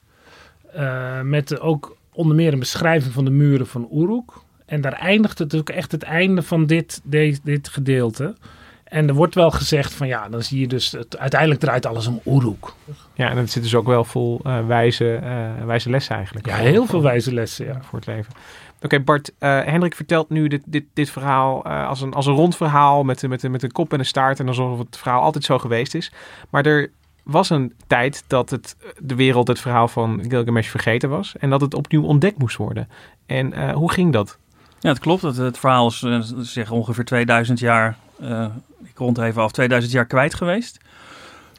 uh, 0.75 1.21
met 1.21 1.59
ook 1.59 1.97
onder 2.13 2.35
meer 2.35 2.53
een 2.53 2.59
beschrijving 2.59 3.13
van 3.13 3.25
de 3.25 3.31
muren 3.31 3.67
van 3.67 3.89
Uruk. 3.93 4.31
En 4.65 4.81
daar 4.81 4.93
eindigt 4.93 5.39
het 5.39 5.55
ook 5.55 5.69
echt 5.69 5.91
het 5.91 6.03
einde 6.03 6.41
van 6.41 6.65
dit, 6.65 7.01
dit, 7.03 7.39
dit 7.43 7.67
gedeelte. 7.67 8.35
En 8.83 9.07
er 9.07 9.13
wordt 9.13 9.35
wel 9.35 9.51
gezegd 9.51 9.93
van 9.93 10.07
ja, 10.07 10.29
dan 10.29 10.41
zie 10.41 10.59
je 10.59 10.67
dus, 10.67 10.91
het, 10.91 11.17
uiteindelijk 11.17 11.59
draait 11.61 11.85
alles 11.85 12.07
om 12.07 12.21
Uruk. 12.25 12.73
Ja, 13.13 13.29
en 13.29 13.37
het 13.37 13.51
zit 13.51 13.63
dus 13.63 13.75
ook 13.75 13.87
wel 13.87 14.03
vol 14.03 14.41
uh, 14.43 14.67
wijze, 14.67 15.19
wijze 15.65 15.89
lessen 15.89 16.15
eigenlijk. 16.15 16.45
Ja, 16.45 16.55
heel 16.55 16.85
veel 16.85 17.01
wijze 17.01 17.33
lessen, 17.33 17.65
ja. 17.65 17.81
Voor 17.81 17.99
het 17.99 18.07
leven. 18.07 18.33
Oké, 18.81 18.85
okay, 18.85 19.03
Bart, 19.03 19.31
uh, 19.39 19.63
Hendrik 19.63 19.95
vertelt 19.95 20.29
nu 20.29 20.47
dit, 20.47 20.61
dit, 20.65 20.83
dit 20.93 21.09
verhaal 21.09 21.65
als, 21.65 22.01
een, 22.01 22.13
als 22.13 22.25
een 22.25 22.33
rond 22.33 22.55
verhaal 22.55 23.03
met, 23.03 23.27
met, 23.27 23.49
met 23.49 23.63
een 23.63 23.71
kop 23.71 23.93
en 23.93 23.99
een 23.99 24.05
staart. 24.05 24.39
En 24.39 24.47
alsof 24.47 24.77
het 24.77 24.97
verhaal 24.97 25.21
altijd 25.21 25.43
zo 25.43 25.59
geweest 25.59 25.95
is. 25.95 26.11
Maar 26.49 26.65
er 26.65 26.91
was 27.23 27.49
een 27.49 27.73
tijd 27.87 28.23
dat 28.27 28.49
het, 28.49 28.75
de 28.99 29.15
wereld 29.15 29.47
het 29.47 29.59
verhaal 29.59 29.87
van 29.87 30.23
Gilgamesh 30.27 30.67
vergeten 30.67 31.09
was. 31.09 31.35
En 31.37 31.49
dat 31.49 31.61
het 31.61 31.73
opnieuw 31.73 32.03
ontdekt 32.03 32.37
moest 32.37 32.57
worden. 32.57 32.89
En 33.25 33.71
hoe 33.71 33.91
ging 33.91 34.13
dat? 34.13 34.37
Ja, 34.79 34.89
het 34.89 34.99
klopt. 34.99 35.21
Het, 35.21 35.37
het 35.37 35.57
verhaal 35.57 35.87
is 35.87 36.33
zeg 36.37 36.71
ongeveer 36.71 37.05
2000 37.05 37.59
jaar 37.59 37.97
uh, 38.21 38.45
ik 38.83 38.97
rond 38.97 39.17
even 39.17 39.41
af 39.41 39.51
2000 39.51 39.93
jaar 39.93 40.05
kwijt 40.05 40.33
geweest. 40.33 40.79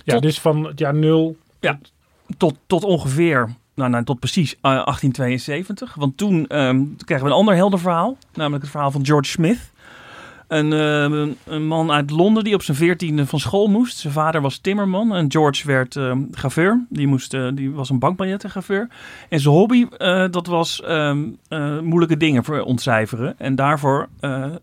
Ja, 0.04 0.12
tot, 0.12 0.22
dus 0.22 0.40
van 0.40 0.64
het 0.64 0.78
jaar 0.78 0.94
nul. 0.94 1.36
Ja, 1.60 1.78
tot, 2.36 2.54
tot 2.66 2.84
ongeveer, 2.84 3.48
nou, 3.74 3.90
nou 3.90 4.04
tot 4.04 4.18
precies 4.18 4.54
uh, 4.54 4.60
1872. 4.60 5.94
Want 5.94 6.16
toen, 6.16 6.58
um, 6.58 6.96
kregen 7.04 7.24
we 7.24 7.30
een 7.30 7.36
ander 7.36 7.54
helder 7.54 7.78
verhaal. 7.78 8.16
Namelijk 8.34 8.62
het 8.62 8.70
verhaal 8.70 8.90
van 8.90 9.06
George 9.06 9.30
Smith. 9.30 9.70
Een, 10.48 10.72
uh, 10.72 11.32
een 11.44 11.66
man 11.66 11.92
uit 11.92 12.10
Londen 12.10 12.44
die 12.44 12.54
op 12.54 12.62
zijn 12.62 12.76
veertiende 12.76 13.26
van 13.26 13.40
school 13.40 13.68
moest. 13.68 13.96
Zijn 13.96 14.12
vader 14.12 14.40
was 14.40 14.58
timmerman 14.58 15.14
en 15.14 15.30
George 15.30 15.66
werd 15.66 15.94
uh, 15.94 16.16
graveur. 16.30 16.84
Die, 16.88 17.06
moest, 17.06 17.34
uh, 17.34 17.48
die 17.54 17.70
was 17.70 17.90
een 17.90 17.98
bankbiljettengraveur. 17.98 18.88
En 19.28 19.40
zijn 19.40 19.54
hobby, 19.54 19.86
uh, 19.98 20.24
dat 20.30 20.46
was 20.46 20.82
moeilijke 21.82 22.16
dingen 22.16 22.64
ontcijferen. 22.64 23.38
En 23.38 23.54
daarvoor 23.54 24.08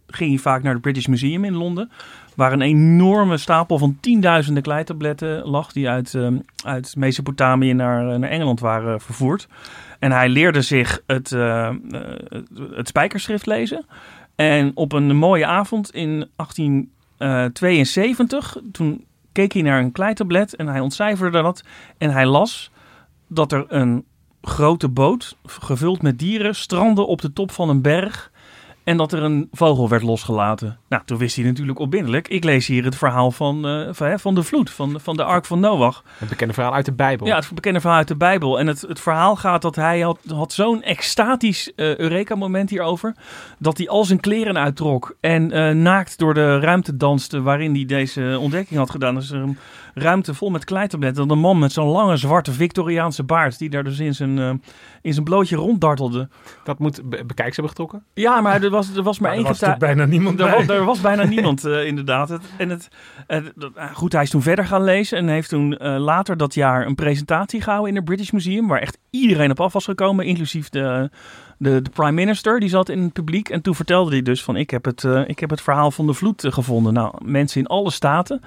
ging 0.07 0.29
hij 0.29 0.39
vaak 0.39 0.63
naar 0.63 0.73
het 0.73 0.81
British 0.81 1.05
Museum 1.05 1.45
in 1.45 1.55
Londen. 1.55 1.91
Waar 2.39 2.53
een 2.53 2.61
enorme 2.61 3.37
stapel 3.37 3.77
van 3.77 3.97
tienduizenden 3.99 4.63
kleitabletten 4.63 5.47
lag. 5.47 5.71
Die 5.71 5.89
uit, 5.89 6.13
um, 6.13 6.45
uit 6.65 6.95
Mesopotamië 6.95 7.73
naar, 7.73 8.19
naar 8.19 8.29
Engeland 8.29 8.59
waren 8.59 9.01
vervoerd. 9.01 9.47
En 9.99 10.11
hij 10.11 10.29
leerde 10.29 10.61
zich 10.61 11.01
het, 11.07 11.29
het 12.75 12.87
spijkerschrift 12.87 13.45
lezen. 13.45 13.85
En 14.35 14.71
op 14.73 14.91
een 14.91 15.15
mooie 15.15 15.45
avond 15.45 15.93
in 15.93 16.29
1872, 16.35 18.57
toen 18.71 19.05
keek 19.31 19.53
hij 19.53 19.61
naar 19.61 19.79
een 19.79 19.91
kleitablet 19.91 20.55
en 20.55 20.67
hij 20.67 20.79
ontcijferde 20.79 21.41
dat. 21.41 21.63
En 21.97 22.09
hij 22.09 22.25
las 22.25 22.71
dat 23.27 23.51
er 23.51 23.65
een 23.67 24.05
grote 24.41 24.87
boot, 24.87 25.37
gevuld 25.45 26.01
met 26.01 26.19
dieren, 26.19 26.55
strandde 26.55 27.01
op 27.01 27.21
de 27.21 27.33
top 27.33 27.51
van 27.51 27.69
een 27.69 27.81
berg. 27.81 28.31
En 28.89 28.97
dat 28.97 29.13
er 29.13 29.23
een 29.23 29.47
vogel 29.51 29.89
werd 29.89 30.03
losgelaten. 30.03 30.77
Nou, 30.87 31.03
toen 31.05 31.17
wist 31.17 31.35
hij 31.35 31.45
natuurlijk 31.45 31.79
onmiddellijk. 31.79 32.27
Ik 32.27 32.43
lees 32.43 32.67
hier 32.67 32.83
het 32.83 32.95
verhaal 32.95 33.31
van, 33.31 33.67
uh, 33.67 33.87
van, 33.91 34.19
van 34.19 34.35
de 34.35 34.43
vloed, 34.43 34.69
van, 34.69 34.99
van 35.01 35.15
de 35.15 35.23
ark 35.23 35.45
van 35.45 35.59
Noach. 35.59 36.03
Het 36.17 36.29
bekende 36.29 36.53
verhaal 36.53 36.73
uit 36.73 36.85
de 36.85 36.91
Bijbel. 36.91 37.27
Ja, 37.27 37.35
het 37.35 37.51
bekende 37.53 37.79
verhaal 37.79 37.97
uit 37.97 38.07
de 38.07 38.15
Bijbel. 38.15 38.59
En 38.59 38.67
het, 38.67 38.81
het 38.81 38.99
verhaal 38.99 39.35
gaat 39.35 39.61
dat 39.61 39.75
hij 39.75 39.99
had, 39.99 40.19
had 40.33 40.53
zo'n 40.53 40.83
extatisch 40.83 41.71
uh, 41.75 41.97
Eureka-moment 41.97 42.69
hierover. 42.69 43.15
Dat 43.57 43.77
hij 43.77 43.89
al 43.89 44.05
zijn 44.05 44.19
kleren 44.19 44.57
uittrok 44.57 45.15
en 45.19 45.55
uh, 45.55 45.69
naakt 45.69 46.17
door 46.17 46.33
de 46.33 46.59
ruimte 46.59 46.97
danste 46.97 47.41
waarin 47.41 47.73
hij 47.73 47.85
deze 47.85 48.37
ontdekking 48.39 48.79
had 48.79 48.89
gedaan. 48.89 49.15
Dus 49.15 49.29
een 49.29 49.57
ruimte 49.93 50.33
vol 50.33 50.49
met 50.49 50.63
kleitabletten. 50.65 51.27
Dat 51.27 51.35
een 51.37 51.41
man 51.43 51.59
met 51.59 51.71
zo'n 51.71 51.87
lange 51.87 52.17
zwarte 52.17 52.51
Victoriaanse 52.51 53.23
baard, 53.23 53.57
die 53.59 53.69
daar 53.69 53.83
dus 53.83 53.99
in 53.99 54.15
zijn, 54.15 54.61
in 55.01 55.13
zijn 55.13 55.25
blootje 55.25 55.55
ronddartelde. 55.55 56.27
Dat 56.63 56.79
moet 56.79 57.09
be 57.09 57.25
bekijks 57.25 57.55
hebben 57.55 57.69
getrokken? 57.69 58.03
Ja, 58.13 58.41
maar 58.41 58.63
er 58.63 58.69
was 58.69 58.95
er 58.95 59.03
was 59.03 59.19
maar 59.19 59.29
Maar 59.29 59.39
één 59.39 59.47
er 59.47 59.67
was 59.69 59.77
bijna 59.77 60.05
niemand 60.05 60.39
Er 60.39 60.51
was, 60.51 60.65
bij. 60.65 60.75
er 60.77 60.85
was 60.85 61.01
bijna 61.01 61.23
niemand, 61.35 61.65
eh, 61.65 61.85
inderdaad. 61.85 62.29
Het, 62.29 62.41
en 62.57 62.69
het, 62.69 62.87
het- 63.27 63.53
ah, 63.75 63.95
goed, 63.95 64.11
hij 64.13 64.23
is 64.23 64.29
toen 64.29 64.41
verder 64.41 64.65
gaan 64.65 64.83
lezen 64.83 65.17
en 65.17 65.27
heeft 65.27 65.49
toen 65.49 65.77
eh, 65.77 65.97
later 65.99 66.37
dat 66.37 66.53
jaar 66.53 66.85
een 66.85 66.95
presentatie 66.95 67.61
gehouden 67.61 67.89
in 67.89 67.95
het 67.95 68.05
British 68.05 68.31
Museum, 68.31 68.67
waar 68.67 68.79
echt 68.81 68.97
iedereen 69.09 69.51
op 69.51 69.59
af 69.59 69.73
was 69.73 69.85
gekomen, 69.85 70.25
inclusief 70.25 70.69
de, 70.69 71.09
de, 71.57 71.81
de 71.81 71.89
prime 71.89 72.11
minister, 72.11 72.59
die 72.59 72.69
zat 72.69 72.89
in 72.89 73.01
het 73.01 73.13
publiek. 73.13 73.49
En 73.49 73.61
toen 73.61 73.75
vertelde 73.75 74.11
hij 74.11 74.21
dus 74.21 74.43
van, 74.43 74.55
ik 74.55 74.69
heb 74.69 74.85
het, 74.85 75.03
eh, 75.03 75.21
ik 75.27 75.39
heb 75.39 75.49
het 75.49 75.61
verhaal 75.61 75.91
van 75.91 76.07
de 76.07 76.13
vloed 76.13 76.43
eh, 76.43 76.51
gevonden. 76.51 76.93
Nou, 76.93 77.13
mensen 77.25 77.61
in 77.61 77.67
alle 77.67 77.91
staten, 77.91 78.41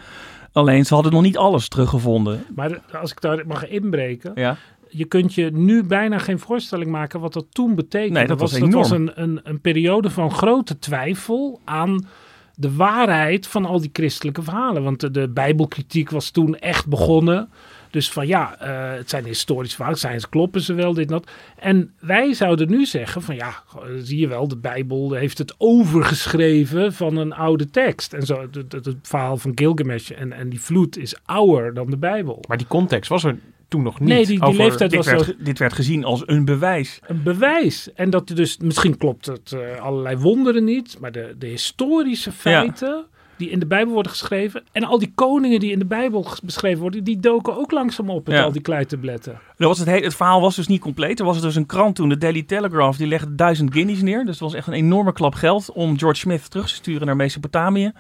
alleen 0.53 0.87
ze 0.87 0.95
hadden 0.95 1.13
nog 1.13 1.23
niet 1.23 1.37
alles 1.37 1.69
teruggevonden. 1.69 2.45
Maar 2.55 2.81
als 3.01 3.11
ik 3.11 3.21
daar 3.21 3.47
mag 3.47 3.69
inbreken. 3.69 4.33
Ja. 4.35 4.57
Je 4.89 5.05
kunt 5.05 5.35
je 5.35 5.51
nu 5.53 5.85
bijna 5.85 6.19
geen 6.19 6.39
voorstelling 6.39 6.91
maken 6.91 7.21
wat 7.21 7.33
dat 7.33 7.47
toen 7.51 7.75
betekende. 7.75 8.19
Nee, 8.19 8.27
dat 8.27 8.41
was 8.41 8.59
dat 8.59 8.73
was 8.73 8.91
een, 8.91 9.11
een, 9.15 9.41
een 9.43 9.61
periode 9.61 10.11
van 10.11 10.31
grote 10.31 10.79
twijfel 10.79 11.61
aan 11.65 12.07
de 12.55 12.75
waarheid 12.75 13.47
van 13.47 13.65
al 13.65 13.81
die 13.81 13.91
christelijke 13.93 14.43
verhalen. 14.43 14.83
Want 14.83 15.01
de, 15.01 15.11
de 15.11 15.29
bijbelkritiek 15.29 16.11
was 16.11 16.31
toen 16.31 16.59
echt 16.59 16.87
begonnen. 16.87 17.51
Dus 17.93 18.11
van 18.11 18.27
ja, 18.27 18.57
eh, 18.59 18.97
het 18.99 19.11
zijn 19.11 19.25
historische 19.25 19.75
verhalen, 19.77 19.99
zijn 19.99 20.21
kloppen 20.31 20.61
ze 20.61 20.75
wel, 20.75 20.95
dit 20.95 21.05
en 21.07 21.13
dat. 21.13 21.31
En 21.59 21.93
wij 22.01 22.35
zouden 22.35 22.71
nu 22.71 22.87
zeggen 22.87 23.23
van 23.23 23.35
ja, 23.35 23.55
zie 24.03 24.19
je 24.21 24.29
wel, 24.29 24.49
de 24.49 24.57
Bijbel 24.57 25.13
heeft 25.13 25.39
het 25.39 25.55
overgeschreven 25.59 26.93
van 26.93 27.17
een 27.17 27.33
oude 27.33 27.71
tekst. 27.71 28.13
En 28.13 28.23
zo, 28.27 28.41
het, 28.41 28.55
het, 28.73 28.85
het 28.85 28.97
verhaal 29.03 29.37
van 29.37 29.53
Gilgamesh 29.55 30.11
en, 30.11 30.33
en 30.33 30.49
die 30.49 30.61
vloed 30.61 30.97
is 30.99 31.15
ouder 31.25 31.75
dan 31.75 31.91
de 31.91 31.97
Bijbel. 31.97 32.45
Maar 32.49 32.57
die 32.59 32.67
context 32.67 33.09
was 33.11 33.25
er 33.25 33.39
toen 33.69 33.83
nog 33.83 34.01
niet. 34.01 34.09
Nee, 34.09 34.27
die- 34.27 34.39
die 34.39 34.49
over- 34.49 34.63
leeftijd- 34.65 34.91
Dit 34.91 34.99
was 35.05 35.15
werd, 35.15 35.25
zo- 35.25 35.33
dit 35.45 35.59
werd 35.59 35.73
gezien 35.73 36.05
als 36.05 36.23
een 36.27 36.45
bewijs. 36.45 37.01
een 37.07 37.23
bewijs. 37.23 37.89
En 37.95 38.11
dat 38.11 38.29
dus, 38.29 38.57
misschien 38.59 38.97
klopt 38.97 39.27
het 39.27 39.53
eh, 39.53 39.81
allerlei 39.81 40.17
wonderen 40.17 40.65
niet, 40.65 40.97
maar 41.01 41.13
de, 41.13 41.35
de 41.39 41.47
historische 41.47 42.33
feiten 42.33 43.05
die 43.37 43.51
in 43.51 43.59
de 43.59 43.67
Bijbel 43.67 43.93
worden 43.93 44.13
geschreven 44.13 44.63
en 44.73 44.85
al 44.85 44.99
die 44.99 45.13
koningen 45.15 45.61
die 45.61 45.73
in 45.73 45.79
de 45.79 45.85
Bijbel 45.85 46.27
beschreven 46.43 46.81
worden, 46.81 47.05
die 47.05 47.21
doken 47.21 47.57
ook 47.57 47.71
langzaam 47.71 48.11
op 48.11 48.27
met 48.27 48.37
Ja. 48.37 48.43
al 48.45 48.53
die 48.53 48.63
kleitabletten. 48.63 49.39
Dat 49.57 49.69
was 49.69 49.79
het, 49.79 49.89
hele, 49.89 50.05
het 50.05 50.15
verhaal 50.15 50.41
was 50.41 50.57
dus 50.57 50.67
niet 50.67 50.81
compleet. 50.81 51.19
Er 51.21 51.25
was 51.25 51.41
dus 51.41 51.55
een 51.57 51.67
krant 51.67 51.95
toen, 51.95 52.09
de 52.09 52.19
Daily 52.19 52.43
Telegraph, 52.43 52.99
die 52.99 53.07
legde 53.07 53.35
duizend 53.35 53.73
guineas 53.73 54.03
neer. 54.03 54.19
Dus 54.25 54.29
het 54.31 54.41
was 54.41 54.55
echt 54.55 54.67
een 54.67 54.73
enorme 54.73 55.13
klap 55.13 55.35
geld 55.35 55.71
om 55.73 55.99
George 55.99 56.21
Smith 56.21 56.51
terug 56.51 56.69
te 56.69 56.75
sturen 56.75 57.07
naar 57.07 57.17
Mesopotamië. 57.17 57.93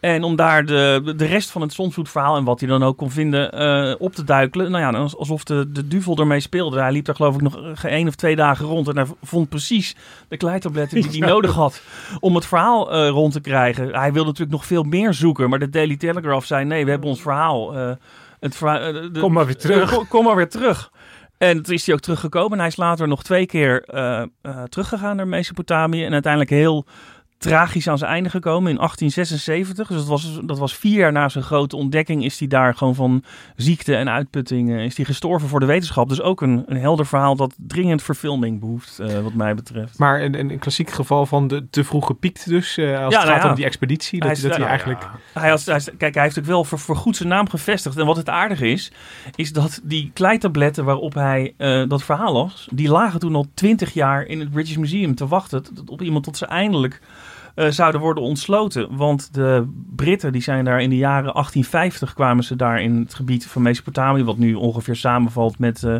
En 0.00 0.22
om 0.22 0.36
daar 0.36 0.64
de, 0.64 1.12
de 1.16 1.24
rest 1.24 1.50
van 1.50 1.62
het 1.62 1.72
Zonsvloedverhaal 1.72 2.36
en 2.36 2.44
wat 2.44 2.60
hij 2.60 2.68
dan 2.68 2.82
ook 2.82 2.96
kon 2.96 3.10
vinden 3.10 3.52
eh, 3.52 3.94
op 3.98 4.14
te 4.14 4.24
duikelen. 4.24 4.70
Nou 4.70 4.92
ja, 4.94 5.00
alsof 5.16 5.44
de, 5.44 5.72
de 5.72 5.88
duvel 5.88 6.16
ermee 6.16 6.40
speelde. 6.40 6.80
Hij 6.80 6.92
liep 6.92 7.04
daar 7.04 7.14
geloof 7.14 7.34
ik 7.34 7.40
nog 7.40 7.56
eh, 7.56 7.92
één 7.92 8.08
of 8.08 8.14
twee 8.14 8.36
dagen 8.36 8.66
rond. 8.66 8.88
En 8.88 8.96
hij 8.96 9.06
vond 9.22 9.48
precies 9.48 9.96
de 10.28 10.36
kleitabletten 10.36 11.00
die 11.00 11.10
hij 11.10 11.28
nodig 11.34 11.54
had 11.54 11.82
om 12.20 12.34
het 12.34 12.46
verhaal 12.46 12.92
eh, 12.92 13.08
rond 13.08 13.32
te 13.32 13.40
krijgen. 13.40 13.94
Hij 13.94 14.12
wilde 14.12 14.28
natuurlijk 14.28 14.56
nog 14.56 14.66
veel 14.66 14.82
meer 14.82 15.14
zoeken. 15.14 15.50
Maar 15.50 15.58
de 15.58 15.70
Daily 15.70 15.96
Telegraph 15.96 16.46
zei 16.46 16.64
nee, 16.64 16.84
we 16.84 16.90
hebben 16.90 17.08
ons 17.08 17.20
verhaal. 17.22 17.72
het 18.40 18.56
verhaal 18.56 18.92
de- 18.92 19.20
Kom 19.20 19.32
maar 19.32 19.46
weer 19.46 19.56
terug. 19.56 19.94
Kom, 19.94 20.08
kom 20.08 20.24
maar 20.24 20.36
weer 20.36 20.48
terug. 20.48 20.90
En 21.38 21.62
toen 21.62 21.74
is 21.74 21.86
hij 21.86 21.94
ook 21.94 22.00
teruggekomen. 22.00 22.52
En 22.52 22.58
hij 22.58 22.66
is 22.68 22.76
later 22.76 23.08
nog 23.08 23.22
twee 23.22 23.46
keer 23.46 23.84
teruggegaan 24.68 25.16
naar 25.16 25.28
Mesopotamië. 25.28 26.04
En 26.04 26.12
uiteindelijk 26.12 26.50
heel 26.52 26.86
tragisch 27.38 27.88
aan 27.88 27.98
zijn 27.98 28.10
einde 28.10 28.30
gekomen 28.30 28.70
in 28.70 28.76
1876. 28.76 29.88
Dus 29.88 29.96
dat 29.96 30.06
was, 30.06 30.40
dat 30.44 30.58
was 30.58 30.74
vier 30.76 30.98
jaar 30.98 31.12
na 31.12 31.28
zijn 31.28 31.44
grote 31.44 31.76
ontdekking. 31.76 32.24
Is 32.24 32.38
hij 32.38 32.48
daar 32.48 32.74
gewoon 32.74 32.94
van 32.94 33.24
ziekte 33.56 33.96
en 33.96 34.08
uitputting 34.08 34.70
eh, 34.70 34.84
is 34.84 34.96
hij 34.96 35.04
gestorven 35.04 35.48
voor 35.48 35.60
de 35.60 35.66
wetenschap. 35.66 36.08
Dus 36.08 36.20
ook 36.20 36.40
een, 36.40 36.64
een 36.66 36.76
helder 36.76 37.06
verhaal 37.06 37.36
dat 37.36 37.54
dringend 37.58 38.02
verfilming 38.02 38.60
behoeft, 38.60 38.98
eh, 38.98 39.20
wat 39.20 39.34
mij 39.34 39.54
betreft. 39.54 39.98
Maar 39.98 40.22
een, 40.22 40.34
een 40.38 40.58
klassiek 40.58 40.90
geval 40.90 41.26
van 41.26 41.48
de 41.48 41.66
te 41.70 41.84
vroeg 41.84 42.06
gepiekt 42.06 42.48
dus. 42.48 42.76
eh, 42.76 42.84
als 42.86 42.92
Ja, 42.94 43.02
het 43.04 43.10
nou 43.12 43.26
gaat 43.26 43.42
ja. 43.42 43.48
om 43.48 43.54
die 43.54 43.64
expeditie. 43.64 44.18
Dat 44.20 44.28
Hij 44.28 44.36
is- 44.36 44.42
dat 44.42 44.50
hij 44.50 44.58
nou 44.60 44.70
eigenlijk... 44.70 45.06
Hij 45.32 45.48
had, 45.50 45.64
hij, 45.64 45.80
kijk, 45.98 46.14
hij 46.14 46.22
heeft 46.22 46.38
ook 46.38 46.44
wel 46.44 46.64
voor, 46.64 46.78
voor 46.78 46.96
goed 46.96 47.16
zijn 47.16 47.28
naam 47.28 47.48
gevestigd. 47.48 47.96
En 47.96 48.06
wat 48.06 48.16
het 48.16 48.28
aardige 48.28 48.68
is, 48.68 48.92
is 49.34 49.52
dat 49.52 49.80
die 49.82 50.10
kleitabletten 50.14 50.84
waarop 50.84 51.14
hij 51.14 51.54
dat 51.88 52.02
verhaal 52.02 52.32
las, 52.32 52.68
die 52.72 52.88
lagen 52.90 53.20
toen 53.20 53.34
al 53.34 53.46
twintig 53.54 53.92
jaar 53.94 54.22
in 54.26 54.40
het 54.40 54.50
British 54.50 54.76
Museum 54.76 55.14
te 55.14 55.26
wachten 55.26 55.62
tot- 55.62 55.90
op 55.90 56.02
iemand 56.02 56.24
tot 56.24 56.36
ze 56.36 56.46
eindelijk 56.46 57.00
eh, 57.56 57.70
zouden 57.70 58.00
worden 58.00 58.22
ontsloten. 58.22 58.96
Want 58.96 59.34
de 59.34 59.66
Britten, 59.96 60.32
die 60.32 60.42
zijn 60.42 60.64
daar 60.64 60.82
in 60.82 60.90
de 60.90 60.96
jaren 60.96 61.32
1850 61.32 62.14
kwamen 62.14 62.44
ze 62.44 62.56
daar 62.56 62.82
in 62.82 62.96
het 62.98 63.14
gebied 63.14 63.46
van 63.46 63.62
Mesopotamië, 63.62 64.24
wat 64.24 64.38
nu 64.38 64.54
ongeveer 64.54 64.96
samenvalt 64.96 65.58
met, 65.58 65.82
eh, 65.82 65.96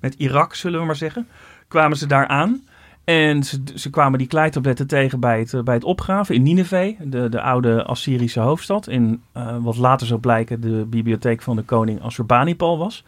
met 0.00 0.14
Irak, 0.14 0.54
zullen 0.54 0.80
we 0.80 0.86
maar 0.86 0.96
zeggen, 0.96 1.26
kwamen 1.68 1.96
ze 1.96 2.06
daar 2.06 2.26
aan. 2.26 2.62
En 3.04 3.42
ze, 3.42 3.62
ze 3.74 3.90
kwamen 3.90 4.18
die 4.18 4.28
kleitabletten 4.28 4.86
tegen 4.86 5.20
bij 5.20 5.38
het, 5.38 5.54
eh, 5.54 5.62
bij 5.62 5.74
het 5.74 5.84
opgraven 5.84 6.34
in 6.34 6.42
Nineveh, 6.42 7.00
de, 7.04 7.28
de 7.28 7.40
oude 7.40 7.84
Assyrische 7.84 8.40
hoofdstad. 8.40 8.88
In 8.88 9.22
wat 9.60 9.76
later 9.76 10.06
zou 10.06 10.20
blijken 10.20 10.60
de 10.60 10.86
bibliotheek 10.88 11.42
van 11.42 11.56
de 11.56 11.62
koning 11.62 12.02
Assurbanipal 12.02 12.78
was. 12.78 13.04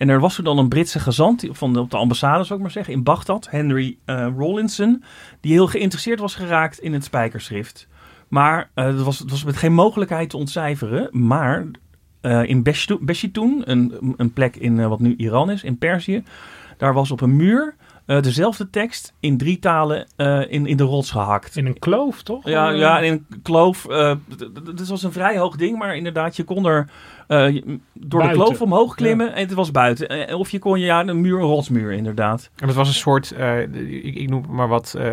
En 0.00 0.08
er 0.08 0.20
was 0.20 0.38
er 0.38 0.44
dan 0.44 0.58
een 0.58 0.68
Britse 0.68 0.98
gezant 1.00 1.46
van 1.50 1.76
op 1.76 1.90
de 1.90 1.96
ambassade, 1.96 2.44
zou 2.44 2.58
ik 2.58 2.64
maar 2.64 2.74
zeggen, 2.74 2.94
in 2.94 3.02
Bagdad, 3.02 3.50
Henry 3.50 3.98
eh, 4.04 4.16
Rawlinson, 4.16 5.04
die 5.40 5.52
heel 5.52 5.66
geïnteresseerd 5.66 6.20
was 6.20 6.34
geraakt 6.34 6.78
in 6.78 6.92
het 6.92 7.04
spijkerschrift. 7.04 7.88
Maar 8.28 8.70
eh, 8.74 8.84
het, 8.84 9.02
was, 9.02 9.18
het 9.18 9.30
was 9.30 9.44
met 9.44 9.56
geen 9.56 9.72
mogelijkheid 9.72 10.30
te 10.30 10.36
ontcijferen. 10.36 11.08
Maar 11.10 11.66
eh, 12.20 12.42
in 12.44 12.62
Beshitun, 13.00 13.62
een, 13.64 14.14
een 14.16 14.32
plek 14.32 14.56
in 14.56 14.88
wat 14.88 15.00
nu 15.00 15.14
Iran 15.16 15.50
is, 15.50 15.64
in 15.64 15.78
Perzië, 15.78 16.22
daar 16.76 16.94
was 16.94 17.10
op 17.10 17.20
een 17.20 17.36
muur 17.36 17.74
eh, 18.10 18.22
dezelfde 18.22 18.70
tekst 18.70 19.14
in 19.20 19.36
drie 19.38 19.58
talen 19.58 20.06
eh, 20.16 20.40
in, 20.48 20.66
in 20.66 20.76
de 20.76 20.82
rots 20.82 21.10
gehakt. 21.10 21.56
In 21.56 21.66
een 21.66 21.78
kloof, 21.78 22.22
toch? 22.22 22.44
Ja, 22.48 22.72
Eh, 22.72 22.78
ja, 22.78 22.98
in 22.98 23.12
een 23.12 23.40
kloof. 23.42 23.86
eh, 23.88 24.14
Het 24.66 24.88
was 24.88 25.02
een 25.02 25.12
vrij 25.12 25.38
hoog 25.38 25.56
ding, 25.56 25.78
maar 25.78 25.96
inderdaad, 25.96 26.36
je 26.36 26.44
kon 26.44 26.66
er 26.66 26.88
eh, 27.26 27.38
door 27.92 28.20
Buiten. 28.20 28.28
de 28.28 28.34
kloof 28.44 28.60
omhoog 28.62 28.94
klimmen 28.94 29.34
en 29.34 29.40
het 29.46 29.52
was 29.54 29.70
buiten. 29.70 30.34
Of 30.34 30.50
je 30.50 30.58
kon 30.58 30.78
je, 30.80 30.84
ja, 30.84 31.06
een 31.06 31.20
muur, 31.20 31.38
een 31.38 31.44
rotsmuur 31.46 31.92
inderdaad. 31.92 32.50
En 32.56 32.66
dat 32.66 32.76
was 32.76 32.88
een 32.88 32.94
soort, 32.94 33.30
eh, 33.30 33.60
ik, 33.62 34.14
ik 34.14 34.28
noem 34.30 34.44
maar 34.48 34.68
wat, 34.68 34.94
eh, 34.98 35.12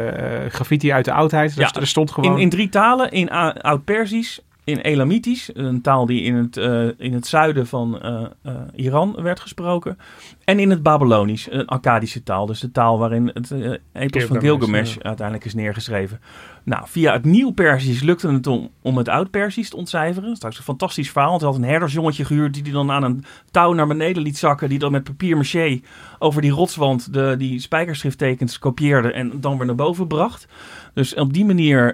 graffiti 0.50 0.92
uit 0.94 1.06
de 1.06 1.12
oudheid. 1.14 1.56
Dus 1.56 1.70
Ja, 1.74 1.80
er 1.82 1.88
stond 1.88 2.12
gewoon... 2.12 2.32
In, 2.36 2.42
in 2.42 2.50
drie 2.50 2.70
talen, 2.70 3.12
in 3.12 3.30
Oud-Persisch, 3.62 4.40
in 4.68 4.80
Elamitisch, 4.80 5.50
een 5.54 5.82
taal 5.82 6.06
die 6.06 6.22
in 6.22 6.36
het, 6.36 6.58
eh, 6.58 6.88
in 6.98 7.14
het 7.14 7.28
zuiden 7.28 7.68
van 7.68 8.02
eh, 8.02 8.26
eh, 8.42 8.54
Iran 8.76 9.16
werd 9.22 9.40
gesproken. 9.40 9.98
En 10.44 10.60
in 10.60 10.70
het 10.70 10.84
Babylonisch, 10.84 11.48
een 11.52 11.66
Akkadische 11.66 12.24
taal. 12.24 12.46
Dus 12.46 12.60
de 12.60 12.72
taal 12.72 13.00
waarin 13.00 13.32
het 13.34 13.52
epos 13.94 14.24
van 14.24 14.40
Gilgamesh, 14.40 14.96
ja. 14.96 15.02
uiteindelijk 15.02 15.46
is 15.46 15.54
neergeschreven. 15.54 16.20
Nou, 16.64 16.84
via 16.88 17.14
het 17.14 17.26
Nieuw-Persisch 17.26 18.02
lukte 18.02 18.32
het 18.32 18.48
om, 18.48 18.70
om 18.82 18.98
het 18.98 19.08
Oud-Persisch 19.08 19.70
te 19.70 19.78
ontcijferen. 19.78 20.24
Dat 20.24 20.32
is 20.32 20.38
trouwens 20.38 20.68
een 20.68 20.74
fantastisch 20.74 21.12
verhaal. 21.12 21.30
Want 21.30 21.42
hij 21.42 21.52
had 21.52 21.60
een 21.60 21.68
herdersjongetje 21.68 22.26
gehuurd 22.26 22.54
die 22.54 22.64
die 22.64 22.74
dan 22.74 22.92
aan 22.92 23.04
een 23.04 23.24
touw 23.52 23.74
naar 23.74 23.88
beneden 23.88 24.24
liet 24.24 24.38
zakken. 24.38 24.70
Die 24.70 24.80
dan 24.80 24.92
met 24.92 25.04
papier 25.04 25.38
maché 25.38 25.82
over 26.20 26.42
die 26.42 26.52
rotswand 26.52 27.14
de, 27.14 27.36
die 27.38 27.60
spijkerschrifttekens 27.60 28.60
kopieerde 28.60 29.12
en 29.12 29.32
dan 29.42 29.58
weer 29.58 29.66
naar 29.66 29.76
boven 29.76 30.08
bracht. 30.08 30.48
Dus 30.94 31.16
op 31.16 31.34
die 31.34 31.46
manier, 31.46 31.94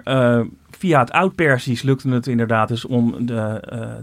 via 0.84 1.00
het 1.00 1.10
Oud-Persisch, 1.10 1.82
lukte 1.82 2.08
het 2.08 2.26
inderdaad 2.26 2.68
dus 2.68 2.84
om 2.84 3.14
eh, 3.14 3.18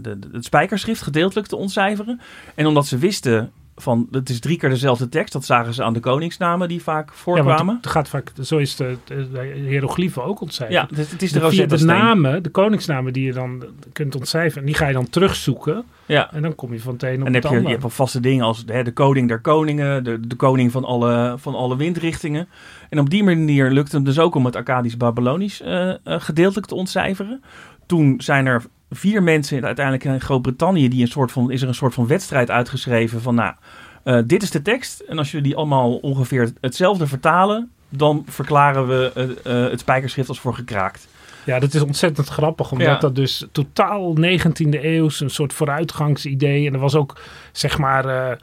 de- 0.18 0.28
het 0.32 0.44
spijkerschrift 0.44 1.02
gedeeltelijk 1.02 1.46
te 1.48 1.56
ontcijferen. 1.56 2.20
En 2.54 2.66
omdat 2.66 2.86
ze 2.86 2.98
wisten 2.98 3.50
van 3.76 4.08
het 4.10 4.28
is 4.28 4.40
drie 4.40 4.58
keer 4.58 4.68
dezelfde 4.68 5.08
tekst, 5.08 5.32
dat 5.32 5.44
zagen 5.44 5.74
ze 5.74 5.82
aan 5.82 5.92
de 5.92 6.00
koningsnamen 6.00 6.68
die 6.68 6.82
vaak 6.82 7.08
Ja, 7.08 7.14
voorkwamen. 7.16 7.66
want 7.66 7.84
het 7.84 7.92
gaat 7.92 8.08
vaak, 8.08 8.32
zo 8.42 8.58
is 8.58 8.76
de, 8.76 8.96
de, 9.04 9.30
de 9.30 9.52
hieroglyphen 9.66 10.24
ook 10.24 10.40
ontcijferd. 10.40 10.90
Ja, 10.90 10.96
het, 10.96 11.10
het 11.10 11.22
is 11.22 11.32
de, 11.32 11.40
de, 11.40 11.66
de 11.66 11.84
namen, 11.84 12.42
de 12.42 12.50
koningsnamen 12.50 13.12
die 13.12 13.24
je 13.24 13.32
dan 13.32 13.64
kunt 13.92 14.14
ontcijferen, 14.14 14.66
die 14.66 14.74
ga 14.74 14.86
je 14.86 14.92
dan 14.92 15.08
terugzoeken. 15.10 15.84
Ja. 16.06 16.32
En 16.32 16.42
dan 16.42 16.54
kom 16.54 16.72
je 16.72 16.80
van 16.80 16.92
het 16.92 17.02
een 17.02 17.20
op 17.20 17.26
En 17.26 17.32
dan 17.32 17.34
het 17.34 17.42
heb 17.42 17.52
je, 17.52 17.60
je 17.60 17.68
hebt 17.68 17.80
wel 17.80 17.90
vaste 17.90 18.20
dingen 18.20 18.44
als 18.44 18.64
hè, 18.66 18.82
de 18.82 18.92
koning 18.92 19.28
der 19.28 19.40
koningen, 19.40 20.04
de, 20.04 20.26
de 20.26 20.36
koning 20.36 20.72
van 20.72 20.84
alle, 20.84 21.34
van 21.38 21.54
alle 21.54 21.76
windrichtingen. 21.76 22.48
En 22.88 22.98
op 22.98 23.10
die 23.10 23.24
manier 23.24 23.70
lukt 23.70 23.92
het 23.92 24.04
dus 24.04 24.18
ook 24.18 24.34
om 24.34 24.44
het 24.44 24.56
Akkadisch-Babylonisch 24.56 25.60
eh, 25.62 25.90
eh, 25.90 25.96
gedeeltelijk 26.04 26.66
te 26.66 26.74
ontcijferen. 26.74 27.42
Toen 27.86 28.20
zijn 28.20 28.46
er 28.46 28.62
vier 28.92 29.22
mensen 29.22 29.64
uiteindelijk 29.64 30.04
in 30.04 30.20
Groot-Brittannië, 30.20 30.88
die 30.88 31.02
een 31.02 31.08
soort 31.08 31.32
van, 31.32 31.50
is 31.50 31.62
er 31.62 31.68
een 31.68 31.74
soort 31.74 31.94
van 31.94 32.06
wedstrijd 32.06 32.50
uitgeschreven 32.50 33.20
van 33.20 33.34
nou, 33.34 33.54
eh, 34.02 34.18
dit 34.26 34.42
is 34.42 34.50
de 34.50 34.62
tekst. 34.62 35.00
En 35.00 35.18
als 35.18 35.30
jullie 35.30 35.46
die 35.46 35.56
allemaal 35.56 35.96
ongeveer 35.96 36.52
hetzelfde 36.60 37.06
vertalen, 37.06 37.70
dan 37.88 38.24
verklaren 38.28 38.88
we 38.88 39.12
eh, 39.14 39.64
eh, 39.64 39.70
het 39.70 39.80
spijkerschrift 39.80 40.28
als 40.28 40.40
voor 40.40 40.54
gekraakt. 40.54 41.08
Ja, 41.44 41.58
dat 41.58 41.74
is 41.74 41.82
ontzettend 41.82 42.28
grappig, 42.28 42.72
omdat 42.72 42.86
Ja. 42.86 42.98
dat 42.98 43.14
dus 43.14 43.46
totaal 43.52 44.14
19e 44.14 44.84
eeuws 44.84 45.20
een 45.20 45.30
soort 45.30 45.52
vooruitgangsidee. 45.52 46.66
En 46.66 46.72
er 46.72 46.78
was 46.80 46.94
ook, 46.94 47.20
zeg 47.52 47.78
maar, 47.78 48.38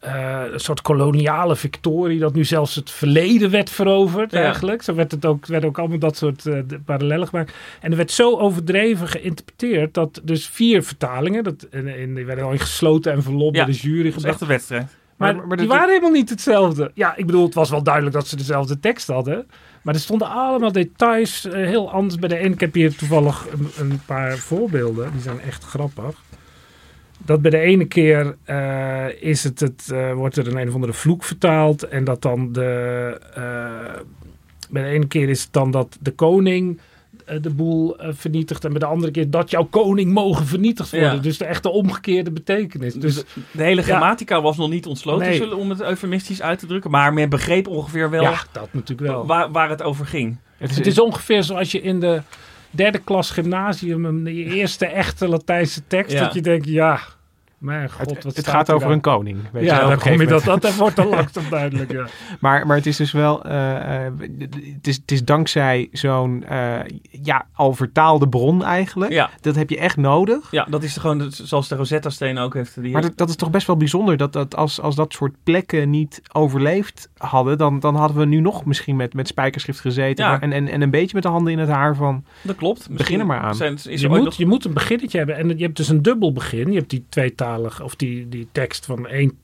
eh, 0.00 0.42
een 0.52 0.60
soort 0.60 0.82
koloniale 0.82 1.56
victorie, 1.56 2.18
dat 2.18 2.34
nu 2.34 2.44
zelfs 2.44 2.74
het 2.74 2.90
verleden 2.90 3.50
werd 3.50 3.70
veroverd 3.70 4.30
Ja. 4.32 4.42
eigenlijk. 4.42 4.82
Zo 4.82 4.94
werd 4.94 5.10
het 5.10 5.24
ook, 5.24 5.46
werd 5.46 5.64
ook 5.64 5.78
allemaal 5.78 5.98
dat 5.98 6.16
soort 6.16 6.42
de 6.42 6.80
parallellen 6.84 7.28
gemaakt. 7.28 7.52
En 7.80 7.90
er 7.90 7.96
werd 7.96 8.10
zo 8.10 8.36
overdreven 8.38 9.08
geïnterpreteerd 9.08 9.94
dat 9.94 10.20
dus 10.22 10.46
vier 10.46 10.82
vertalingen, 10.82 11.44
dat, 11.44 11.66
en, 11.70 11.86
en 11.98 12.14
die 12.14 12.24
werden 12.26 12.44
al 12.44 12.52
in 12.52 12.58
gesloten 12.58 13.12
en 13.12 13.22
verlopt 13.22 13.56
Ja, 13.56 13.64
door 13.64 13.74
de 13.74 13.80
jury 13.80 14.06
is 14.06 14.12
echt 14.14 14.14
gebracht. 14.14 14.40
een 14.40 14.46
wedstrijd. 14.46 14.96
Maar, 15.16 15.36
Maar- 15.36 15.46
maar 15.46 15.56
die 15.56 15.66
waren 15.68 15.88
helemaal 15.88 16.10
niet 16.10 16.30
hetzelfde. 16.30 16.90
Ja, 16.94 17.16
ik 17.16 17.26
bedoel, 17.26 17.44
het 17.44 17.54
was 17.54 17.70
wel 17.70 17.82
duidelijk 17.82 18.14
dat 18.14 18.26
ze 18.26 18.36
dezelfde 18.36 18.80
tekst 18.80 19.06
hadden. 19.06 19.46
Maar 19.82 19.94
er 19.94 20.00
stonden 20.00 20.28
allemaal 20.28 20.72
details 20.72 21.44
eh, 21.46 21.52
heel 21.52 21.90
anders 21.90 22.16
bij 22.20 22.28
de 22.28 22.36
ene. 22.36 22.54
Ik 22.54 22.60
heb 22.60 22.74
hier 22.74 22.96
toevallig 22.96 23.46
een, 23.52 23.68
een 23.90 24.00
paar 24.06 24.36
voorbeelden. 24.36 25.12
Die 25.12 25.20
zijn 25.20 25.40
echt 25.40 25.64
grappig. 25.64 26.22
Dat 27.24 27.42
bij 27.42 27.50
de 27.50 27.58
ene 27.58 27.84
keer 27.84 28.36
eh, 28.44 29.04
is 29.20 29.44
het, 29.44 29.60
het 29.60 29.90
eh, 29.92 30.12
wordt 30.12 30.36
er 30.36 30.46
een 30.48 30.56
een 30.56 30.68
of 30.68 30.74
andere 30.74 30.92
vloek 30.92 31.24
vertaald. 31.24 31.82
En 31.88 32.04
dat 32.04 32.22
dan 32.22 32.52
de... 32.52 33.20
eh, 33.34 33.42
bij 34.70 34.82
de 34.82 34.88
ene 34.88 35.06
keer 35.06 35.28
is 35.28 35.42
het 35.42 35.52
dan 35.52 35.70
dat 35.70 35.96
de 36.00 36.10
koning 36.10 36.80
de 37.40 37.50
boel 37.50 37.96
vernietigt. 37.98 38.64
En 38.64 38.70
bij 38.70 38.78
de 38.78 38.86
andere 38.86 39.12
keer 39.12 39.30
dat 39.30 39.50
jouw 39.50 39.64
koning 39.64 40.12
mogen 40.12 40.46
vernietigd 40.46 40.90
worden. 40.90 41.14
Ja. 41.14 41.16
Dus 41.20 41.38
de 41.38 41.44
echte 41.44 41.68
omgekeerde 41.68 42.30
betekenis. 42.30 42.94
Dus 42.94 43.14
Dus 43.14 43.24
de 43.50 43.62
hele 43.62 43.80
Ja. 43.80 43.86
grammatica 43.86 44.42
was 44.42 44.56
nog 44.56 44.70
niet 44.70 44.86
ontsloten, 44.86 45.26
Nee. 45.26 45.36
zullen- 45.36 45.56
om 45.56 45.70
het 45.70 45.80
eufemistisch 45.80 46.42
uit 46.42 46.58
te 46.58 46.66
drukken. 46.66 46.90
Maar 46.90 47.12
men 47.12 47.28
begreep 47.28 47.68
ongeveer 47.68 48.10
wel 48.10 48.22
ja, 48.22 48.42
dat 48.52 48.68
natuurlijk 48.72 49.08
wel. 49.08 49.26
waar, 49.26 49.50
waar 49.50 49.68
het 49.70 49.82
over 49.82 50.06
ging. 50.06 50.36
Het 50.56 50.70
is, 50.70 50.76
Het 50.76 50.86
is 50.86 50.98
ongeveer 51.00 51.42
zoals 51.42 51.70
je 51.72 51.80
in 51.80 52.00
de 52.00 52.22
derde 52.70 52.98
klas 52.98 53.30
gymnasium 53.30 54.04
een 54.04 54.24
je 54.36 54.44
eerste 54.44 54.86
echte 54.86 55.28
Latijnse 55.28 55.86
tekst 55.86 56.12
Ja. 56.12 56.20
dat 56.24 56.34
je 56.34 56.40
denkt, 56.40 56.66
ja, 56.66 57.00
mijn 57.58 57.90
god, 57.90 58.10
het, 58.10 58.24
wat 58.24 58.36
het 58.36 58.46
gaat 58.48 58.68
er 58.68 58.74
over 58.74 58.86
dan? 58.86 58.96
een 58.96 59.02
koning. 59.02 59.38
Weet 59.52 59.62
je 59.62 59.68
Ja, 59.68 59.82
op 59.82 59.88
dan 59.88 59.98
kom 59.98 60.20
je 60.20 60.26
dat, 60.26 60.44
dat 60.44 60.74
wordt 60.76 60.96
dan 60.96 61.08
langzaam 61.08 61.44
duidelijk. 61.50 61.92
Ja. 61.92 62.06
Maar, 62.40 62.66
maar 62.66 62.76
het 62.76 62.86
is 62.86 62.96
dus 62.96 63.12
wel, 63.12 63.44
eh, 63.44 64.06
eh, 64.06 64.12
het, 64.74 64.86
is, 64.86 64.96
het 64.96 65.10
is 65.12 65.24
dankzij 65.24 65.88
zo'n 65.92 66.44
eh, 66.44 66.78
ja, 67.22 67.46
al 67.52 67.72
vertaalde 67.72 68.28
bron 68.28 68.64
eigenlijk. 68.64 69.12
Ja, 69.12 69.30
Dat 69.40 69.54
heb 69.54 69.70
je 69.70 69.78
echt 69.78 69.96
nodig. 69.96 70.50
ja 70.50 70.66
dat 70.70 70.82
is 70.82 70.96
gewoon 70.96 71.30
zoals 71.30 71.68
de 71.68 71.74
Rosetta-steen 71.76 72.38
ook 72.38 72.54
heeft. 72.54 72.82
Die 72.82 72.92
Maar 72.92 73.02
dat, 73.02 73.16
dat 73.16 73.28
is 73.28 73.36
toch 73.36 73.50
best 73.50 73.66
wel 73.66 73.76
bijzonder 73.76 74.16
dat, 74.16 74.32
dat 74.32 74.56
als, 74.56 74.80
als 74.80 74.94
dat 74.94 75.12
soort 75.12 75.34
plekken 75.44 75.90
niet 75.90 76.22
overleefd 76.32 77.08
hadden, 77.16 77.58
dan, 77.58 77.80
dan 77.80 77.94
hadden 77.94 78.16
we 78.16 78.24
nu 78.24 78.40
nog 78.40 78.64
misschien 78.64 78.96
met, 78.96 79.14
met 79.14 79.28
spijkerschrift 79.28 79.80
gezeten. 79.80 80.24
Ja. 80.24 80.30
maar- 80.30 80.40
En, 80.42 80.52
en, 80.52 80.68
en 80.68 80.80
een 80.82 80.90
beetje 80.90 81.14
met 81.14 81.22
de 81.22 81.28
handen 81.28 81.52
in 81.52 81.58
het 81.58 81.68
haar 81.68 81.94
van. 81.96 82.24
dat 82.42 82.56
klopt. 82.56 82.88
Begin 82.90 83.20
er 83.20 83.26
maar 83.26 83.40
aan. 83.40 83.54
Zijn, 83.54 83.74
is 83.74 83.82
Je, 84.00 84.06
er 84.06 84.08
moet, 84.14 84.24
nog- 84.24 84.34
je 84.34 84.46
moet 84.46 84.64
een 84.64 84.72
beginnetje 84.74 85.18
hebben 85.18 85.36
en 85.36 85.48
je 85.58 85.64
hebt 85.64 85.76
dus 85.76 85.88
een 85.88 86.02
dubbel 86.02 86.32
begin. 86.32 86.70
Je 86.72 86.78
hebt 86.78 86.90
die 86.90 87.04
of 87.82 87.94
die, 87.96 88.28
die 88.28 88.48
tekst 88.52 88.86
van 88.86 89.06
één, 89.06 89.38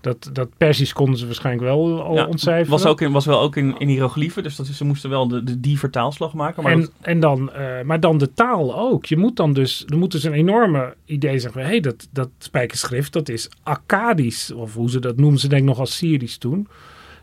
dat, 0.00 0.30
dat 0.32 0.48
Persisch 0.56 0.92
konden 0.92 1.18
ze 1.18 1.26
waarschijnlijk 1.26 1.64
wel 1.66 2.02
al 2.02 2.14
Ja, 2.14 2.26
ontcijferen. 2.26 2.70
was, 2.70 2.86
ook 2.86 3.00
in, 3.00 3.12
was 3.12 3.26
wel 3.26 3.40
ook 3.40 3.56
in, 3.56 3.74
in 3.78 3.88
hieroglyphen, 3.88 4.42
dus 4.42 4.56
dat 4.56 4.66
is, 4.68 4.76
ze 4.76 4.84
moesten 4.84 5.10
wel 5.10 5.28
de, 5.28 5.42
de, 5.44 5.60
die 5.60 5.78
vertaalslag 5.78 6.32
maken. 6.34 6.62
Maar 6.62 6.72
en, 6.72 6.80
dat- 6.80 6.92
en 7.00 7.20
dan, 7.20 7.52
eh, 7.52 7.82
maar 7.82 8.00
dan 8.00 8.18
de 8.18 8.32
taal 8.34 8.78
ook. 8.78 9.06
Je 9.06 9.16
moet 9.16 9.36
dan 9.36 9.52
dus, 9.52 9.84
er 9.86 9.96
moet 9.98 10.12
dus 10.12 10.24
een 10.24 10.32
enorme 10.32 10.94
idee 11.04 11.38
zijn 11.38 11.52
van, 11.52 11.62
hé, 11.62 11.68
hey, 11.68 11.80
dat, 11.80 12.08
dat 12.12 12.28
spijkerschrift, 12.38 13.12
dat 13.12 13.28
is 13.28 13.50
Akkadisch, 13.62 14.52
of 14.52 14.74
hoe 14.74 14.90
ze 14.90 15.00
dat 15.00 15.16
noemen, 15.16 15.38
ze 15.40 15.48
denk 15.48 15.62
ik 15.62 15.68
nog 15.68 15.78
als 15.78 15.96
Syrisch 15.96 16.36
toen. 16.38 16.68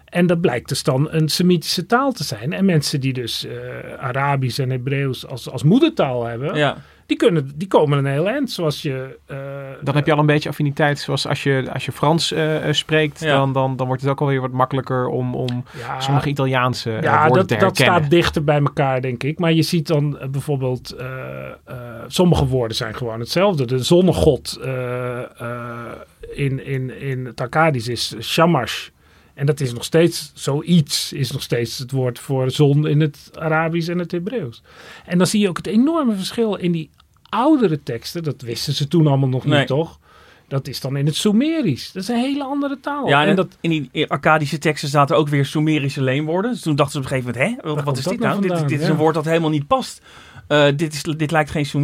En 0.05 0.27
dat 0.27 0.41
blijkt 0.41 0.69
dus 0.69 0.83
dan 0.83 1.07
een 1.11 1.29
Semitische 1.29 1.85
taal 1.85 2.11
te 2.11 2.23
zijn. 2.23 2.53
En 2.53 2.65
mensen 2.65 2.99
die 3.01 3.13
dus 3.13 3.45
eh, 3.45 3.53
Arabisch 3.97 4.59
en 4.59 4.69
Hebreeuws 4.69 5.27
als, 5.27 5.49
als 5.49 5.63
moedertaal 5.63 6.23
hebben, 6.25 6.55
ja, 6.55 6.77
die, 7.05 7.17
kunnen, 7.17 7.51
die 7.55 7.67
komen 7.67 7.97
een 7.97 8.05
heel 8.05 8.27
eind. 8.29 8.51
Zoals 8.51 8.81
je... 8.81 9.19
eh, 9.25 9.37
Dan 9.83 9.95
heb 9.95 10.05
je 10.05 10.11
al 10.13 10.19
een 10.19 10.25
beetje 10.25 10.49
affiniteit. 10.49 10.99
Zoals 10.99 11.27
als 11.27 11.43
je, 11.43 11.69
als 11.73 11.85
je 11.85 11.91
Frans 11.91 12.31
eh, 12.31 12.67
eh, 12.67 12.73
spreekt, 12.73 13.19
Ja. 13.19 13.35
dan, 13.37 13.53
dan, 13.53 13.75
dan 13.75 13.87
wordt 13.87 14.01
het 14.01 14.11
ook 14.11 14.21
alweer 14.21 14.41
wat 14.41 14.51
makkelijker 14.51 15.07
om, 15.07 15.35
om 15.35 15.63
ja, 15.77 15.99
sommige 15.99 16.29
Italiaanse 16.29 16.97
Ja, 17.01 17.27
woorden 17.27 17.37
dat, 17.37 17.47
te 17.47 17.53
dat 17.65 17.77
herkennen. 17.77 17.95
staat 18.01 18.09
dichter 18.11 18.43
bij 18.43 18.59
elkaar, 18.59 19.01
denk 19.01 19.23
ik. 19.23 19.39
Maar 19.39 19.53
je 19.53 19.61
ziet 19.61 19.87
dan 19.87 20.17
bijvoorbeeld, 20.31 20.95
sommige 22.07 22.45
woorden 22.47 22.77
zijn 22.77 22.95
gewoon 22.95 23.19
hetzelfde. 23.19 23.65
De 23.65 23.83
zonnegod 23.83 24.59
in, 26.33 26.65
in, 26.65 26.99
in 27.01 27.25
het 27.25 27.41
Akkadisch 27.41 27.87
is 27.87 28.15
Shamash. 28.21 28.89
En 29.35 29.45
dat 29.45 29.59
is 29.59 29.73
nog 29.73 29.83
steeds 29.83 30.31
zoiets, 30.33 31.13
is 31.13 31.31
nog 31.31 31.41
steeds 31.41 31.77
het 31.77 31.91
woord 31.91 32.19
voor 32.19 32.51
zon 32.51 32.87
in 32.87 33.01
het 33.01 33.31
Arabisch 33.33 33.89
en 33.89 33.99
het 33.99 34.11
Hebreeuws. 34.11 34.61
En 35.05 35.17
dan 35.17 35.27
zie 35.27 35.39
je 35.39 35.49
ook 35.49 35.57
het 35.57 35.67
enorme 35.67 36.15
verschil 36.15 36.55
in 36.55 36.71
die 36.71 36.89
oudere 37.29 37.83
teksten. 37.83 38.23
Dat 38.23 38.41
wisten 38.41 38.73
ze 38.73 38.87
toen 38.87 39.07
allemaal 39.07 39.29
nog 39.29 39.45
Nee. 39.45 39.59
niet, 39.59 39.67
toch? 39.67 39.99
Dat 40.47 40.67
is 40.67 40.79
dan 40.81 40.97
in 40.97 41.05
het 41.05 41.15
Sumerisch. 41.15 41.91
Dat 41.91 42.03
is 42.03 42.09
een 42.09 42.15
hele 42.15 42.43
andere 42.43 42.79
taal. 42.79 43.07
ja 43.07 43.23
en, 43.23 43.29
en 43.29 43.35
dat, 43.35 43.57
in 43.61 43.89
die 43.91 44.09
Akkadische 44.09 44.57
teksten 44.57 44.89
zaten 44.89 45.17
ook 45.17 45.27
weer 45.27 45.45
Sumerische 45.45 46.01
leenwoorden. 46.01 46.51
Dus 46.51 46.61
toen 46.61 46.75
dachten 46.75 46.93
ze 46.93 47.07
op 47.07 47.11
een 47.13 47.17
gegeven 47.19 47.39
moment, 47.39 47.63
hè, 47.63 47.73
wat, 47.73 47.83
komt 47.83 47.97
is 47.97 48.03
dat 48.03 48.13
dit 48.13 48.21
nou 48.21 48.39
nou? 48.41 48.59
Dit, 48.59 48.69
dit 48.69 48.81
is 48.81 48.87
een 48.87 48.95
woord 48.95 49.13
dat 49.13 49.25
helemaal 49.25 49.49
niet 49.49 49.67
past. 49.67 50.01
Eh, 50.47 50.65
dit, 50.75 50.93
is, 50.93 51.03
dit 51.03 51.31
lijkt 51.31 51.51
geen 51.51 51.65
eh, 51.65 51.75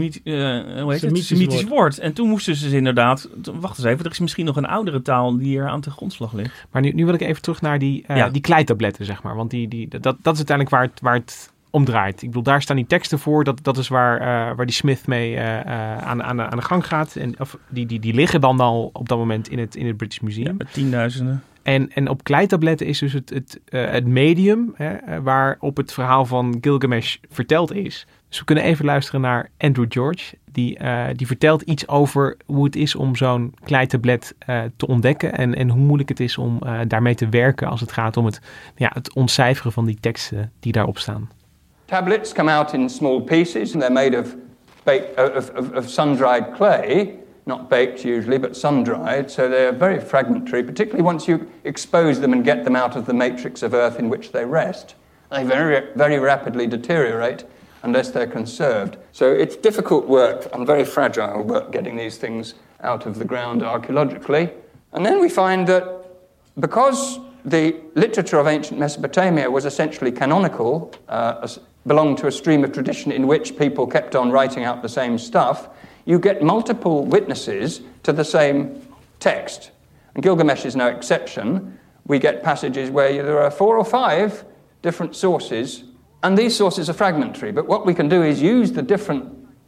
hoe 0.82 0.91
heet 0.91 1.02
het? 1.02 1.17
Semitisch 1.24 1.63
woord. 1.63 1.69
woord. 1.69 2.00
En 2.00 2.13
toen 2.13 2.30
moesten 2.30 2.56
ze 2.56 2.63
dus 2.63 2.74
inderdaad, 2.74 3.30
wacht 3.60 3.78
eens 3.78 3.88
even, 3.88 4.06
er 4.06 4.12
is 4.12 4.19
misschien 4.19 4.45
nog 4.45 4.56
een 4.56 4.65
oudere 4.65 5.02
taal 5.02 5.38
die 5.38 5.47
hier 5.47 5.67
aan 5.67 5.82
de 5.82 5.89
grondslag 5.91 6.34
ligt. 6.34 6.65
Maar 6.71 6.82
nu, 6.82 6.91
nu 6.91 7.06
wil 7.06 7.13
ik 7.13 7.21
even 7.21 7.41
terug 7.41 7.62
naar 7.62 7.80
die, 7.80 8.04
Ja. 8.08 8.30
die 8.30 8.41
kleitabletten, 8.41 9.06
zeg 9.06 9.24
maar. 9.24 9.36
Want 9.36 9.50
die, 9.50 9.67
die, 9.67 9.88
dat, 9.88 10.02
dat 10.04 10.34
is 10.34 10.38
uiteindelijk 10.47 10.69
waar 10.69 10.82
het, 10.84 11.00
waar 11.02 11.13
het 11.15 11.52
om 11.69 11.86
draait. 11.86 12.21
Ik 12.21 12.28
bedoel, 12.28 12.43
daar 12.43 12.62
staan 12.62 12.76
die 12.76 12.88
teksten 12.88 13.19
voor. 13.19 13.43
Dat, 13.43 13.60
dat 13.63 13.78
is 13.78 13.88
waar, 13.88 14.19
waar 14.56 14.65
die 14.65 14.76
Smith 14.76 15.08
mee 15.08 15.39
aan, 15.39 16.24
aan, 16.24 16.38
de- 16.38 16.45
aan 16.50 16.58
de 16.58 16.63
gang 16.63 16.88
gaat. 16.88 17.15
En, 17.15 17.36
of, 17.39 17.58
die, 17.69 17.86
die, 17.86 18.00
die 18.00 18.13
liggen 18.13 18.41
dan 18.41 18.60
al 18.60 18.89
op 18.93 19.10
dat 19.10 19.17
moment 19.17 19.50
in 19.50 19.60
het, 19.60 19.76
in 19.76 19.88
het 19.88 19.97
British 19.97 20.19
Museum. 20.19 20.45
Ja, 20.47 20.54
met 20.58 20.74
tienduizenden. 20.74 21.43
En, 21.63 21.91
en 21.93 22.10
op 22.10 22.24
kleitabletten 22.24 22.88
is 22.88 23.00
dus 23.00 23.13
het, 23.13 23.30
het, 23.30 23.60
het 23.69 24.06
medium 24.08 24.74
hè, 24.76 25.21
waarop 25.21 25.78
het 25.78 25.93
verhaal 25.93 26.26
van 26.26 26.58
Gilgamesh 26.62 27.15
verteld 27.30 27.74
is. 27.74 28.08
Dus 28.31 28.39
we 28.39 28.45
kunnen 28.45 28.63
even 28.63 28.85
luisteren 28.85 29.21
naar 29.21 29.49
Andrew 29.57 29.85
George. 29.89 30.35
Die, 30.51 30.77
eh, 30.77 31.05
die 31.15 31.27
vertelt 31.27 31.61
iets 31.61 31.87
over 31.87 32.37
hoe 32.45 32.63
het 32.63 32.75
is 32.75 32.95
om 32.95 33.15
zo'n 33.15 33.53
kleitablet 33.63 34.35
eh, 34.37 34.61
te 34.75 34.87
ontdekken. 34.87 35.33
En, 35.33 35.55
en 35.55 35.69
hoe 35.69 35.81
moeilijk 35.81 36.09
het 36.09 36.19
is 36.19 36.37
om 36.37 36.59
eh, 36.61 36.79
daarmee 36.87 37.15
te 37.15 37.29
werken 37.29 37.67
als 37.67 37.81
het 37.81 37.91
gaat 37.91 38.17
om 38.17 38.25
het, 38.25 38.41
ja, 38.75 38.91
het 38.93 39.13
ontcijferen 39.13 39.71
van 39.71 39.85
die 39.85 39.97
teksten 39.99 40.51
die 40.59 40.71
daarop 40.71 40.97
staan. 40.97 41.29
Tablets 41.85 42.33
come 42.33 42.51
out 42.51 42.73
in 42.73 42.89
small 42.89 43.21
pieces, 43.21 43.73
and 43.73 43.81
they're 43.81 44.09
made 44.09 44.19
of, 44.19 44.35
of, 45.35 45.51
of, 45.55 45.71
of 45.71 45.89
sun-dried 45.89 46.51
clay, 46.53 47.15
not 47.43 47.69
baked 47.69 48.03
usually, 48.03 48.39
but 48.39 48.57
sun-dried, 48.57 49.31
so 49.31 49.49
they're 49.49 49.77
very 49.77 50.01
fragmentary, 50.01 50.63
particularly 50.63 51.09
once 51.09 51.25
you 51.25 51.39
expose 51.61 52.19
them 52.19 52.33
and 52.33 52.45
get 52.45 52.63
them 52.63 52.75
out 52.75 52.95
of 52.95 53.05
the 53.05 53.13
matrix 53.13 53.63
of 53.63 53.73
Earth 53.73 53.99
in 53.99 54.09
which 54.09 54.31
they 54.31 54.45
rest. 54.45 54.95
They 55.29 55.43
very, 55.43 55.83
very 55.95 56.19
rapidly 56.19 56.67
deteriorate 56.67 57.45
unless 57.83 58.11
they're 58.11 58.27
conserved. 58.27 58.97
So 59.11 59.31
it's 59.31 59.55
difficult 59.55 60.07
work 60.07 60.47
and 60.53 60.65
very 60.67 60.85
fragile 60.85 61.43
work 61.43 61.71
getting 61.71 61.95
these 61.95 62.17
things 62.17 62.53
out 62.81 63.05
of 63.05 63.17
the 63.17 63.25
ground 63.25 63.63
archaeologically. 63.63 64.51
And 64.93 65.05
then 65.05 65.19
we 65.19 65.29
find 65.29 65.67
that 65.67 66.05
because 66.59 67.19
the 67.45 67.75
literature 67.95 68.37
of 68.37 68.47
ancient 68.47 68.79
Mesopotamia 68.79 69.49
was 69.49 69.65
essentially 69.65 70.11
canonical, 70.11 70.93
uh, 71.09 71.47
belonged 71.87 72.17
to 72.19 72.27
a 72.27 72.31
stream 72.31 72.63
of 72.63 72.71
tradition 72.71 73.11
in 73.11 73.25
which 73.25 73.57
people 73.57 73.87
kept 73.87 74.15
on 74.15 74.31
writing 74.31 74.63
out 74.63 74.81
the 74.81 74.89
same 74.89 75.17
stuff, 75.17 75.69
you 76.05 76.19
get 76.19 76.41
multiple 76.43 77.05
witnesses 77.05 77.81
to 78.03 78.13
the 78.13 78.25
same 78.25 78.81
text. 79.19 79.71
And 80.13 80.23
Gilgamesh 80.23 80.65
is 80.65 80.75
no 80.75 80.87
exception. 80.87 81.79
We 82.05 82.19
get 82.19 82.43
passages 82.43 82.89
where 82.89 83.11
there 83.23 83.41
are 83.41 83.51
four 83.51 83.77
or 83.77 83.85
five 83.85 84.43
different 84.81 85.15
sources, 85.15 85.83
and 86.21 86.38
these 86.38 86.55
sources 86.55 86.88
are 86.88 86.97
fragmentary. 86.97 87.53
But 87.53 87.65
what 87.65 87.86
we 87.86 87.93
can 87.93 88.07
do 88.07 88.21
is 88.21 88.41
use 88.41 88.71
the 88.71 88.86
different 88.86 89.23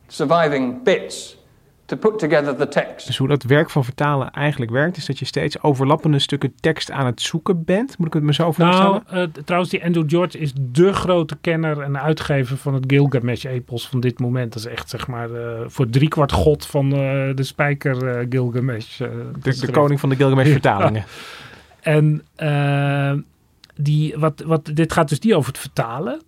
surviving 0.08 0.84
bits 0.84 1.38
to 1.86 1.96
put 1.96 2.20
together 2.20 2.56
the 2.56 2.68
text. 2.68 3.08
Dus 3.08 3.18
hoe 3.18 3.28
dat 3.28 3.44
werk 3.44 3.70
van 3.70 3.84
vertalen 3.84 4.32
eigenlijk 4.32 4.72
werkt, 4.72 4.98
is 4.98 5.06
dat 5.06 5.20
je 5.20 5.26
steeds 5.26 5.62
overlappende 5.62 6.20
stukken 6.20 6.54
tekst 6.60 6.92
aan 6.92 7.06
het 7.06 7.22
zoeken 7.22 7.64
bent. 7.64 7.98
Moet 7.98 8.08
ik 8.08 8.14
het 8.14 8.24
me 8.24 8.34
zo 8.34 8.52
voorstellen? 8.52 9.04
Nou, 9.10 9.30
eh, 9.36 9.44
trouwens, 9.44 9.72
die 9.72 9.84
Andrew 9.86 10.10
George 10.10 10.38
is 10.38 10.54
dé 10.60 10.94
grote 10.94 11.38
kenner 11.42 11.82
en 11.82 12.02
uitgever 12.02 12.58
van 12.58 12.74
het 12.74 12.84
Gilgamesh-epos 12.88 13.88
van 13.88 14.00
dit 14.00 14.20
moment. 14.20 14.54
Dat 14.54 14.66
is 14.66 14.72
echt, 14.72 14.90
zeg 14.90 15.08
maar, 15.08 15.32
eh, 15.32 15.62
voor 15.66 15.90
driekwart 15.90 16.32
god 16.32 16.66
van 16.66 16.86
eh, 16.86 17.00
de 17.36 17.44
spijker 17.44 18.26
Gilgamesh. 18.30 19.02
eh, 19.02 19.10
de, 19.42 19.60
de 19.60 19.72
koning 19.72 20.00
van 20.00 20.10
de 20.10 20.16
Gilgamesh 20.16 20.52
vertalingen. 20.52 21.04
En 21.82 22.26
die, 23.76 24.16
wat, 24.18 24.44
wat, 24.46 24.70
dit 24.74 24.94
gaat 24.94 25.10
dus 25.10 25.20
niet 25.20 25.34
over 25.34 25.52
het 25.52 25.62
vertalen. 25.62 26.22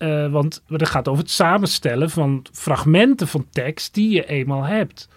Eh, 0.00 0.32
want 0.32 0.62
het 0.66 0.88
gaat 0.88 1.08
over 1.08 1.22
het 1.22 1.32
samenstellen 1.32 2.10
van 2.10 2.46
fragmenten 2.52 3.28
van 3.28 3.46
tekst 3.50 3.94
die 3.94 4.10
je 4.10 4.26
eenmaal 4.26 4.62
hebt. 4.62 5.08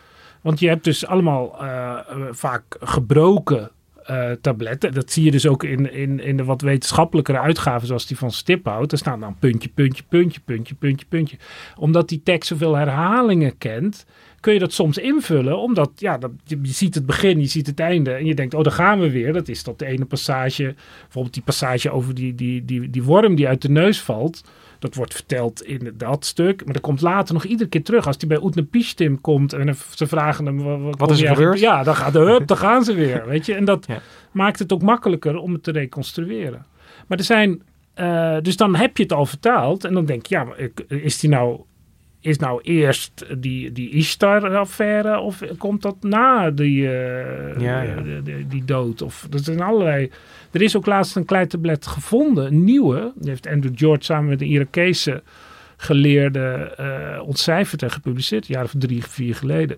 Want 0.42 0.60
je 0.60 0.68
hebt 0.68 0.84
dus 0.84 1.06
allemaal 1.06 1.62
eh, 1.62 2.00
eh, 2.10 2.22
vaak 2.32 2.64
gebroken 2.80 3.72
eh, 4.06 4.32
tabletten. 4.42 4.94
Dat 4.94 5.12
zie 5.12 5.24
je 5.24 5.32
dus 5.32 5.48
ook 5.48 5.64
in, 5.64 5.94
in, 5.94 6.20
in 6.20 6.38
de 6.38 6.44
wat 6.44 6.62
wetenschappelijkere 6.62 7.40
uitgaven, 7.40 7.88
zoals 7.88 8.08
die 8.08 8.18
van 8.18 8.32
Stiphout. 8.32 8.90
Daar 8.90 9.00
staan 9.00 9.20
dan 9.20 9.36
puntje, 9.40 9.70
puntje, 9.70 10.04
puntje, 10.10 10.40
puntje, 10.46 10.76
puntje, 10.76 11.06
puntje. 11.10 11.38
Omdat 11.78 12.10
die 12.10 12.22
tekst 12.24 12.48
zoveel 12.48 12.76
herhalingen 12.76 13.58
kent, 13.58 14.06
kun 14.40 14.54
je 14.54 14.60
dat 14.60 14.74
soms 14.74 14.98
invullen. 14.98 15.58
Omdat 15.58 15.92
ja, 15.96 16.20
je, 16.46 16.60
je 16.62 16.72
ziet 16.74 16.96
het 16.96 17.06
begin, 17.06 17.40
je 17.40 17.46
ziet 17.46 17.68
het 17.68 17.80
einde. 17.80 18.12
En 18.12 18.26
je 18.26 18.36
denkt, 18.36 18.54
oh, 18.54 18.64
daar 18.64 18.74
gaan 18.74 19.00
we 19.00 19.12
weer. 19.12 19.34
Dat 19.34 19.48
is 19.48 19.64
dat 19.64 19.80
de 19.80 19.86
ene 19.86 20.06
passage, 20.06 20.76
bijvoorbeeld 21.02 21.34
die 21.34 21.44
passage 21.44 21.92
over 21.92 22.14
die, 22.14 22.36
die, 22.36 22.66
die, 22.66 22.90
die 22.90 23.04
worm 23.04 23.36
die 23.36 23.48
uit 23.48 23.62
de 23.62 23.70
neus 23.70 24.02
valt. 24.02 24.44
Dat 24.84 24.96
wordt 24.96 25.14
verteld 25.14 25.62
in 25.64 25.94
dat 25.98 26.26
stuk. 26.26 26.64
Maar 26.66 26.74
dat 26.74 26.82
komt 26.82 27.02
later 27.02 27.34
nog 27.34 27.44
iedere 27.44 27.70
keer 27.70 27.84
terug. 27.84 28.08
Als 28.08 28.16
hij 28.20 28.28
bij 28.28 28.48
Utnapishtim 28.48 29.22
komt 29.22 29.54
en 29.54 29.76
ze 29.96 30.08
vragen 30.08 30.46
hem... 30.46 30.82
Wat, 30.84 31.00
Wat 31.00 31.12
is 31.12 31.22
er 31.22 31.28
gebeurd? 31.28 31.60
Ja, 31.60 31.84
dan, 31.84 31.96
gaat 31.96 32.14
de, 32.14 32.20
hup, 32.20 32.48
dan 32.48 32.58
gaan 32.58 32.84
ze 32.84 32.94
weer. 32.94 33.24
Weet 33.28 33.46
je? 33.46 33.54
En 33.56 33.66
dat 33.66 33.86
Ja. 33.88 34.00
maakt 34.32 34.60
het 34.60 34.74
ook 34.74 34.82
makkelijker 34.82 35.38
om 35.38 35.54
het 35.54 35.64
te 35.64 35.72
reconstrueren. 35.72 36.66
Maar 37.08 37.18
er 37.18 37.24
zijn... 37.24 37.62
eh, 37.94 38.38
dus 38.42 38.58
dan 38.58 38.76
heb 38.76 38.98
je 38.98 39.04
het 39.04 39.14
al 39.14 39.26
vertaald. 39.26 39.84
En 39.86 39.94
dan 39.94 40.06
denk 40.06 40.26
je, 40.26 40.36
ja, 40.36 40.44
maar 40.44 40.58
is 40.88 41.20
die 41.20 41.30
nou... 41.30 41.62
Is 42.20 42.38
nou 42.38 42.62
eerst 42.62 43.26
die, 43.38 43.72
die 43.72 43.90
Ishtar-affaire 43.90 45.20
of 45.20 45.42
komt 45.58 45.82
dat 45.82 45.96
na 46.04 46.52
die, 46.52 46.88
eh, 46.92 47.60
Ja, 47.62 47.82
ja. 47.82 48.02
die, 48.02 48.22
die- 48.22 48.48
die 48.48 48.66
dood? 48.66 49.02
Of, 49.02 49.28
er 49.32 49.40
zijn 49.40 49.62
allerlei... 49.62 50.12
Er 50.54 50.62
is 50.62 50.78
ook 50.78 50.86
laatst 50.86 51.16
een 51.16 51.26
klein 51.26 51.48
tablet 51.48 51.88
gevonden, 51.88 52.46
een 52.46 52.64
nieuwe. 52.64 53.12
Die 53.16 53.30
heeft 53.30 53.48
Andrew 53.48 53.72
George 53.76 54.04
samen 54.04 54.30
met 54.30 54.42
een 54.42 54.48
Irakese 54.48 55.24
geleerde 55.78 56.74
eh 56.78 57.22
ontcijferd 57.28 57.84
en 57.84 57.92
gepubliceerd, 57.92 58.48
een 58.48 58.54
jaar 58.56 58.64
of 58.64 58.74
drie, 58.78 59.04
vier 59.06 59.36
geleden. 59.36 59.78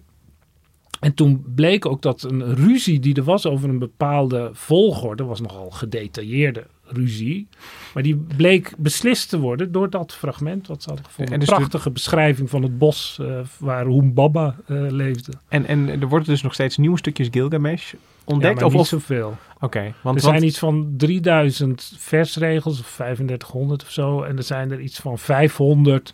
En 0.99 1.13
toen 1.13 1.43
bleek 1.55 1.85
ook 1.85 2.01
dat 2.01 2.23
een 2.23 2.55
ruzie 2.55 2.99
die 2.99 3.15
er 3.15 3.23
was 3.23 3.45
over 3.45 3.69
een 3.69 3.79
bepaalde 3.79 4.49
volgorde, 4.53 5.23
was 5.23 5.41
nogal 5.41 5.69
gedetailleerde 5.69 6.63
ruzie, 6.83 7.47
maar 7.93 8.03
die 8.03 8.15
bleek 8.15 8.73
beslist 8.77 9.29
te 9.29 9.39
worden 9.39 9.71
door 9.71 9.89
dat 9.89 10.13
fragment 10.13 10.67
wat 10.67 10.81
ze 10.83 10.87
hadden 10.89 11.05
gevonden. 11.05 11.33
En 11.33 11.39
Een 11.39 11.45
dus 11.45 11.55
de- 11.55 11.61
prachtige 11.61 11.89
beschrijving 11.91 12.49
van 12.49 12.63
het 12.63 12.77
bos 12.77 13.17
eh, 13.21 13.39
waar 13.57 13.85
Humbaba 13.85 14.55
eh 14.67 14.75
leefde. 14.89 15.31
En, 15.47 15.65
en 15.65 15.89
er 16.01 16.07
worden 16.07 16.27
dus 16.27 16.41
nog 16.41 16.53
steeds 16.53 16.77
nieuwe 16.77 16.97
stukjes 16.97 17.27
Gilgamesh 17.31 17.93
ontdekt? 18.25 18.53
ja, 18.53 18.59
maar 18.59 18.65
of, 18.65 18.71
niet 18.71 18.81
of, 18.81 18.87
zoveel. 18.87 19.37
Oké, 19.59 19.93
want, 20.01 20.15
er 20.15 20.21
zijn 20.21 20.33
want- 20.33 20.45
iets 20.45 20.59
van 20.59 20.93
3000 20.97 21.93
versregels 21.97 22.79
of 22.79 22.91
3500 22.95 23.83
of 23.83 23.89
zo. 23.91 24.21
En 24.23 24.37
er 24.37 24.43
zijn 24.43 24.71
er 24.71 24.79
iets 24.79 24.99
van 24.99 25.17
500 25.17 26.13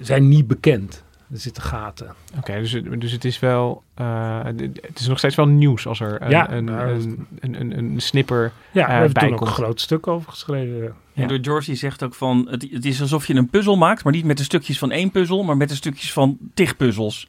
zijn 0.00 0.28
niet 0.28 0.46
bekend. 0.46 1.04
Er 1.32 1.38
zitten 1.38 1.62
gaten. 1.62 2.14
Oké, 2.38 2.52
dus, 2.58 2.72
het- 2.72 3.00
dus 3.00 3.12
het 3.12 3.24
is 3.24 3.38
wel. 3.38 3.82
eh, 3.94 4.40
het 4.44 4.98
is 5.00 5.06
nog 5.08 5.18
steeds 5.18 5.34
wel 5.34 5.46
nieuws 5.46 5.86
als 5.86 6.00
er 6.00 6.22
een, 6.22 6.30
Ja, 6.30 6.50
een, 6.52 6.64
nou, 6.64 6.88
een, 6.90 7.26
een, 7.40 7.60
een, 7.60 7.78
een 7.78 8.00
snipper. 8.00 8.52
Ja, 8.72 8.86
we 8.86 8.92
eh, 8.92 8.98
hebben 8.98 9.14
toen 9.22 9.32
ook 9.32 9.40
een 9.40 9.46
groot 9.46 9.80
stuk 9.80 10.06
over 10.06 10.30
geschreven. 10.30 10.94
Ja. 11.12 11.22
En 11.22 11.28
door 11.28 11.38
George 11.42 11.66
die 11.66 11.74
zegt 11.76 12.02
ook 12.02 12.14
van, 12.14 12.46
het, 12.50 12.66
het 12.70 12.84
is 12.84 13.00
alsof 13.00 13.26
je 13.26 13.34
een 13.34 13.48
puzzel 13.50 13.76
maakt, 13.76 14.04
maar 14.04 14.12
niet 14.12 14.24
met 14.24 14.36
de 14.36 14.42
stukjes 14.44 14.78
van 14.78 14.90
één 14.90 15.10
puzzel, 15.10 15.42
maar 15.42 15.56
met 15.56 15.68
de 15.68 15.74
stukjes 15.74 16.12
van 16.12 16.38
tig 16.54 16.76
puzzels. 16.76 17.28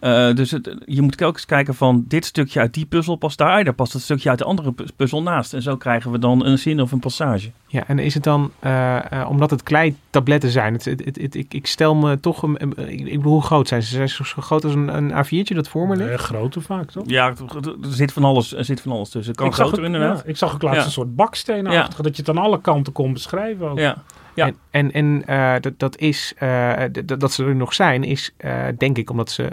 Eh, 0.00 0.34
dus 0.34 0.50
het, 0.50 0.76
je 0.84 1.02
moet 1.02 1.16
telkens 1.16 1.46
kijken 1.46 1.74
van 1.74 2.04
dit 2.08 2.24
stukje 2.24 2.60
uit 2.60 2.74
die 2.74 2.86
puzzel 2.86 3.16
past 3.16 3.38
daar, 3.38 3.64
daar 3.64 3.74
past 3.74 3.92
het 3.92 4.02
stukje 4.02 4.28
uit 4.28 4.38
de 4.38 4.44
andere 4.44 4.72
pu- 4.72 4.84
puzzel 4.96 5.22
naast. 5.22 5.54
En 5.54 5.62
zo 5.62 5.76
krijgen 5.76 6.10
we 6.10 6.18
dan 6.18 6.44
een 6.46 6.58
zin 6.58 6.80
of 6.80 6.92
een 6.92 6.98
passage. 7.00 7.50
Ja, 7.66 7.86
en 7.86 7.98
is 7.98 8.14
het 8.14 8.22
dan, 8.22 8.50
eh, 8.58 9.12
eh, 9.12 9.30
omdat 9.30 9.50
het 9.50 9.62
klei-tabletten 9.62 10.50
zijn, 10.50 10.72
het, 10.72 10.84
het, 10.84 11.04
het, 11.04 11.16
het- 11.20 11.34
ik, 11.34 11.54
ik 11.54 11.66
stel 11.66 11.94
me 11.94 12.20
toch, 12.20 12.42
een, 12.42 12.56
ik, 12.76 13.00
ik 13.00 13.16
bedoel, 13.16 13.32
hoe 13.32 13.42
groot 13.42 13.68
zijn 13.68 13.82
ze? 13.82 13.88
Zijn 13.94 14.08
ze 14.08 14.24
zo 14.26 14.42
groot 14.42 14.64
als 14.64 14.74
een, 14.74 14.96
een 14.96 15.10
A4'tje 15.26 15.54
dat 15.54 15.68
voor 15.68 15.88
me 15.88 15.96
ligt? 15.96 16.10
Eh, 16.10 16.18
groter 16.18 16.62
vaak, 16.62 16.90
toch? 16.90 17.02
Ja, 17.06 17.26
er, 17.28 17.36
zit 17.88 18.12
van 18.12 18.24
alles, 18.24 18.54
er 18.54 18.64
zit 18.64 18.80
van 18.80 18.92
alles 18.92 19.08
tussen. 19.10 19.30
Het 19.30 19.40
kan 19.40 19.48
ik, 19.48 19.54
zag 19.54 19.66
ook, 19.66 19.78
inderdaad. 19.78 20.22
ja, 20.24 20.30
ik 20.30 20.36
zag 20.36 20.54
ook 20.54 20.62
laatst 20.62 20.78
Ja. 20.80 20.84
een 20.86 20.90
soort 20.92 21.16
baksteenachtig, 21.16 22.00
dat 22.00 22.16
je 22.16 22.22
het 22.22 22.30
aan 22.36 22.42
alle 22.44 22.60
kanten 22.60 22.92
kon 22.92 23.12
beschrijven. 23.12 23.68
Ook. 23.68 23.78
Ja. 23.78 23.96
Ja. 24.38 24.46
En, 24.46 24.56
en, 24.70 24.92
en 24.92 25.22
eh, 25.26 25.60
dat, 25.60 25.78
dat 25.78 25.96
is, 25.98 26.32
eh, 26.36 26.82
dat 27.04 27.32
ze 27.32 27.44
er 27.44 27.56
nog 27.56 27.74
zijn, 27.74 28.04
is 28.04 28.34
eh, 28.36 28.64
denk 28.78 28.98
ik 28.98 29.10
omdat 29.10 29.30
ze, 29.30 29.48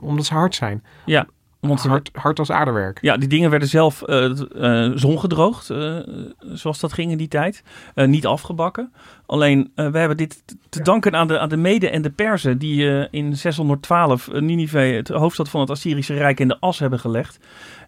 omdat 0.00 0.24
ze 0.24 0.34
hard 0.34 0.54
zijn. 0.54 0.84
Ja, 1.04 1.26
want 1.60 1.80
ze- 1.80 1.88
hard, 1.88 2.10
hard 2.12 2.38
als 2.38 2.50
aardewerk. 2.50 2.98
Ja, 3.00 3.16
die 3.16 3.28
dingen 3.28 3.50
werden 3.50 3.68
zelf 3.68 4.02
zongedroogd, 4.94 5.66
zoals 6.38 6.80
dat 6.80 6.92
ging 6.92 7.10
in 7.10 7.16
die 7.18 7.28
tijd. 7.28 7.62
Niet 7.94 8.26
afgebakken. 8.26 8.92
Alleen, 9.26 9.70
eh, 9.74 9.88
we 9.88 9.98
hebben 9.98 10.16
dit 10.16 10.42
te 10.68 10.82
danken 10.82 11.14
aan 11.14 11.26
de, 11.28 11.38
aan 11.38 11.48
de 11.48 11.56
Mede 11.56 11.90
en 11.90 12.02
de 12.02 12.10
Perzen... 12.10 12.58
die 12.58 12.90
eh, 12.90 13.06
in 13.10 13.36
612 13.36 14.28
uh, 14.28 14.40
Ninive, 14.40 14.78
het 14.78 15.08
hoofdstad 15.08 15.48
van 15.48 15.60
het 15.60 15.70
Assyrische 15.70 16.14
Rijk, 16.14 16.40
in 16.40 16.48
de 16.48 16.56
as 16.60 16.78
hebben 16.78 16.98
gelegd. 16.98 17.38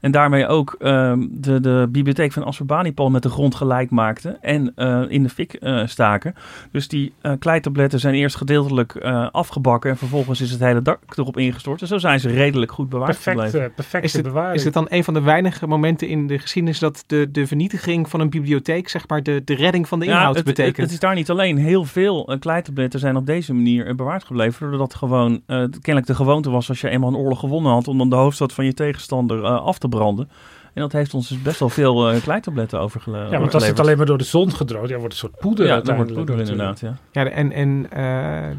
En 0.01 0.11
daarmee 0.11 0.47
ook 0.47 0.77
ehm, 0.79 1.27
de, 1.31 1.61
de 1.61 1.89
bibliotheek 1.91 2.33
van 2.33 2.45
Assurbanipal 2.45 3.11
met 3.11 3.23
de 3.23 3.29
grond 3.29 3.55
gelijk 3.55 3.91
maakten... 3.91 4.43
en 4.43 4.73
eh, 4.75 5.03
in 5.09 5.23
de 5.23 5.29
fik 5.29 5.53
eh, 5.55 5.87
staken. 5.87 6.35
Dus 6.73 6.89
die 6.89 7.13
eh 7.21 7.33
kleitabletten 7.39 8.01
zijn 8.01 8.15
eerst 8.15 8.37
gedeeltelijk 8.37 8.95
eh, 8.95 9.29
afgebakken... 9.31 9.91
en 9.91 9.97
vervolgens 9.97 10.41
is 10.41 10.51
het 10.51 10.61
hele 10.61 10.83
dak 10.83 10.99
erop 11.17 11.37
ingestort. 11.37 11.81
En 11.81 11.87
zo 11.87 11.99
zijn 11.99 12.21
ze 12.21 12.29
redelijk 12.29 12.73
goed 12.73 12.89
bewaard 12.89 13.11
Perfect, 13.11 13.37
gebleven. 13.37 13.63
eh, 13.65 13.75
perfecte 13.75 14.07
Is 14.07 14.13
dit, 14.13 14.23
bewaring. 14.23 14.55
is 14.57 14.63
dit 14.63 14.73
dan 14.73 14.87
een 14.89 15.05
van 15.05 15.15
de 15.15 15.21
weinige 15.21 15.67
momenten 15.67 16.09
in 16.09 16.27
de 16.27 16.39
geschiedenis 16.39 16.79
dat 16.79 17.05
de, 17.07 17.29
de 17.31 17.47
vernietiging 17.47 18.09
van 18.09 18.21
een 18.21 18.31
bibliotheek, 18.31 18.89
zeg 18.89 19.09
maar, 19.09 19.23
de, 19.23 19.43
de 19.45 19.55
redding 19.55 19.89
van 19.89 19.99
de 19.99 20.05
inhoud 20.07 20.37
het, 20.37 20.45
betekent? 20.45 20.77
Het, 20.77 20.85
het 20.85 20.95
is 20.95 21.01
daar 21.01 21.15
niet 21.15 21.28
alleen. 21.31 21.57
Heel 21.57 21.85
veel 21.85 22.33
uh, 22.33 22.39
kleitabletten 22.39 23.01
zijn 23.01 23.17
op 23.17 23.27
deze 23.27 23.55
manier 23.55 23.89
uh, 23.89 23.95
bewaard 23.95 24.25
gebleven. 24.25 24.69
Doordat 24.69 24.95
gewoon 24.95 25.33
uh, 25.33 25.37
kennelijk 25.47 26.07
de 26.07 26.15
gewoonte 26.15 26.51
was 26.51 26.69
als 26.69 26.81
je 26.81 26.89
eenmaal 26.89 27.09
een 27.09 27.17
oorlog 27.17 27.41
gewonnen 27.41 27.73
had... 27.73 27.89
om 27.89 27.99
dan 27.99 28.11
de 28.11 28.17
hoofdstad 28.17 28.53
van 28.53 28.65
je 28.65 28.75
tegenstander 28.75 29.39
uh, 29.39 29.45
af 29.45 29.79
te 29.79 29.89
branden. 29.89 30.29
En 30.75 30.85
dat 30.85 30.93
heeft 30.93 31.15
ons 31.15 31.29
dus 31.29 31.43
best 31.43 31.61
wel 31.61 31.69
veel 31.69 32.15
uh, 32.15 32.21
kleitabletten 32.23 32.81
overgeleverd. 32.81 33.31
Ja, 33.31 33.39
want 33.39 33.55
als 33.55 33.67
het 33.67 33.81
alleen 33.81 33.97
maar 33.97 34.07
door 34.07 34.19
de 34.19 34.25
zon 34.25 34.53
gedroogd, 34.53 34.89
ja, 34.89 34.99
wordt 34.99 35.15
het 35.15 35.23
een 35.23 35.29
soort 35.29 35.41
poeder 35.41 35.67
Ja, 35.67 35.81
dan 35.81 35.97
wordt 35.97 36.11
uiteindelijk. 36.11 36.27
poeder 36.27 36.53
inderdaad, 36.53 36.81
ja. 36.81 37.25
Ja, 37.25 37.31
en... 37.31 37.53
en 37.53 37.69
uh, 37.69 37.99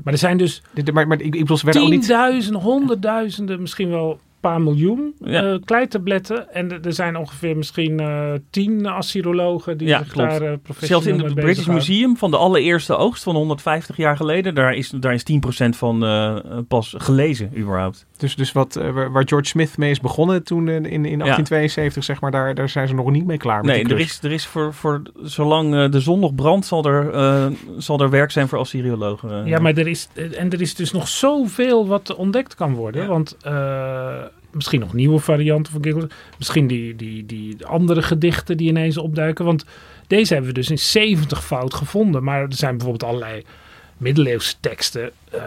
maar 0.03 0.13
er 0.13 0.17
zijn 0.17 0.37
dus 0.37 0.63
de, 0.73 0.91
maar, 0.91 1.07
maar 1.07 1.19
ik, 1.19 1.33
ik 1.35 1.39
bedoel, 1.39 1.57
ze 1.57 1.65
werden 1.65 1.83
ook 1.83 1.89
niet... 1.89 2.01
tienduizenden, 2.01 2.61
honderdduizenden, 2.61 3.61
misschien 3.61 3.89
wel 3.89 4.19
paar 4.39 4.61
miljoen 4.61 5.13
Ja. 5.23 5.43
uh, 5.43 5.57
kleitabletten. 5.65 6.53
En 6.53 6.71
er- 6.83 6.93
zijn 6.93 7.15
ongeveer 7.17 7.57
misschien 7.57 8.01
uh, 8.01 8.31
tien 8.49 8.85
assyrologen 8.85 9.77
die 9.77 9.87
Ja, 9.87 9.97
zich 9.97 10.07
klopt. 10.11 10.29
daar 10.29 10.51
uh, 10.51 10.53
Zelfs 10.79 11.05
in 11.05 11.19
het 11.19 11.33
British. 11.33 11.65
Museum 11.65 12.17
van 12.17 12.31
de 12.31 12.37
allereerste 12.37 12.95
oogst 12.95 13.23
van 13.23 13.35
150 13.35 13.97
jaar 13.97 14.15
geleden... 14.17 14.55
daar 14.55 14.73
is, 14.73 14.89
daar 14.89 15.13
is 15.13 15.23
10% 15.65 15.69
van 15.69 16.03
uh, 16.03 16.35
pas 16.67 16.93
gelezen 16.97 17.51
überhaupt. 17.57 18.05
Dus, 18.17 18.35
dus 18.35 18.51
wat, 18.51 18.75
uh, 18.77 18.89
waar- 19.11 19.27
George 19.27 19.47
Smith 19.47 19.77
mee 19.77 19.91
is 19.91 19.99
begonnen 19.99 20.43
toen 20.43 20.67
in, 20.67 20.75
in, 20.85 20.91
in 20.91 21.01
1872, 21.19 22.03
zeg 22.03 22.21
maar, 22.21 22.31
daar, 22.31 22.55
daar 22.55 22.69
zijn 22.69 22.87
ze 22.87 22.93
nog 22.93 23.11
niet 23.11 23.25
mee 23.25 23.37
klaar. 23.37 23.63
Met 23.63 23.75
Nee, 23.75 23.83
die 23.83 23.93
er 23.93 23.99
is, 23.99 24.19
er 24.23 24.31
is 24.31 24.45
voor, 24.45 24.73
voor 24.73 25.01
zolang 25.23 25.73
uh, 25.75 25.91
de 25.91 25.99
zon 25.99 26.19
nog 26.19 26.35
brandt... 26.35 26.65
zal 26.65 26.83
er, 26.85 27.13
uh, 27.13 27.45
zal 27.77 27.99
er 27.99 28.09
werk 28.09 28.31
zijn 28.31 28.47
voor 28.47 28.59
Assyriologen. 28.59 29.29
uh. 29.43 29.47
Ja, 29.47 29.59
maar 29.59 29.73
er 29.77 29.87
is, 29.87 30.09
en 30.37 30.49
er 30.49 30.61
is 30.61 30.75
dus 30.75 30.91
nog 30.91 31.07
zoveel 31.07 31.87
wat 31.87 32.15
ontdekt 32.15 32.55
kan 32.55 32.73
worden. 32.73 33.01
Ja. 33.01 33.07
Want 33.07 33.37
uh, 33.47 33.51
misschien 34.51 34.79
nog 34.79 34.93
nieuwe 34.93 35.19
varianten 35.19 35.73
van 35.73 35.83
Gilgamesh. 35.83 36.11
Misschien 36.37 36.67
die, 36.67 36.95
die, 36.95 37.25
die 37.25 37.65
andere 37.65 38.01
gedichten 38.01 38.57
die 38.57 38.69
ineens 38.69 38.97
opduiken. 38.97 39.45
Want 39.45 39.65
deze 40.07 40.33
hebben 40.33 40.51
we 40.51 40.59
dus 40.59 40.69
in 40.69 40.79
70 40.79 41.45
fout 41.45 41.73
gevonden. 41.73 42.23
Maar 42.23 42.41
er 42.41 42.53
zijn 42.53 42.77
bijvoorbeeld 42.77 43.11
allerlei 43.11 43.43
middeleeuwse 43.97 44.55
teksten. 44.59 45.11
Uh, 45.35 45.41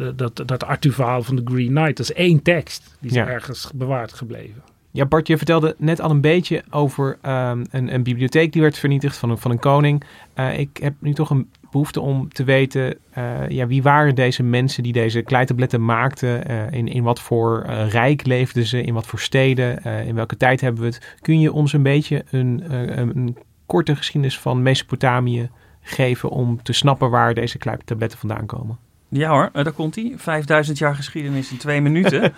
uh, 0.00 0.08
dat, 0.16 0.42
dat 0.46 0.64
Arthur-verhaal 0.64 1.22
van 1.22 1.36
de 1.36 1.42
Green 1.44 1.68
Knight, 1.68 1.96
dat 1.96 2.10
is 2.10 2.12
één 2.12 2.42
tekst. 2.42 2.96
Die 3.00 3.10
is 3.10 3.16
Ja. 3.16 3.26
ergens 3.28 3.70
bewaard 3.74 4.12
gebleven. 4.12 4.62
Ja, 4.90 5.06
Bart, 5.06 5.26
je 5.26 5.36
vertelde 5.36 5.74
net 5.78 6.00
al 6.00 6.10
een 6.10 6.20
beetje 6.20 6.62
over 6.70 7.18
um, 7.26 7.66
een, 7.70 7.94
een, 7.94 8.02
bibliotheek 8.02 8.52
die 8.52 8.62
werd 8.62 8.78
vernietigd 8.78 9.16
van 9.16 9.30
een, 9.30 9.38
van 9.38 9.50
een 9.50 9.58
koning. 9.58 10.04
Uh, 10.34 10.58
ik 10.58 10.76
heb 10.80 10.94
nu 10.98 11.14
toch 11.14 11.30
een 11.30 11.50
behoefte 11.70 12.00
om 12.00 12.28
te 12.28 12.44
weten, 12.44 12.98
uh, 13.18 13.48
ja, 13.48 13.66
wie 13.66 13.82
waren 13.82 14.14
deze 14.14 14.42
mensen 14.42 14.82
die 14.82 14.92
deze 14.92 15.22
kleitabletten 15.22 15.84
maakten? 15.84 16.50
Uh, 16.50 16.70
in, 16.70 16.88
in 16.88 17.02
wat 17.02 17.20
voor 17.20 17.66
rijk 17.88 18.26
leefden 18.26 18.66
ze? 18.66 18.82
In 18.82 18.94
wat 18.94 19.06
voor 19.06 19.20
steden? 19.20 19.82
in 20.06 20.14
welke 20.14 20.36
tijd 20.36 20.60
hebben 20.60 20.80
we 20.82 20.88
het? 20.88 21.16
Kun 21.20 21.40
je 21.40 21.52
ons 21.52 21.72
een 21.72 21.82
beetje 21.82 22.24
een, 22.30 22.64
een, 22.68 23.16
een 23.16 23.36
korte 23.66 23.96
geschiedenis 23.96 24.38
van 24.38 24.62
Mesopotamië 24.62 25.50
geven 25.80 26.30
om 26.30 26.62
te 26.62 26.72
snappen 26.72 27.10
waar 27.10 27.34
deze 27.34 27.58
kleitabletten 27.58 28.18
vandaan 28.18 28.46
komen? 28.46 28.78
Ja 29.10 29.30
hoor, 29.30 29.50
uh, 29.54 29.64
daar 29.64 29.72
komt 29.72 29.94
hij. 29.94 30.12
5000 30.16 30.78
jaar 30.78 30.94
geschiedenis 30.94 31.50
in 31.50 31.56
twee 31.56 31.80
minuten. 31.80 32.22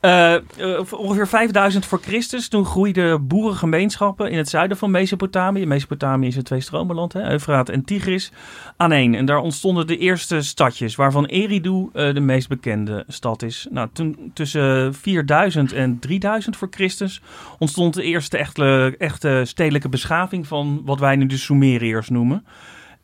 uh, 0.00 0.34
uh, 0.58 0.80
ongeveer 0.92 1.28
5000 1.28 1.86
voor 1.86 2.00
Christus. 2.02 2.48
Toen 2.48 2.64
groeiden 2.64 3.26
boerengemeenschappen 3.26 4.30
in 4.30 4.38
het 4.38 4.48
zuiden 4.48 4.76
van 4.76 4.90
Mesopotamië. 4.90 5.66
Mesopotamië 5.66 6.26
is 6.26 6.36
het 6.36 6.44
tweestromenland, 6.44 7.14
Eufraat 7.14 7.68
en 7.68 7.84
Tigris. 7.84 8.32
Aan 8.76 8.92
één. 8.92 9.14
En 9.14 9.24
daar 9.24 9.38
ontstonden 9.38 9.86
de 9.86 9.98
eerste 9.98 10.42
stadjes, 10.42 10.94
waarvan 10.94 11.24
Eridu 11.24 11.88
de 11.92 12.20
meest 12.20 12.48
bekende 12.48 13.04
stad 13.08 13.42
is. 13.42 13.66
Nou, 13.70 13.88
toen, 13.92 14.30
tussen 14.34 14.94
4000 14.94 15.72
en 15.72 15.98
3000 15.98 16.56
voor 16.56 16.68
Christus 16.70 17.22
ontstond 17.58 17.94
de 17.94 18.02
eerste 18.02 18.38
echte, 18.38 18.94
echte 18.98 19.42
stedelijke 19.44 19.88
beschaving 19.88 20.46
van 20.46 20.82
wat 20.84 21.00
wij 21.00 21.16
nu 21.16 21.26
de 21.26 21.36
Sumeriërs 21.36 22.08
noemen. 22.08 22.44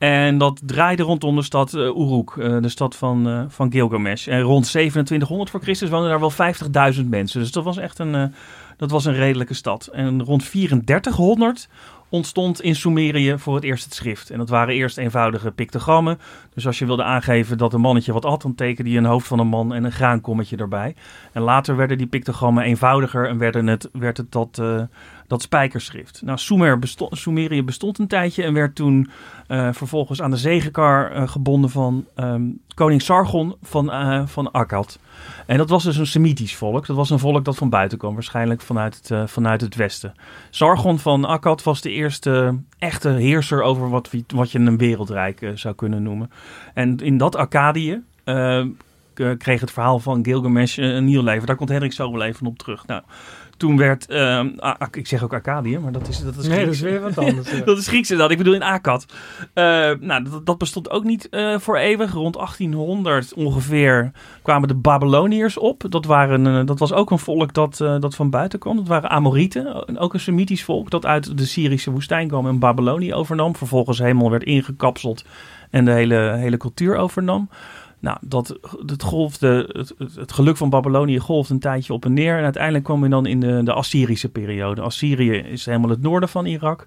En 0.00 0.38
dat 0.38 0.60
draaide 0.64 1.02
rondom 1.02 1.36
de 1.36 1.42
stad 1.42 1.74
uh, 1.74 1.82
Uruk, 1.82 2.34
uh, 2.38 2.62
de 2.62 2.68
stad 2.68 2.96
van, 2.96 3.28
uh, 3.28 3.42
van 3.48 3.72
Gilgamesh. 3.72 4.28
En 4.28 4.40
rond 4.40 4.64
2700 4.64 5.50
voor 5.50 5.60
Christus 5.60 5.88
woonden 5.88 6.10
daar 6.10 6.20
wel 6.20 6.94
50.000 6.94 7.06
mensen. 7.06 7.40
Dus 7.40 7.52
dat 7.52 7.64
was 7.64 7.76
echt 7.76 7.98
een, 7.98 8.34
dat 8.76 8.90
was 8.90 9.04
een 9.04 9.14
redelijke 9.14 9.54
stad. 9.54 9.86
En 9.86 10.24
rond 10.24 10.50
3400 10.50 11.68
ontstond 12.10 12.62
in 12.62 12.74
Sumerië 12.74 13.38
voor 13.38 13.54
het 13.54 13.64
eerst 13.64 13.84
het 13.84 13.94
schrift. 13.94 14.30
En 14.30 14.38
dat 14.38 14.48
waren 14.48 14.74
eerst 14.74 14.98
eenvoudige 14.98 15.50
pictogrammen. 15.50 16.18
Dus 16.54 16.66
als 16.66 16.78
je 16.78 16.86
wilde 16.86 17.04
aangeven 17.04 17.58
dat 17.58 17.72
een 17.72 17.80
mannetje 17.80 18.12
wat 18.12 18.24
had, 18.24 18.42
dan 18.42 18.54
tekende 18.54 18.90
je 18.90 18.98
een 18.98 19.04
hoofd 19.04 19.26
van 19.26 19.38
een 19.38 19.46
man 19.46 19.74
en 19.74 19.84
een 19.84 19.92
graankommetje 19.92 20.56
erbij. 20.56 20.94
En 21.32 21.42
later 21.42 21.76
werden 21.76 21.98
die 21.98 22.06
pictogrammen 22.06 22.64
eenvoudiger 22.64 23.28
en 23.28 23.38
werden 23.38 23.66
het, 23.66 23.88
werd 23.92 24.16
het 24.16 24.58
uh, 24.60 24.82
dat 25.30 25.42
spijkerschrift. 25.42 26.22
Nou, 26.24 26.38
Sumer 26.38 26.78
bestond, 26.78 27.18
Sumerië 27.18 27.62
bestond 27.62 27.98
een 27.98 28.06
tijdje 28.06 28.42
en 28.42 28.52
werd 28.52 28.74
toen 28.74 29.10
uh, 29.48 29.68
vervolgens 29.72 30.22
aan 30.22 30.30
de 30.30 30.36
zegenkar 30.36 31.16
uh, 31.16 31.28
gebonden 31.28 31.70
van 31.70 32.06
um, 32.16 32.60
koning 32.74 33.02
Sargon 33.02 33.54
van, 33.62 33.86
uh, 33.86 34.26
van 34.26 34.50
Akkad. 34.50 34.98
En 35.46 35.58
dat 35.58 35.68
was 35.68 35.84
dus 35.84 35.96
een 35.96 36.06
Semitisch 36.06 36.56
volk. 36.56 36.86
Dat 36.86 36.96
was 36.96 37.10
een 37.10 37.18
volk 37.18 37.44
dat 37.44 37.56
van 37.56 37.68
buiten 37.68 37.98
kwam, 37.98 38.14
waarschijnlijk 38.14 38.60
vanuit 38.60 39.08
het, 39.08 39.30
vanuit 39.30 39.60
het 39.60 39.74
westen. 39.74 40.14
Sargon 40.50 40.98
van 40.98 41.24
Akkad 41.24 41.62
was 41.62 41.80
de 41.80 41.90
eerste 41.90 42.58
echte 42.78 43.08
heerser 43.08 43.62
over 43.62 43.88
wat, 43.88 44.10
wat 44.34 44.50
je 44.50 44.58
een 44.58 44.78
wereldrijk 44.78 45.52
zou 45.54 45.74
kunnen 45.74 46.02
noemen. 46.02 46.30
En 46.74 46.96
in 46.96 47.18
dat 47.18 47.36
Akkadië 47.36 48.02
kreeg 49.38 49.60
het 49.60 49.70
verhaal 49.70 49.98
van 49.98 50.24
Gilgamesh 50.24 50.76
een 50.76 51.04
nieuw 51.04 51.22
leven. 51.22 51.46
Daar 51.46 51.56
komt 51.56 51.68
Hendrik 51.68 51.92
zo 51.92 52.12
wel 52.12 52.22
even 52.22 52.46
op 52.46 52.58
terug. 52.58 52.86
Nou, 52.86 53.02
toen 53.60 53.76
werd, 53.76 54.10
uh, 54.10 54.44
ik 54.92 55.06
zeg 55.06 55.24
ook 55.24 55.32
Akkadië, 55.32 55.78
maar 55.78 55.92
dat 55.92 56.08
is, 56.08 56.24
dat 56.24 56.36
is 56.36 56.46
Nee, 56.46 56.64
dat 56.64 56.74
is 56.74 56.80
weer 56.80 57.00
wat 57.00 57.18
anders. 57.18 57.48
dat 57.64 57.78
is 57.78 57.88
Grieks 57.88 58.08
dat. 58.08 58.30
Ik 58.30 58.38
bedoel 58.38 58.54
in 58.54 58.62
Akkad. 58.62 59.06
Uh, 59.54 59.64
nou, 60.00 60.22
dat, 60.22 60.46
dat, 60.46 60.58
bestond 60.58 60.90
ook 60.90 61.04
niet 61.04 61.28
uh, 61.30 61.58
voor 61.58 61.76
eeuwig. 61.76 62.12
Rond 62.12 62.34
1800 62.34 63.34
ongeveer 63.34 64.10
kwamen 64.42 64.68
de 64.68 64.74
Babyloniërs 64.74 65.58
op. 65.58 65.84
Dat, 65.88 66.04
waren, 66.04 66.66
dat 66.66 66.78
was 66.78 66.92
ook 66.92 67.10
een 67.10 67.18
volk 67.18 67.54
dat, 67.54 67.76
dat 67.76 68.14
van 68.14 68.30
buiten 68.30 68.58
kwam. 68.58 68.76
Dat 68.76 68.88
waren 68.88 69.10
Amorieten, 69.10 69.98
ook 69.98 70.14
een 70.14 70.20
Semitisch 70.20 70.64
volk 70.64 70.90
dat 70.90 71.06
uit 71.06 71.38
de 71.38 71.46
Syrische 71.46 71.90
woestijn 71.90 72.28
kwam 72.28 72.46
en 72.46 72.58
Babylonië 72.58 73.14
overnam. 73.14 73.56
Vervolgens 73.56 73.98
helemaal 73.98 74.30
werd 74.30 74.44
ingekapseld 74.44 75.24
en 75.70 75.84
de 75.84 75.92
hele, 75.92 76.34
hele 76.36 76.56
cultuur 76.56 76.96
overnam. 76.96 77.48
Nou, 78.00 78.18
dat, 78.20 78.58
het, 78.86 79.02
golfde, 79.02 79.84
het, 80.14 80.32
geluk 80.32 80.56
van 80.56 80.70
Babylonië 80.70 81.18
golfde 81.18 81.54
een 81.54 81.60
tijdje 81.60 81.92
op 81.92 82.04
en 82.04 82.12
neer. 82.12 82.36
En 82.38 82.44
uiteindelijk 82.44 82.84
kwam 82.84 83.00
we 83.00 83.08
dan 83.08 83.26
in 83.26 83.40
de, 83.40 83.60
de 83.64 83.72
Assyrische 83.72 84.28
periode. 84.28 84.80
Assyrië 84.80 85.36
is 85.36 85.66
helemaal 85.66 85.90
het 85.90 86.02
noorden 86.02 86.28
van 86.28 86.46
Irak. 86.46 86.86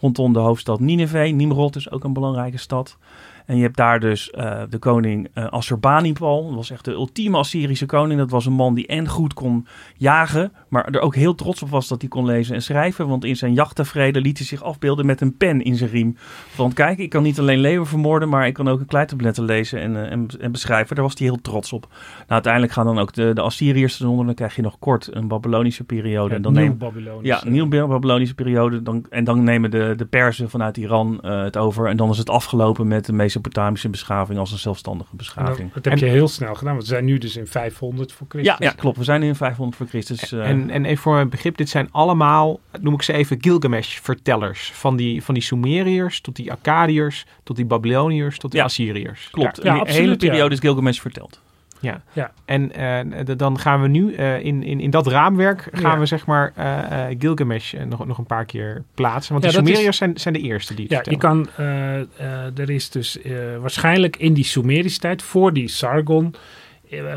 Rondom 0.00 0.32
de 0.32 0.38
hoofdstad 0.38 0.80
Nineveh. 0.80 1.34
Nimrod 1.34 1.76
is 1.76 1.90
ook 1.90 2.04
een 2.04 2.12
belangrijke 2.12 2.58
stad. 2.58 2.98
En 3.44 3.56
je 3.56 3.62
hebt 3.62 3.76
daar 3.76 4.00
dus 4.00 4.32
uh, 4.34 4.62
de 4.68 4.78
koning 4.78 5.28
uh, 5.34 5.46
Assurbanipal. 5.48 6.46
Dat 6.46 6.54
was 6.54 6.70
echt 6.70 6.84
de 6.84 6.90
ultieme 6.90 7.36
Assyrische 7.36 7.86
koning. 7.86 8.18
Dat 8.20 8.30
was 8.30 8.46
een 8.46 8.52
man 8.52 8.74
die 8.74 8.86
en 8.86 9.08
goed 9.08 9.34
kon 9.34 9.66
jagen, 9.96 10.52
maar 10.68 10.84
er 10.84 11.00
ook 11.00 11.14
heel 11.14 11.34
trots 11.34 11.62
op 11.62 11.68
was 11.68 11.88
dat 11.88 12.00
hij 12.00 12.10
kon 12.10 12.24
lezen 12.24 12.54
en 12.54 12.62
schrijven. 12.62 13.08
Want 13.08 13.24
in 13.24 13.36
zijn 13.36 13.54
jachttevreden 13.54 14.22
liet 14.22 14.38
hij 14.38 14.46
zich 14.46 14.62
afbeelden 14.62 15.06
met 15.06 15.20
een 15.20 15.36
pen 15.36 15.62
in 15.62 15.76
zijn 15.76 15.90
riem. 15.90 16.16
Van 16.48 16.72
kijk, 16.72 16.98
ik 16.98 17.10
kan 17.10 17.22
niet 17.22 17.38
alleen 17.38 17.58
leeuwen 17.58 17.86
vermoorden, 17.86 18.28
maar 18.28 18.46
ik 18.46 18.54
kan 18.54 18.68
ook 18.68 18.80
een 18.80 18.86
kleitabletten 18.86 19.44
lezen 19.44 19.80
en, 19.80 19.90
uh, 19.90 20.12
en, 20.12 20.28
en, 20.40 20.52
beschrijven. 20.52 20.94
Daar 20.94 21.04
was 21.04 21.18
hij 21.18 21.26
heel 21.26 21.40
trots 21.40 21.72
op. 21.72 21.86
Nou, 21.90 22.24
uiteindelijk 22.28 22.72
gaan 22.72 22.86
dan 22.86 22.98
ook 22.98 23.12
de, 23.12 23.32
de 23.34 23.40
Assyriërs 23.40 24.00
eronder. 24.00 24.26
Dan 24.26 24.34
krijg 24.34 24.56
je 24.56 24.62
nog 24.62 24.78
kort 24.78 25.08
een 25.14 25.28
Babylonische 25.28 25.84
periode. 25.84 26.30
Ja, 26.30 26.36
en 26.36 26.42
dan 26.42 26.52
nieuw 26.52 26.62
neem, 26.62 26.78
Babylonische. 26.78 27.26
Ja, 27.26 27.44
een 27.44 27.52
nieuw 27.52 27.68
Babylonische 27.68 28.34
periode. 28.34 28.82
Dan, 28.82 29.06
en 29.10 29.24
dan 29.24 29.44
nemen 29.44 29.70
de, 29.70 29.94
de 29.96 30.04
Perzen 30.06 30.50
vanuit 30.50 30.76
Iran 30.76 31.18
het 31.26 31.56
over. 31.56 31.88
En 31.88 31.96
dan 31.96 32.10
is 32.10 32.18
het 32.18 32.30
afgelopen 32.30 32.88
met 32.88 33.06
de 33.06 33.12
meeste 33.12 33.33
Mesopotamische 33.34 33.88
beschaving 33.88 34.38
als 34.38 34.52
een 34.52 34.58
zelfstandige 34.58 35.16
beschaving. 35.16 35.72
Dat, 35.72 35.82
dat 35.84 35.92
heb 35.92 36.02
je 36.02 36.06
heel 36.06 36.28
snel 36.28 36.54
gedaan, 36.54 36.72
want 36.72 36.86
we 36.86 36.94
zijn 36.94 37.04
nu 37.04 37.18
dus 37.18 37.36
in 37.36 37.46
500 37.46 38.12
voor 38.12 38.26
Christus. 38.28 38.56
Ja, 38.58 38.66
ja 38.66 38.72
klopt. 38.72 38.96
We 38.98 39.04
zijn 39.04 39.20
nu 39.20 39.26
in 39.26 39.34
500 39.34 39.76
voor 39.76 39.86
Christus. 39.86 40.32
Uh, 40.32 40.48
en, 40.48 40.70
en 40.70 40.84
even 40.84 41.02
voor 41.02 41.14
mijn 41.14 41.28
begrip, 41.28 41.56
dit 41.56 41.68
zijn 41.68 41.88
allemaal, 41.90 42.60
noem 42.80 42.94
ik 42.94 43.02
ze 43.02 43.12
even, 43.12 43.36
Gilgamesh-vertellers. 43.40 44.72
Van 44.74 44.96
die, 44.96 45.22
van 45.22 45.34
die 45.34 45.42
Sumeriërs 45.42 46.20
tot 46.20 46.36
die 46.36 46.52
Akkadiërs, 46.52 47.26
tot 47.42 47.56
die 47.56 47.64
Babyloniërs, 47.64 48.38
tot 48.38 48.50
die 48.50 48.60
Ja. 48.60 48.66
Assyriërs. 48.66 49.28
klopt. 49.30 49.56
Ja, 49.56 49.62
En 49.62 49.72
die 49.72 49.80
absoluut, 49.80 50.00
hele 50.04 50.16
periode 50.16 50.48
ja. 50.48 50.54
is 50.54 50.60
Gilgamesh 50.60 51.00
verteld. 51.00 51.40
Ja. 51.84 52.02
Ja. 52.12 52.32
En 52.44 52.72
eh, 52.72 53.36
dan 53.36 53.58
gaan 53.58 53.82
we 53.82 53.88
nu 53.88 54.14
eh, 54.14 54.44
in, 54.44 54.62
in, 54.62 54.80
in 54.80 54.90
dat 54.90 55.06
raamwerk 55.06 55.68
gaan 55.72 55.92
Ja. 55.92 55.98
we 55.98 56.06
zeg 56.06 56.26
maar 56.26 56.52
eh, 56.56 57.16
Gilgamesh 57.18 57.74
nog, 57.88 58.06
nog 58.06 58.18
een 58.18 58.26
paar 58.26 58.44
keer 58.44 58.82
plaatsen. 58.94 59.32
Want 59.32 59.44
Ja, 59.44 59.50
de 59.50 59.56
is- 59.62 59.66
Sumeriërs 59.68 59.96
zijn, 59.96 60.18
zijn 60.18 60.34
de 60.34 60.40
eerste 60.40 60.74
die 60.74 60.84
het 60.84 60.92
Ja, 60.92 60.98
je 61.04 61.10
vertellen. 61.18 61.48
kan, 61.56 61.64
eh, 61.66 62.00
eh, 62.00 62.58
er 62.58 62.70
is 62.70 62.90
dus 62.90 63.18
waarschijnlijk 63.60 64.16
in 64.16 64.32
die 64.34 64.44
Sumerische 64.44 64.98
tijd, 65.00 65.22
voor 65.22 65.52
die 65.52 65.68
Sargon, 65.68 66.34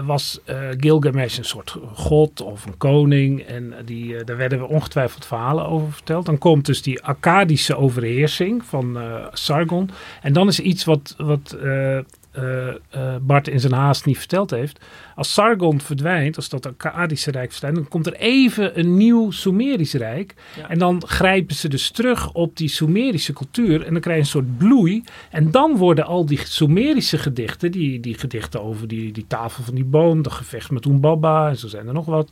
was 0.06 0.40
Gilgamesh 0.78 1.38
een 1.38 1.46
soort 1.46 1.76
god 1.94 2.42
of 2.42 2.66
een 2.66 2.78
koning. 2.78 3.42
En 3.42 3.74
die, 3.86 4.24
daar 4.24 4.38
werden 4.38 4.60
we 4.60 4.68
ongetwijfeld 4.68 5.26
verhalen 5.26 5.68
over 5.68 5.92
verteld. 5.94 6.26
Dan 6.26 6.38
komt 6.38 6.66
dus 6.66 6.82
die 6.82 7.04
Akkadische 7.04 7.78
overheersing 7.78 8.66
van 8.66 8.98
Sargon. 9.32 9.90
En 10.22 10.34
dan 10.34 10.48
is 10.48 10.60
iets 10.60 10.86
wat, 10.86 11.14
wat 11.18 11.58
eh, 12.38 12.68
eh, 12.68 13.16
Bart 13.22 13.48
in 13.48 13.60
zijn 13.60 13.74
haast 13.74 14.06
niet 14.06 14.18
verteld 14.18 14.52
heeft. 14.52 14.80
Als 15.16 15.34
Sargon 15.34 15.82
verdwijnt, 15.82 16.36
als 16.36 16.50
dat 16.50 16.66
Akkadische 16.66 17.32
Rijk 17.32 17.52
verdwijnt, 17.52 17.78
dan 17.78 17.88
komt 17.88 18.08
er 18.08 18.14
even 18.14 18.80
een 18.80 18.98
nieuw 18.98 19.32
Sumerisch 19.32 19.94
Rijk. 19.94 20.34
Ja. 20.56 20.70
En 20.70 20.80
dan 20.80 21.04
grijpen 21.06 21.56
ze 21.56 21.68
dus 21.68 21.92
terug 21.92 22.32
op 22.32 22.58
die 22.58 22.68
Sumerische 22.68 23.34
cultuur 23.34 23.86
en 23.86 23.92
dan 23.92 24.02
krijg 24.02 24.18
je 24.18 24.24
een 24.24 24.30
soort 24.30 24.58
bloei. 24.58 25.04
En 25.30 25.52
dan 25.52 25.78
worden 25.78 26.06
al 26.06 26.26
die 26.26 26.40
Sumerische 26.44 27.18
gedichten, 27.18 27.72
die, 27.72 28.00
die 28.00 28.18
gedichten 28.18 28.64
over 28.64 28.88
die, 28.88 29.12
die 29.12 29.28
tafel 29.28 29.64
van 29.64 29.76
die 29.76 29.86
boom, 29.86 30.22
de 30.22 30.30
gevecht 30.30 30.72
met 30.72 30.86
Umbaba 30.86 31.50
en 31.50 31.58
zo 31.58 31.68
zijn 31.68 31.88
er 31.88 31.94
nog 31.94 32.06
wat, 32.06 32.30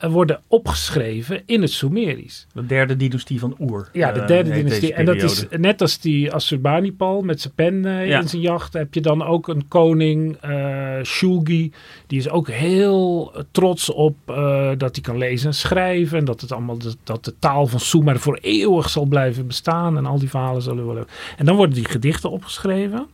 worden 0.00 0.40
opgeschreven 0.48 1.42
in 1.46 1.60
het 1.62 1.70
Sumerisch. 1.70 2.46
De 2.52 2.66
derde 2.66 2.96
dynastie 2.96 3.38
van 3.40 3.56
Oer. 3.60 3.88
Ja, 3.92 4.12
de 4.12 4.20
eh, 4.20 4.26
derde 4.26 4.50
dynastie. 4.50 4.94
En 4.94 5.04
dat 5.04 5.22
is 5.22 5.46
net 5.50 5.80
als 5.80 5.98
die 6.00 6.32
Assurbanipal 6.32 7.22
met 7.22 7.40
zijn 7.40 7.52
pen 7.54 7.84
eh, 7.84 8.08
Ja. 8.08 8.20
in 8.20 8.28
zijn 8.28 8.42
jacht. 8.42 8.72
Heb 8.72 8.94
je 8.94 9.00
dan 9.00 9.22
ook 9.22 9.48
een 9.48 9.68
koning, 9.68 10.36
eh 10.40 11.02
Shulgi. 11.02 11.72
Die 12.06 12.18
is 12.18 12.28
ook 12.28 12.48
heel 12.48 13.32
eh, 13.34 13.42
trots 13.50 13.90
op 13.90 14.16
eh, 14.26 14.70
dat 14.76 14.94
hij 14.94 15.04
kan 15.04 15.18
lezen 15.18 15.46
en 15.48 15.54
schrijven. 15.54 16.18
En 16.18 16.24
dat, 16.24 16.40
het 16.40 16.52
allemaal, 16.52 16.78
dat, 16.78 16.96
dat 17.04 17.24
de 17.24 17.34
taal 17.38 17.66
van 17.66 17.80
Sumer 17.80 18.18
voor 18.20 18.38
eeuwig 18.40 18.88
zal 18.88 19.04
blijven 19.04 19.46
bestaan. 19.46 19.96
En 19.96 20.06
al 20.06 20.18
die 20.18 20.30
verhalen 20.30 20.62
zullen 20.62 20.86
wel. 20.86 21.04
En 21.36 21.44
dan 21.44 21.56
worden 21.56 21.74
die 21.74 21.88
gedichten 21.88 22.30
opgeschreven. 22.30 23.06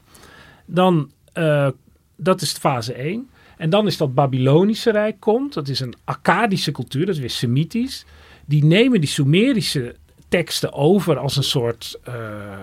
Dan, 0.66 1.10
eh, 1.32 1.68
dat 2.16 2.40
is 2.40 2.52
fase 2.52 2.92
1. 2.94 3.28
En 3.62 3.70
dan 3.70 3.86
is 3.86 3.96
dat 3.96 4.14
Babylonische 4.14 4.90
Rijk 4.90 5.20
komt. 5.20 5.54
Dat 5.54 5.68
is 5.68 5.80
een 5.80 5.94
Akkadische 6.04 6.72
cultuur, 6.72 7.06
dat 7.06 7.14
is 7.14 7.20
weer 7.20 7.30
Semitisch. 7.30 8.04
Die 8.44 8.64
nemen 8.64 9.00
die 9.00 9.08
Sumerische 9.08 9.94
teksten 10.28 10.72
over 10.72 11.18
als 11.18 11.36
een 11.36 11.42
soort, 11.42 11.98
eh, 12.04 12.14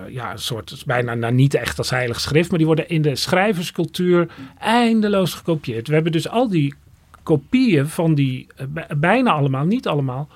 ja, 0.08 0.32
een 0.32 0.38
soort, 0.38 0.82
bijna 0.86 1.14
nou, 1.14 1.32
niet 1.34 1.54
echt 1.54 1.78
als 1.78 1.90
heilig 1.90 2.20
schrift, 2.20 2.48
maar 2.48 2.58
die 2.58 2.66
worden 2.66 2.88
in 2.88 3.02
de 3.02 3.16
schrijverscultuur 3.16 4.28
eindeloos 4.58 5.34
gekopieerd. 5.34 5.88
We 5.88 5.94
hebben 5.94 6.12
dus 6.12 6.28
al 6.28 6.48
die 6.48 6.74
kopieën 7.22 7.86
van 7.88 8.14
die, 8.14 8.46
eh, 8.56 8.66
bij- 8.68 8.86
bijna 8.96 9.30
allemaal, 9.32 9.64
niet 9.64 9.88
allemaal, 9.88 10.28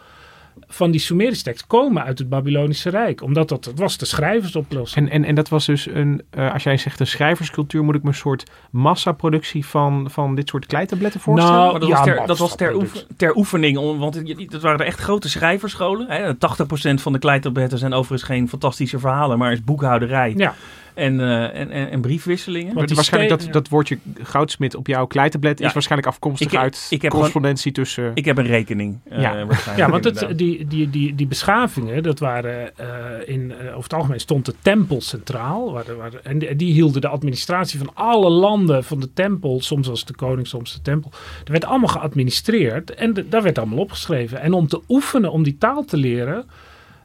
van 0.66 0.90
die 0.90 1.00
Sumerische 1.00 1.44
tekst 1.44 1.66
komen 1.66 2.04
uit 2.04 2.18
het 2.18 2.28
Babylonische 2.28 2.90
Rijk. 2.90 3.22
Omdat 3.22 3.48
dat, 3.48 3.64
dat 3.64 3.78
was 3.78 3.96
de 3.98 4.04
schrijversoplossing. 4.06 5.06
En, 5.06 5.12
en, 5.12 5.24
en 5.24 5.34
dat 5.34 5.48
was 5.48 5.66
dus 5.66 5.86
een, 5.86 6.22
eh, 6.30 6.52
als 6.52 6.62
jij 6.62 6.76
zegt 6.76 7.00
een 7.00 7.06
schrijverscultuur, 7.06 7.84
moet 7.84 7.94
ik 7.94 8.02
me 8.02 8.08
een 8.08 8.14
soort 8.14 8.50
massaproductie 8.70 9.66
van, 9.66 10.06
van 10.10 10.34
dit 10.34 10.48
soort 10.48 10.66
kleitabletten 10.66 11.20
voorstellen? 11.20 11.56
Nou, 11.58 11.70
Maar 11.70 11.80
dat 11.80 11.88
Ja, 11.88 11.94
was, 11.96 12.04
ter, 12.04 12.26
dat 12.26 12.38
was 12.38 12.56
ter, 12.56 12.70
product. 12.70 12.94
oefen- 12.94 13.16
ter 13.16 13.36
oefening, 13.36 13.76
om, 13.78 13.98
want 13.98 14.14
het- 14.14 14.50
dat 14.50 14.62
waren 14.62 14.86
echt 14.86 14.98
grote 15.00 15.28
schrijverscholen. 15.28 16.06
Hè. 16.10 16.34
80% 16.34 17.02
van 17.02 17.12
de 17.12 17.18
kleitabletten 17.18 17.78
zijn 17.78 17.92
overigens 17.92 18.30
geen 18.30 18.48
fantastische 18.48 18.98
verhalen, 18.98 19.38
maar 19.38 19.52
is 19.52 19.64
boekhouderij 19.64 20.32
Ja, 20.36 20.54
en, 20.94 21.20
eh, 21.20 21.60
en, 21.60 21.70
en, 21.70 21.90
en 21.90 22.00
briefwisselingen. 22.00 22.74
Want 22.74 22.92
waarschijnlijk 22.94 23.40
dat, 23.42 23.52
dat 23.52 23.68
woordje 23.68 23.98
goudsmit 24.22 24.74
op 24.74 24.86
jouw 24.86 25.06
kleitablet 25.06 25.58
Ja. 25.58 25.66
is 25.66 25.72
waarschijnlijk 25.72 26.10
afkomstig 26.10 26.52
Ik- 26.52 26.58
uit 26.58 26.86
ik 26.90 27.02
heb 27.02 27.10
correspondentie 27.10 27.72
tussen... 27.72 28.10
Ik 28.14 28.24
heb 28.24 28.38
een 28.38 28.46
rekening. 28.46 28.98
eh, 29.08 29.20
Ja. 29.20 29.44
waarschijnlijk, 29.46 29.76
Ja, 29.86 29.90
want 29.90 30.04
het, 30.04 30.38
die, 30.38 30.66
die, 30.66 30.90
die, 30.90 31.14
die 31.14 31.26
beschavingen, 31.26 32.02
dat 32.02 32.18
waren 32.18 32.76
eh, 32.78 32.86
in, 33.34 33.52
over 33.68 33.82
het 33.82 33.92
algemeen 33.94 34.20
stond 34.20 34.44
de 34.46 34.54
tempel 34.62 35.00
centraal. 35.00 35.72
Waar, 35.72 35.96
waar, 35.96 36.12
en 36.22 36.38
die, 36.38 36.56
die 36.56 36.72
hielden 36.72 37.00
de 37.00 37.08
administratie 37.08 37.78
van 37.78 37.90
alle 37.94 38.30
landen 38.30 38.84
van 38.84 39.00
de 39.00 39.12
tempel. 39.12 39.60
Soms 39.60 39.86
was 39.88 39.98
het 39.98 40.08
de 40.08 40.14
koning, 40.14 40.46
soms 40.46 40.72
de 40.72 40.82
tempel. 40.82 41.10
Dat 41.38 41.48
werd 41.48 41.64
allemaal 41.64 41.88
geadministreerd 41.88 42.94
en 42.94 43.14
de- 43.14 43.28
daar 43.28 43.42
werd 43.42 43.58
allemaal 43.58 43.78
opgeschreven. 43.78 44.40
En 44.40 44.52
om 44.52 44.68
te 44.68 44.80
oefenen, 44.88 45.32
om 45.32 45.42
die 45.42 45.58
taal 45.58 45.84
te 45.84 45.96
leren, 45.96 46.44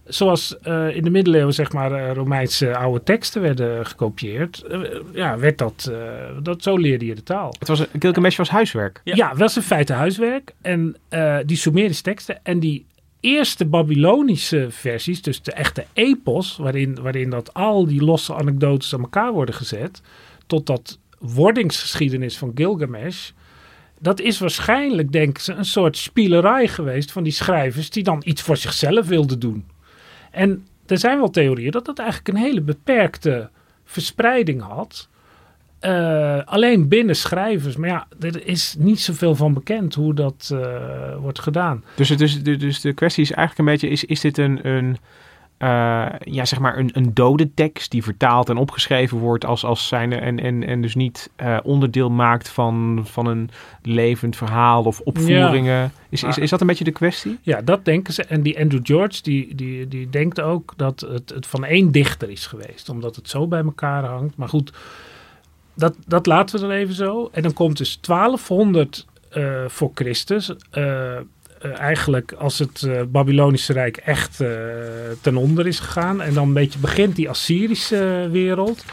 zoals 0.10 0.60
eh, 0.60 0.95
in 0.95 1.03
de 1.03 1.10
middeleeuwen 1.10 1.53
zeg 1.53 1.72
maar 1.72 1.91
eh, 1.91 2.14
Romeinse 2.14 2.78
oude 2.78 3.03
teksten 3.03 3.41
werden 3.41 3.86
gekopieerd, 3.86 4.64
eh, 4.64 4.80
ja, 5.14 5.38
werd 5.38 5.57
dat, 5.57 5.89
eh, 5.91 5.97
dat, 6.43 6.64
zo 6.64 6.78
leerde 6.78 7.05
je 7.05 7.16
de 7.16 7.24
taal. 7.24 7.55
Het 7.60 7.68
was, 7.68 7.86
Gilgamesh 7.99 8.38
was 8.38 8.49
huiswerk. 8.49 9.01
Ja. 9.03 9.16
Ja, 9.16 9.45
is 9.45 9.55
in 9.55 9.62
feite 9.62 9.93
huiswerk. 9.93 10.53
En 10.62 10.95
eh, 11.10 11.38
die 11.45 11.57
Sumerische 11.57 12.03
teksten 12.03 12.39
en 12.43 12.60
die 12.60 12.86
eerste 13.20 13.66
Babylonische 13.66 14.68
versies, 14.70 15.22
dus 15.22 15.41
de 15.41 15.51
echte 15.51 15.86
epos, 15.93 16.57
waarin, 16.57 16.97
waarin 17.01 17.30
dat 17.30 17.53
al 17.53 17.86
die 17.86 18.03
losse 18.03 18.36
anekdotes 18.36 18.93
aan 18.93 19.01
elkaar 19.01 19.32
worden 19.32 19.55
gezet, 19.55 20.01
tot 20.47 20.66
dat 20.66 20.99
wordingsgeschiedenis 21.20 22.38
van 22.38 22.51
Gilgamesh. 22.55 23.30
Dat 23.99 24.20
is 24.20 24.39
waarschijnlijk, 24.39 25.12
denken 25.12 25.43
ze, 25.43 25.53
een 25.53 25.66
soort 25.66 25.97
spielerij 25.97 26.68
geweest 26.68 27.12
van 27.12 27.24
die 27.24 27.34
schrijvers 27.34 27.89
die 27.89 28.03
dan 28.03 28.22
iets 28.26 28.41
voor 28.41 28.57
zichzelf 28.57 29.07
wilden 29.07 29.39
doen. 29.39 29.66
En 30.32 30.67
er 30.86 30.97
zijn 30.97 31.17
wel 31.17 31.30
theorieën 31.30 31.71
dat 31.71 31.86
dat 31.86 31.99
eigenlijk 31.99 32.30
een 32.30 32.43
hele 32.43 32.61
beperkte 32.61 33.49
verspreiding 33.86 34.61
had. 34.61 35.07
eh, 35.80 36.39
alleen 36.45 36.88
binnen 36.88 37.15
schrijvers. 37.15 37.75
Maar 37.75 37.89
ja, 37.89 38.07
er 38.19 38.47
is 38.47 38.75
niet 38.77 38.99
zoveel 38.99 39.36
van 39.36 39.53
bekend 39.53 39.95
hoe 39.95 40.13
dat 40.13 40.49
eh, 40.53 41.15
wordt 41.19 41.39
gedaan. 41.39 41.84
Dus, 41.95 42.07
dus, 42.09 42.43
dus 42.43 42.82
de 42.82 42.93
kwestie 42.93 43.23
is 43.23 43.32
eigenlijk 43.32 43.59
een 43.69 43.73
beetje, 43.73 43.89
is, 43.89 44.05
is 44.05 44.19
dit 44.21 44.38
een, 44.38 44.67
een, 44.67 44.97
eh, 45.60 46.05
ja, 46.20 46.45
zeg 46.45 46.60
maar 46.60 46.78
een, 46.78 46.89
een 46.93 47.14
dode 47.14 47.53
tekst 47.53 47.91
die 47.91 48.03
vertaald 48.03 48.49
en 48.49 48.57
opgeschreven 48.57 49.18
wordt 49.18 49.45
als, 49.45 49.64
als 49.64 49.88
zijnde 49.88 50.16
en, 50.16 50.39
en, 50.39 50.64
en 50.64 50.82
dus 50.82 50.95
niet 50.95 51.30
eh, 51.36 51.57
onderdeel 51.64 52.10
maakt 52.10 52.49
van, 52.49 53.01
van 53.05 53.26
een 53.26 53.49
levend 53.82 54.36
verhaal 54.36 54.84
of 54.84 54.99
opvoeringen? 54.99 55.91
Is, 56.10 56.24
is, 56.24 56.38
is 56.38 56.49
dat 56.49 56.62
een 56.62 56.68
beetje 56.68 56.84
de 56.84 56.91
kwestie? 56.91 57.39
Ja, 57.41 57.62
dat 57.62 57.86
denken 57.86 58.14
ze. 58.14 58.24
En 58.24 58.41
die 58.41 58.60
Andrew 58.60 58.80
George, 58.84 59.22
die, 59.22 59.55
die, 59.55 59.88
die 59.88 60.10
denkt 60.10 60.41
ook 60.41 60.74
dat 60.78 60.99
het, 60.99 61.30
het 61.30 61.47
van 61.47 61.66
één 61.66 61.91
dichter 61.91 62.30
is 62.30 62.47
geweest. 62.47 62.89
Omdat 62.89 63.16
het 63.16 63.30
zo 63.30 63.47
bij 63.47 63.64
elkaar 63.64 64.03
hangt. 64.03 64.38
Maar 64.38 64.49
goed, 64.49 64.74
dat, 65.74 65.95
dat 66.07 66.26
laten 66.26 66.55
we 66.55 66.62
dan 66.62 66.76
even 66.76 66.95
zo. 66.95 67.30
En 67.32 67.41
dan 67.41 67.53
komt 67.53 67.78
dus 67.78 67.99
1200 68.01 69.05
eh, 69.30 69.64
voor 69.68 69.91
Christus. 69.93 70.51
Eh, 71.60 71.80
eigenlijk 71.80 72.32
als 72.32 72.60
het 72.60 72.84
eh, 72.84 73.01
Babylonische 73.03 73.74
Rijk 73.74 73.97
echt 73.97 74.41
eh, 74.41 74.49
ten 75.22 75.38
onder 75.38 75.68
is 75.68 75.80
gegaan. 75.80 76.22
En 76.22 76.34
dan 76.34 76.47
een 76.47 76.53
beetje 76.53 76.80
begint 76.80 77.16
die 77.16 77.30
Assyrische 77.30 78.28
wereld. 78.32 78.86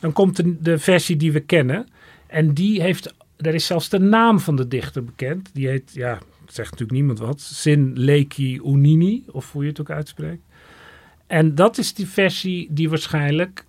Dan 0.00 0.12
komt 0.12 0.42
de, 0.64 0.78
versie 0.78 1.16
die 1.16 1.32
we 1.32 1.40
kennen. 1.40 1.86
En 2.26 2.54
die 2.54 2.82
heeft, 2.82 3.14
er 3.36 3.54
is 3.54 3.66
zelfs 3.66 3.88
de 3.88 3.98
naam 3.98 4.40
van 4.40 4.56
de 4.56 4.68
dichter 4.68 5.04
bekend. 5.04 5.50
Die 5.52 5.68
heet, 5.68 5.90
ja, 5.94 6.18
zegt 6.46 6.70
natuurlijk 6.70 6.98
niemand 6.98 7.18
wat. 7.18 7.40
Sin 7.40 7.92
Leki 7.94 8.60
Unini, 8.64 9.24
of 9.32 9.52
hoe 9.52 9.62
je 9.62 9.68
het 9.68 9.80
ook 9.80 9.90
uitspreekt. 9.90 10.42
En 11.26 11.54
dat 11.54 11.78
is 11.78 11.94
die 11.94 12.08
versie 12.08 12.68
die 12.70 12.88
waarschijnlijk... 12.88 13.64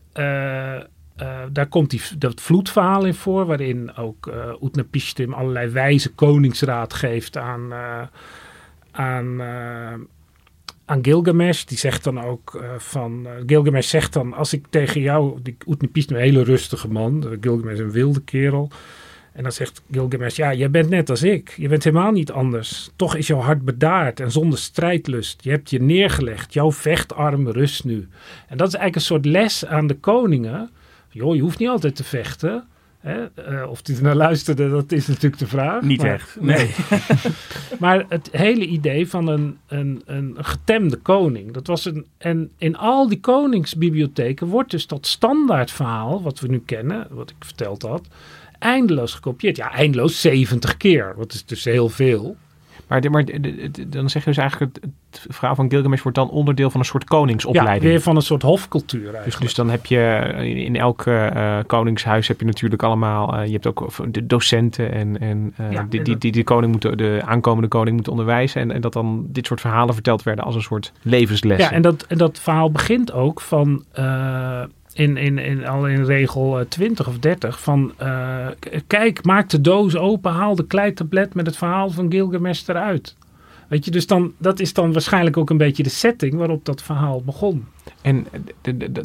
daar 1.51 1.67
komt 1.69 1.89
die, 1.89 2.01
dat 2.17 2.41
vloedverhaal 2.41 3.05
in 3.05 3.13
voor, 3.13 3.45
waarin 3.45 3.95
ook 3.95 4.27
eh 4.27 4.53
Utnapishtim 4.63 5.33
allerlei 5.33 5.69
wijze 5.69 6.13
koningsraad 6.13 6.93
geeft 6.93 7.37
aan, 7.37 7.73
aan, 8.95 9.41
eh, 9.41 9.93
aan 10.85 10.99
Gilgamesh. 11.01 11.63
Die 11.63 11.77
zegt 11.77 12.03
dan 12.03 12.21
ook 12.21 12.55
eh, 12.61 12.69
van, 12.77 13.27
eh, 13.27 13.31
Gilgamesh 13.45 13.89
zegt 13.89 14.13
dan, 14.13 14.33
als 14.33 14.53
ik 14.53 14.65
tegen 14.69 15.01
jou, 15.01 15.39
die 15.41 15.57
Utnapishtim, 15.67 16.15
een 16.15 16.21
hele 16.21 16.43
rustige 16.43 16.87
man, 16.87 17.37
Gilgamesh 17.41 17.79
een 17.79 17.91
wilde 17.91 18.21
kerel. 18.21 18.69
En 19.33 19.43
dan 19.43 19.51
zegt 19.51 19.81
Gilgamesh, 19.91 20.35
ja, 20.35 20.53
jij 20.53 20.69
bent 20.69 20.89
net 20.89 21.09
als 21.09 21.23
ik. 21.23 21.53
Je 21.57 21.67
bent 21.67 21.83
helemaal 21.83 22.11
niet 22.11 22.31
anders. 22.31 22.91
Toch 22.95 23.15
is 23.15 23.27
jouw 23.27 23.39
hart 23.39 23.61
bedaard 23.61 24.19
en 24.19 24.31
zonder 24.31 24.59
strijdlust. 24.59 25.43
Je 25.43 25.49
hebt 25.49 25.69
je 25.69 25.81
neergelegd. 25.81 26.53
Jouw 26.53 26.71
vechtarm 26.71 27.49
rust 27.49 27.83
nu. 27.83 28.07
En 28.47 28.57
dat 28.57 28.67
is 28.67 28.73
eigenlijk 28.73 28.95
een 28.95 29.01
soort 29.01 29.25
les 29.25 29.65
aan 29.65 29.87
de 29.87 29.93
koningen. 29.93 30.69
Joh, 31.09 31.35
je 31.35 31.41
hoeft 31.41 31.59
niet 31.59 31.69
altijd 31.69 31.95
te 31.95 32.03
vechten. 32.03 32.67
Hè? 33.05 33.25
Eh, 33.25 33.69
of 33.69 33.81
die 33.81 33.95
er 33.95 34.01
naar 34.03 34.15
luisterde, 34.15 34.69
dat 34.69 34.91
is 34.91 35.07
natuurlijk 35.07 35.37
de 35.37 35.47
vraag. 35.47 35.81
Niet 35.81 36.01
Maar- 36.01 36.13
echt. 36.13 36.37
Nee. 36.41 36.69
maar 37.79 38.05
het 38.09 38.29
hele 38.31 38.65
idee 38.65 39.07
van 39.09 39.27
een, 39.27 39.57
een, 39.67 40.01
een 40.05 40.35
getemde 40.37 40.95
koning. 40.97 41.51
Dat 41.53 41.67
was 41.67 41.85
een, 41.85 42.05
en 42.17 42.51
in 42.57 42.77
al 42.77 43.07
die 43.07 43.19
koningsbibliotheken 43.19 44.47
wordt 44.47 44.71
dus 44.71 44.87
dat 44.87 45.05
standaardverhaal, 45.07 46.21
wat 46.21 46.39
we 46.39 46.47
nu 46.47 46.61
kennen, 46.65 47.07
wat 47.09 47.29
ik 47.29 47.35
verteld 47.39 47.81
had, 47.81 48.07
eindeloos 48.59 49.13
gekopieerd. 49.13 49.57
Ja, 49.57 49.71
eindeloos 49.71 50.21
70 50.21 50.77
keer. 50.77 51.13
Wat 51.17 51.33
is 51.33 51.45
dus 51.45 51.63
heel 51.63 51.89
veel. 51.89 52.35
Maar, 52.87 53.11
maar 53.11 53.25
dan 53.87 54.09
zeg 54.09 54.23
je 54.23 54.29
dus 54.29 54.37
eigenlijk, 54.37 54.75
het, 54.81 55.25
verhaal 55.29 55.55
van 55.55 55.69
Gilgamesh 55.69 56.01
wordt 56.01 56.17
dan 56.17 56.29
onderdeel 56.29 56.69
van 56.69 56.79
een 56.79 56.85
soort 56.85 57.03
Ja, 57.03 57.17
koningsopleiding. 57.17 57.91
weer 57.91 58.01
van 58.01 58.15
een 58.15 58.21
soort 58.21 58.41
hofcultuur 58.41 59.03
eigenlijk. 59.03 59.25
Dus, 59.25 59.39
dus 59.39 59.53
dan 59.53 59.69
heb 59.69 59.85
je 59.85 60.33
in, 60.37 60.57
in 60.57 60.75
elk 60.75 61.05
eh, 61.05 61.59
koningshuis 61.67 62.27
heb 62.27 62.39
je 62.39 62.45
natuurlijk 62.45 62.83
allemaal, 62.83 63.37
eh, 63.37 63.45
je 63.45 63.51
hebt 63.51 63.67
ook 63.67 63.91
de 64.13 64.25
docenten 64.25 64.91
en, 64.91 65.19
en 65.19 65.53
eh, 65.57 65.71
Ja, 65.71 65.85
die, 65.89 66.01
die, 66.01 66.17
die 66.17 66.31
de 66.31 66.43
koning 66.43 66.71
moeten, 66.71 66.97
de 66.97 67.21
aankomende 67.25 67.67
koning 67.67 67.95
moeten 67.95 68.11
onderwijzen 68.11 68.61
en, 68.61 68.71
en 68.71 68.81
dat 68.81 68.93
dan 68.93 69.25
dit 69.27 69.45
soort 69.45 69.61
verhalen 69.61 69.93
verteld 69.93 70.23
werden 70.23 70.45
als 70.45 70.55
een 70.55 70.61
soort 70.61 70.91
levenslessen. 71.01 71.69
Ja, 71.69 71.75
en 71.75 71.81
dat, 71.81 72.05
en 72.07 72.17
dat 72.17 72.39
verhaal 72.39 72.71
begint 72.71 73.11
ook 73.11 73.41
van 73.41 73.83
eh, 73.91 74.63
in, 74.95 75.17
in, 75.17 75.37
in, 75.37 75.67
al 75.67 75.87
in 75.87 76.05
regel 76.05 76.59
eh, 76.59 76.65
20 76.65 77.07
of 77.07 77.19
30 77.19 77.61
van 77.61 77.93
eh, 77.97 78.47
kijk, 78.87 79.23
maak 79.23 79.49
de 79.49 79.61
doos 79.61 79.95
open, 79.95 80.31
haal 80.31 80.55
de 80.55 80.67
kleitablet 80.67 81.33
met 81.33 81.45
het 81.45 81.57
verhaal 81.57 81.89
van 81.89 82.11
Gilgamesh 82.11 82.67
eruit. 82.67 83.15
Weet 83.67 83.85
je, 83.85 83.91
dus 83.91 84.07
dan, 84.07 84.33
dat 84.37 84.59
is 84.59 84.73
dan 84.73 84.93
waarschijnlijk 84.93 85.37
ook 85.37 85.49
een 85.49 85.57
beetje 85.57 85.83
de 85.83 85.89
setting 85.89 86.33
waarop 86.33 86.65
dat 86.65 86.81
verhaal 86.81 87.21
begon. 87.21 87.65
En 88.01 88.27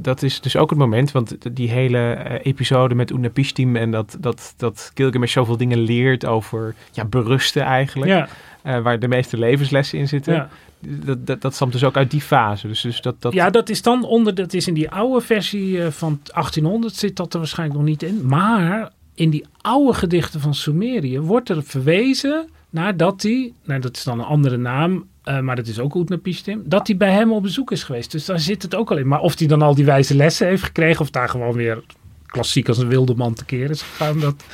dat 0.03 0.23
is 0.23 0.41
dus 0.41 0.57
ook 0.57 0.71
het 0.71 0.79
moment, 0.79 1.13
want 1.13 1.37
die 1.57 1.71
hele 1.71 2.13
eh, 2.13 2.39
episode 2.43 2.95
met 2.95 3.11
Unapishtim 3.11 3.77
en 3.77 3.91
dat, 3.91 4.17
dat, 4.21 4.55
dat 4.57 4.91
Gilgamesh 4.95 5.33
zoveel 5.33 5.57
dingen 5.57 5.79
leert 5.79 6.27
over 6.27 6.75
ja, 6.93 7.05
berusten 7.05 7.63
eigenlijk, 7.63 8.11
Ja, 8.11 8.29
eh, 8.63 8.83
waar 8.83 8.99
de 8.99 9.09
meeste 9.09 9.39
levenslessen 9.39 9.99
in 9.99 10.09
zitten, 10.09 10.35
ja. 10.35 10.49
dat, 10.79 11.27
dat, 11.27 11.41
dat 11.41 11.55
stamt 11.55 11.73
dus 11.73 11.85
ook 11.85 11.97
uit 11.97 12.11
die 12.11 12.21
fase. 12.21 12.67
Dus, 12.67 12.81
dus 12.81 13.01
dat, 13.01 13.23
dat, 13.23 13.33
ja, 13.33 13.51
dat 13.51 13.69
is 13.69 13.83
dan 13.83 14.05
onder, 14.05 14.35
dat 14.35 14.53
is 14.53 14.67
in 14.67 14.75
die 14.75 14.91
oude 14.91 15.21
versie 15.21 15.83
eh, 15.83 15.91
van 15.91 16.21
1800 16.25 16.95
zit 16.95 17.17
dat 17.17 17.33
er 17.33 17.39
waarschijnlijk 17.39 17.79
nog 17.79 17.89
niet 17.89 18.03
in. 18.03 18.27
Maar 18.27 18.93
in 19.15 19.31
die 19.31 19.47
oude 19.61 19.95
gedichten 19.95 20.41
van 20.41 20.55
Sumerië 20.55 21.21
wordt 21.21 21.49
er 21.49 21.63
verwezen 21.63 22.49
naar 22.71 22.97
dat 22.97 23.23
hij, 23.23 23.53
nou 23.65 23.81
dat 23.81 23.97
is 23.97 24.05
dan 24.05 24.19
een 24.19 24.25
andere 24.25 24.57
naam, 24.57 25.07
eh, 25.23 25.41
maar 25.41 25.57
dat 25.57 25.67
is 25.67 25.79
ook 25.79 25.95
Utnapishtim, 25.95 26.63
dat 26.65 26.87
hij 26.87 26.97
bij 26.97 27.13
hem 27.13 27.33
op 27.33 27.43
bezoek 27.43 27.71
is 27.71 27.85
geweest. 27.85 28.11
Dus 28.11 28.25
daar 28.25 28.41
zit 28.41 28.63
het 28.63 28.75
ook 28.75 28.91
al 28.91 28.97
in. 28.97 29.09
Maar 29.09 29.21
of 29.21 29.39
hij 29.39 29.47
dan 29.49 29.63
al 29.63 29.75
die 29.75 29.85
wijze 29.85 30.15
lessen 30.15 30.47
heeft 30.47 30.63
gekregen 30.63 31.01
of 31.01 31.11
daar 31.11 31.29
gewoon 31.29 31.53
weer 31.53 31.83
klassiek 32.27 32.69
als 32.69 32.79
een 32.79 32.89
wilde 32.89 33.15
man 33.15 33.35
tekeer 33.35 33.71
is 33.71 33.83
gegaan, 33.83 34.21
dat, 34.21 34.45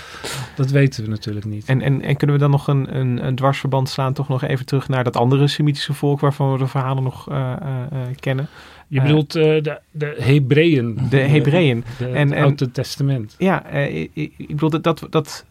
dat 0.56 0.70
weten 0.70 1.04
we 1.04 1.10
natuurlijk 1.10 1.46
niet. 1.46 1.66
En, 1.66 1.80
en, 1.80 2.02
en 2.02 2.16
kunnen 2.16 2.36
we 2.36 2.42
dan 2.42 2.50
nog 2.50 2.68
een, 2.68 2.96
een, 2.96 3.26
een 3.26 3.34
dwarsverband 3.34 3.88
slaan, 3.88 4.12
toch 4.12 4.28
nog 4.28 4.42
even 4.42 4.66
terug 4.66 4.88
naar 4.88 5.04
dat 5.04 5.16
andere 5.16 5.46
Semitische 5.48 5.94
volk 5.94 6.20
waarvan 6.20 6.52
we 6.52 6.58
de 6.58 6.66
verhalen 6.66 7.02
nog 7.02 7.30
eh, 7.30 7.52
eh, 7.52 8.00
kennen? 8.20 8.48
Je 8.88 9.02
bedoelt 9.02 9.32
de, 9.32 9.80
de 9.90 10.16
Hebreeën. 10.18 10.98
De 11.10 11.18
Hebreeën. 11.18 11.84
En- 11.98 12.30
het 12.32 12.42
Oude 12.42 12.70
Testament. 12.70 13.34
Ja, 13.38 13.66
ik, 13.66 14.10
ik 14.14 14.32
ik 14.36 14.46
bedoel, 14.46 14.70
dat, 14.70 14.82
dat, 14.82 15.06
dat 15.10 15.44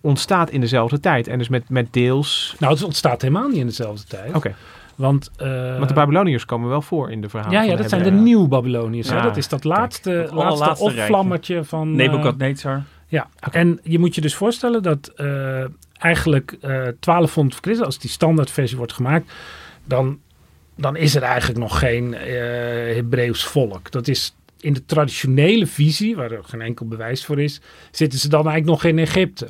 ontstaat 0.00 0.50
in 0.50 0.60
dezelfde 0.60 1.00
tijd. 1.00 1.28
En 1.28 1.38
dus 1.38 1.48
met, 1.48 1.68
met 1.68 1.92
deels... 1.92 2.54
Nou, 2.58 2.72
het 2.72 2.82
ontstaat 2.82 3.22
helemaal 3.22 3.48
niet 3.48 3.56
in 3.58 3.66
dezelfde 3.66 4.04
tijd. 4.06 4.34
Oké, 4.34 4.54
Want, 4.94 5.30
eh, 5.36 5.76
want 5.76 5.88
de 5.88 5.94
Babyloniërs 5.94 6.44
komen 6.44 6.68
wel 6.68 6.82
voor 6.82 7.10
in 7.10 7.20
de 7.20 7.28
verhalen 7.28 7.58
ja, 7.58 7.64
ja, 7.70 7.76
dat 7.76 7.88
zijn 7.88 8.02
de 8.02 8.10
nieuw-Babyloniërs. 8.10 9.08
Ja, 9.08 9.20
dat 9.22 9.36
is 9.36 9.48
dat 9.48 9.64
laatste, 9.64 10.28
dat 10.34 10.58
laatste 10.58 10.84
opvlammetje 10.84 11.64
van... 11.64 11.88
eh, 11.90 11.94
Nebukadnezar. 11.96 12.82
ja, 13.08 13.28
en 13.50 13.80
je 13.82 13.98
moet 13.98 14.14
je 14.14 14.20
dus 14.20 14.34
voorstellen 14.34 14.82
dat 14.82 15.12
eh, 15.16 15.64
eigenlijk 15.98 16.52
eh 16.60 16.70
1200 17.00 17.54
voor 17.54 17.62
Christus, 17.64 17.86
als 17.86 17.98
die 17.98 18.10
standaardversie 18.10 18.76
wordt 18.76 18.92
gemaakt, 18.92 19.32
dan, 19.84 20.18
dan 20.76 20.96
is 20.96 21.14
er 21.14 21.22
eigenlijk 21.22 21.58
nog 21.60 21.78
geen 21.78 22.14
eh 22.14 22.94
Hebreeuws 22.94 23.44
volk. 23.44 23.90
Dat 23.90 24.08
is 24.08 24.34
in 24.60 24.72
de 24.72 24.84
traditionele 24.86 25.66
visie, 25.66 26.16
waar 26.16 26.30
er 26.30 26.44
geen 26.44 26.60
enkel 26.60 26.86
bewijs 26.86 27.24
voor 27.24 27.40
is, 27.40 27.60
zitten 27.90 28.18
ze 28.18 28.28
dan 28.28 28.48
eigenlijk 28.48 28.82
nog 28.82 28.92
in 28.92 28.98
Egypte. 28.98 29.48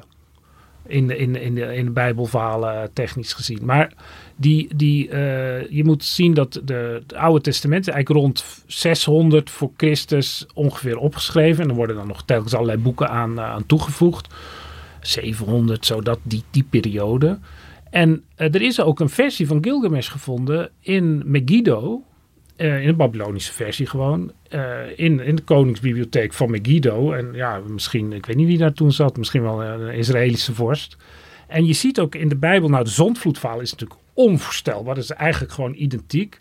In 0.90 1.06
de, 1.06 1.16
in, 1.16 1.36
in, 1.36 1.54
de, 1.54 1.74
in 1.76 1.84
de 1.84 1.90
Bijbelverhalen 1.90 2.82
eh, 2.82 2.88
technisch 2.92 3.32
gezien. 3.32 3.58
Maar 3.62 3.92
die, 4.36 4.76
die, 4.76 5.08
eh, 5.08 5.70
je 5.70 5.84
moet 5.84 6.04
zien 6.04 6.34
dat 6.34 6.60
de, 6.64 7.00
het 7.02 7.14
Oude 7.14 7.40
Testament 7.40 7.88
eigenlijk 7.88 8.24
rond 8.24 8.44
600 8.66 9.50
voor 9.50 9.70
Christus 9.76 10.46
ongeveer 10.54 10.96
opgeschreven. 10.96 11.62
En 11.62 11.68
er 11.68 11.74
worden 11.74 11.96
dan 11.96 12.06
nog 12.06 12.22
telkens 12.24 12.54
allerlei 12.54 12.78
boeken 12.78 13.08
aan, 13.08 13.38
eh, 13.38 13.44
aan 13.44 13.66
toegevoegd. 13.66 14.34
700, 15.00 15.86
zo 15.86 16.00
dat, 16.00 16.18
die, 16.22 16.42
die 16.50 16.66
periode. 16.70 17.38
En 17.90 18.24
er 18.36 18.62
is 18.62 18.80
ook 18.80 19.00
een 19.00 19.08
versie 19.08 19.46
van 19.46 19.64
Gilgamesh 19.64 20.10
gevonden 20.10 20.70
in 20.80 21.22
Megiddo. 21.24 22.04
Eh, 22.60 22.80
in 22.80 22.86
de 22.86 22.94
Babylonische 22.94 23.52
versie 23.52 23.86
gewoon. 23.86 24.32
eh, 24.48 24.78
in, 24.96 25.20
in 25.20 25.36
de 25.36 25.42
koningsbibliotheek 25.42 26.32
van 26.32 26.50
Megiddo. 26.50 27.12
En 27.12 27.28
ja, 27.32 27.60
misschien, 27.66 28.12
ik 28.12 28.26
weet 28.26 28.36
niet 28.36 28.46
wie 28.46 28.58
daar 28.58 28.72
toen 28.72 28.92
zat. 28.92 29.16
Misschien 29.16 29.42
wel 29.42 29.62
een 29.62 29.94
Israëlische 29.94 30.54
vorst. 30.54 30.96
En 31.48 31.66
je 31.66 31.72
ziet 31.72 32.00
ook 32.00 32.14
in 32.14 32.28
de 32.28 32.36
Bijbel, 32.36 32.68
nou 32.68 32.84
de 32.84 32.90
zondvloedverhaal 32.90 33.60
is 33.60 33.70
natuurlijk 33.70 34.00
onvoorstelbaar. 34.14 34.94
Dat 34.94 35.04
is 35.04 35.10
eigenlijk 35.10 35.52
gewoon 35.52 35.74
identiek. 35.74 36.40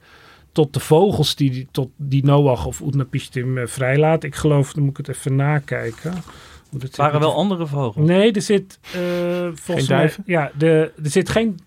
Tot 0.52 0.74
de 0.74 0.80
vogels 0.80 1.36
die, 1.36 1.68
tot 1.72 1.90
die 1.96 2.26
Noach 2.26 2.66
of 2.66 2.80
Utnapishtim 2.82 3.58
eh, 3.58 3.68
vrijlaat. 3.68 4.24
Ik 4.24 4.36
geloof, 4.36 4.74
dan 4.74 4.84
moet 4.84 5.00
ik 5.00 5.06
het 5.08 5.16
even 5.16 5.36
nakijken. 5.36 6.12
Hoe 6.70 6.80
dat 6.80 6.82
Het 6.82 6.96
waren 6.98 7.14
zit. 7.14 7.22
wel 7.22 7.34
andere 7.36 7.68
vogels. 7.68 8.08
Nee, 8.08 8.32
er 8.32 8.42
zit 8.42 8.80
eh 8.94 9.00
volgens 9.54 9.88
Geen 9.88 9.98
mij... 9.98 10.14
Ja, 10.26 10.52
de, 10.58 10.92
er 11.04 11.10
zit 11.10 11.30
geen... 11.30 11.60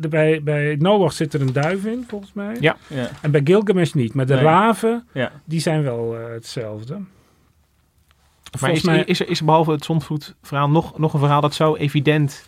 De, 0.00 0.08
bij, 0.08 0.42
bij 0.42 0.76
Noach 0.78 1.12
zit 1.12 1.34
er 1.34 1.40
een 1.40 1.52
duif 1.52 1.84
in, 1.84 2.04
volgens 2.08 2.32
mij. 2.32 2.56
Ja. 2.60 2.76
Ja. 2.86 3.10
En 3.22 3.30
bij 3.30 3.40
Gilgamesh 3.44 3.92
niet. 3.92 4.14
Maar 4.14 4.26
de 4.26 4.34
Nee. 4.34 4.42
raven, 4.42 5.06
Ja. 5.12 5.32
die 5.44 5.60
zijn 5.60 5.82
wel 5.82 6.16
eh, 6.18 6.32
hetzelfde. 6.32 6.94
Maar 6.94 8.58
Volgens 8.58 8.80
is, 8.80 8.86
mij... 8.86 9.04
is, 9.04 9.20
er, 9.20 9.28
is 9.28 9.38
er 9.38 9.44
behalve 9.44 9.70
het 9.70 9.84
zondvloedverhaal 9.84 10.70
nog, 10.70 10.98
nog 10.98 11.12
een 11.12 11.18
verhaal 11.18 11.40
dat 11.40 11.54
zo 11.54 11.76
evident... 11.76 12.44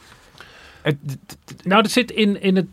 Het, 0.82 0.96
het- 1.06 1.36
het- 1.46 1.64
Nou, 1.64 1.82
dat 1.82 1.90
zit 1.90 2.10
in, 2.10 2.40
in 2.42 2.56
het 2.56 2.66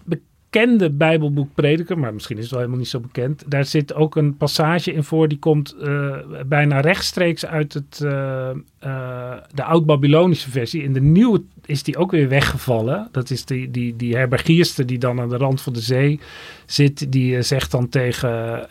bekende 0.50 0.90
Bijbelboek 0.90 1.50
Prediker, 1.54 2.00
maar 2.00 2.14
misschien 2.14 2.36
is 2.36 2.42
het 2.42 2.52
wel 2.52 2.60
helemaal 2.60 2.82
niet 2.82 2.90
zo 2.90 3.00
bekend. 3.00 3.44
Daar 3.48 3.66
zit 3.66 3.94
ook 3.94 4.16
een 4.16 4.38
passage 4.38 4.94
in 4.94 5.04
voor, 5.04 5.28
die 5.28 5.40
komt 5.40 5.76
uh, 5.82 6.16
bijna 6.46 6.80
rechtstreeks 6.80 7.46
uit 7.46 7.74
het, 7.74 8.00
uh, 8.04 8.50
uh, 8.86 9.34
de 9.54 9.64
oud-Babylonische 9.64 10.50
versie. 10.50 10.84
In 10.84 10.94
de 10.94 11.02
nieuwe 11.02 11.42
is 11.66 11.84
die 11.84 11.98
ook 11.98 12.12
weer 12.12 12.30
weggevallen. 12.30 13.08
Dat 13.12 13.30
is 13.30 13.46
die, 13.46 13.72
die, 13.72 13.96
die 13.96 14.16
herbergierster 14.16 14.86
die 14.86 14.98
dan 14.98 15.20
aan 15.20 15.30
de 15.30 15.38
rand 15.38 15.62
van 15.62 15.74
de 15.74 15.82
zee 15.82 16.20
zit. 16.66 17.12
Die 17.12 17.42
zegt 17.42 17.72
dan 17.72 17.90
tegen 17.90 18.66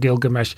Gilgamesh... 0.00 0.52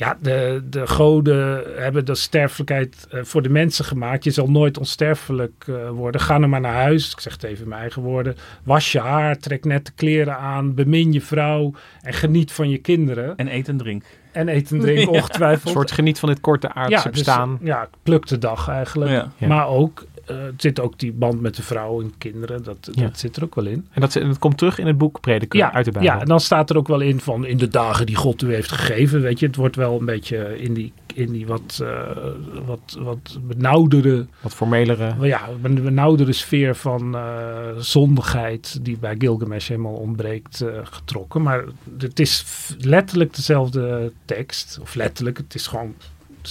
Ja, 0.00 0.16
de, 0.20 0.62
de 0.70 0.86
goden 0.86 1.62
hebben 1.76 2.04
de 2.04 2.14
sterfelijkheid 2.14 3.06
uh, 3.14 3.20
voor 3.24 3.42
de 3.42 3.48
mensen 3.48 3.84
gemaakt. 3.84 4.24
Je 4.24 4.30
zal 4.30 4.50
nooit 4.50 4.78
onsterfelijk 4.78 5.64
uh, 5.68 5.88
worden. 5.88 6.20
Ga 6.20 6.38
nou 6.38 6.50
maar 6.50 6.60
naar 6.60 6.74
huis. 6.74 7.12
Ik 7.12 7.20
zeg 7.20 7.32
het 7.32 7.42
even 7.42 7.62
in 7.62 7.68
mijn 7.68 7.80
eigen 7.80 8.02
woorden. 8.02 8.36
Was 8.62 8.92
je 8.92 9.00
haar, 9.00 9.38
trek 9.38 9.64
nette 9.64 9.92
kleren 9.92 10.36
aan, 10.36 10.74
bemin 10.74 11.12
je 11.12 11.20
vrouw 11.20 11.72
en 12.02 12.12
geniet 12.12 12.52
van 12.52 12.70
je 12.70 12.78
kinderen. 12.78 13.36
En 13.36 13.54
eet 13.54 13.68
en 13.68 13.76
drink. 13.76 14.04
En 14.32 14.48
eet 14.48 14.70
en 14.70 14.80
drink, 14.80 15.08
ongetwijfeld. 15.16 15.66
Een 15.66 15.72
soort 15.72 15.92
geniet 15.92 16.18
van 16.18 16.28
dit 16.28 16.40
korte 16.40 16.72
aardse 16.72 16.96
ja, 16.96 17.02
dus, 17.02 17.12
bestaan. 17.12 17.58
ja, 17.62 17.88
pluk 18.02 18.26
de 18.26 18.38
dag 18.38 18.68
eigenlijk. 18.68 19.10
Ja. 19.10 19.30
Ja. 19.36 19.48
Maar 19.48 19.68
ook, 19.68 20.04
het 20.36 20.60
zit 20.60 20.80
ook 20.80 20.98
die 20.98 21.12
band 21.12 21.40
met 21.40 21.56
de 21.56 21.62
vrouw 21.62 22.00
en 22.00 22.12
kinderen. 22.18 22.62
Dat, 22.62 22.88
Ja. 22.92 23.02
dat 23.02 23.18
zit 23.18 23.36
er 23.36 23.44
ook 23.44 23.54
wel 23.54 23.66
in. 23.66 23.86
En 23.92 24.00
dat, 24.00 24.38
komt 24.38 24.58
terug 24.58 24.78
in 24.78 24.86
het 24.86 24.98
boek 24.98 25.20
Prediker 25.20 25.58
Ja, 25.58 25.72
uit 25.72 25.84
de 25.84 25.90
Bijbel. 25.90 26.10
ja, 26.12 26.20
en 26.20 26.26
dan 26.26 26.40
staat 26.40 26.70
er 26.70 26.76
ook 26.76 26.88
wel 26.88 27.00
in 27.00 27.20
van 27.20 27.46
in 27.46 27.56
de 27.56 27.68
dagen 27.68 28.06
die 28.06 28.16
God 28.16 28.42
u 28.42 28.54
heeft 28.54 28.72
gegeven. 28.72 29.20
Weet 29.20 29.38
je, 29.38 29.46
het 29.46 29.56
wordt 29.56 29.76
wel 29.76 29.98
een 29.98 30.04
beetje 30.04 30.58
in 30.60 30.74
die, 30.74 30.92
in 31.14 31.32
die 31.32 31.46
wat, 31.46 31.78
uh, 31.82 32.00
wat, 32.66 32.96
wat 32.98 33.38
benauwdere, 33.42 34.26
Wat 34.40 34.54
formelere. 34.54 35.14
wel 35.18 35.24
ja, 35.26 35.48
een 35.62 35.82
benauwdere 35.82 36.32
sfeer 36.32 36.74
van 36.76 37.14
uh, 37.14 37.22
zondigheid 37.78 38.78
die 38.84 38.98
bij 38.98 39.14
Gilgamesh 39.18 39.68
helemaal 39.68 39.92
ontbreekt 39.94 40.60
uh, 40.62 40.68
getrokken. 40.82 41.42
Maar 41.42 41.64
het 41.98 42.20
is 42.20 42.44
letterlijk 42.78 43.34
dezelfde 43.34 44.12
tekst. 44.24 44.78
Of 44.82 44.94
letterlijk, 44.94 45.36
het 45.38 45.54
is 45.54 45.66
gewoon 45.66 45.94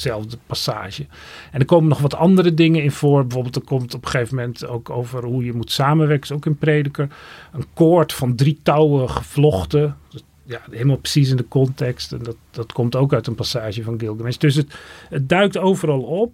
dezelfde 0.04 0.38
passage. 0.46 1.06
En 1.52 1.60
er 1.60 1.66
komen 1.66 1.90
nog 1.90 2.00
wat 2.00 2.16
andere 2.16 2.54
dingen 2.54 2.84
in 2.84 2.92
voor. 2.92 3.22
Bijvoorbeeld 3.22 3.56
er 3.56 3.62
komt 3.62 3.94
op 3.94 4.04
een 4.04 4.10
gegeven 4.10 4.36
moment 4.36 4.68
ook 4.68 4.90
over 4.90 5.24
hoe 5.24 5.44
je 5.44 5.54
moet 5.54 5.72
samenwerken. 5.72 6.24
Is 6.30 6.36
ook 6.36 6.46
in 6.46 6.58
Prediker. 6.58 7.08
Een 7.54 7.66
koord 7.74 8.14
van 8.14 8.36
drie 8.36 8.60
touwen 8.64 9.10
gevlochten. 9.10 9.98
Ja, 10.44 10.62
helemaal 10.72 10.98
precies 10.98 11.30
in 11.30 11.38
de 11.38 11.48
context. 11.48 12.12
En 12.12 12.20
dat, 12.24 12.36
dat 12.52 12.72
komt 12.74 12.96
ook 12.96 13.14
uit 13.14 13.28
een 13.28 13.36
passage 13.36 13.84
van 13.84 14.00
Gilgamesh. 14.00 14.38
Dus 14.38 14.56
het, 14.56 14.76
het 15.10 15.30
duikt 15.30 15.58
overal 15.58 16.02
op. 16.02 16.34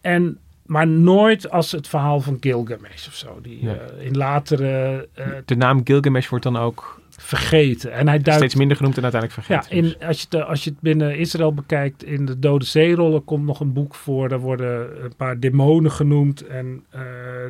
En, 0.00 0.38
maar 0.66 0.86
nooit 0.86 1.50
als 1.50 1.72
het 1.72 1.88
verhaal 1.88 2.20
van 2.20 2.36
Gilgamesh 2.40 3.06
of 3.06 3.14
zo. 3.14 3.38
Die 3.42 3.64
Ja. 3.64 3.74
uh, 3.98 4.06
in 4.06 4.16
latere... 4.16 5.08
Uh, 5.18 5.26
De 5.44 5.56
naam 5.56 5.80
Gilgamesh 5.84 6.28
wordt 6.28 6.44
dan 6.44 6.56
ook 6.56 7.00
vergeten. 7.18 7.92
En 7.92 8.08
hij 8.08 8.18
duikt 8.18 8.40
steeds 8.40 8.54
minder 8.54 8.76
genoemd 8.76 8.96
en 8.96 9.02
uiteindelijk 9.02 9.48
ja, 9.48 9.62
vergeten. 9.62 9.76
in, 9.76 10.06
als, 10.06 10.20
je 10.20 10.26
het, 10.30 10.46
als 10.46 10.64
je 10.64 10.70
het 10.70 10.80
binnen 10.80 11.18
Israël 11.18 11.54
bekijkt, 11.54 12.04
in 12.04 12.26
de 12.26 12.38
Dode 12.38 12.64
Zeerollen 12.64 13.24
komt 13.24 13.44
nog 13.44 13.60
een 13.60 13.72
boek 13.72 13.94
voor. 13.94 14.28
Daar 14.28 14.40
worden 14.40 15.04
een 15.04 15.16
paar 15.16 15.40
demonen 15.40 15.90
genoemd. 15.90 16.46
En 16.46 16.84
uh, 16.94 17.00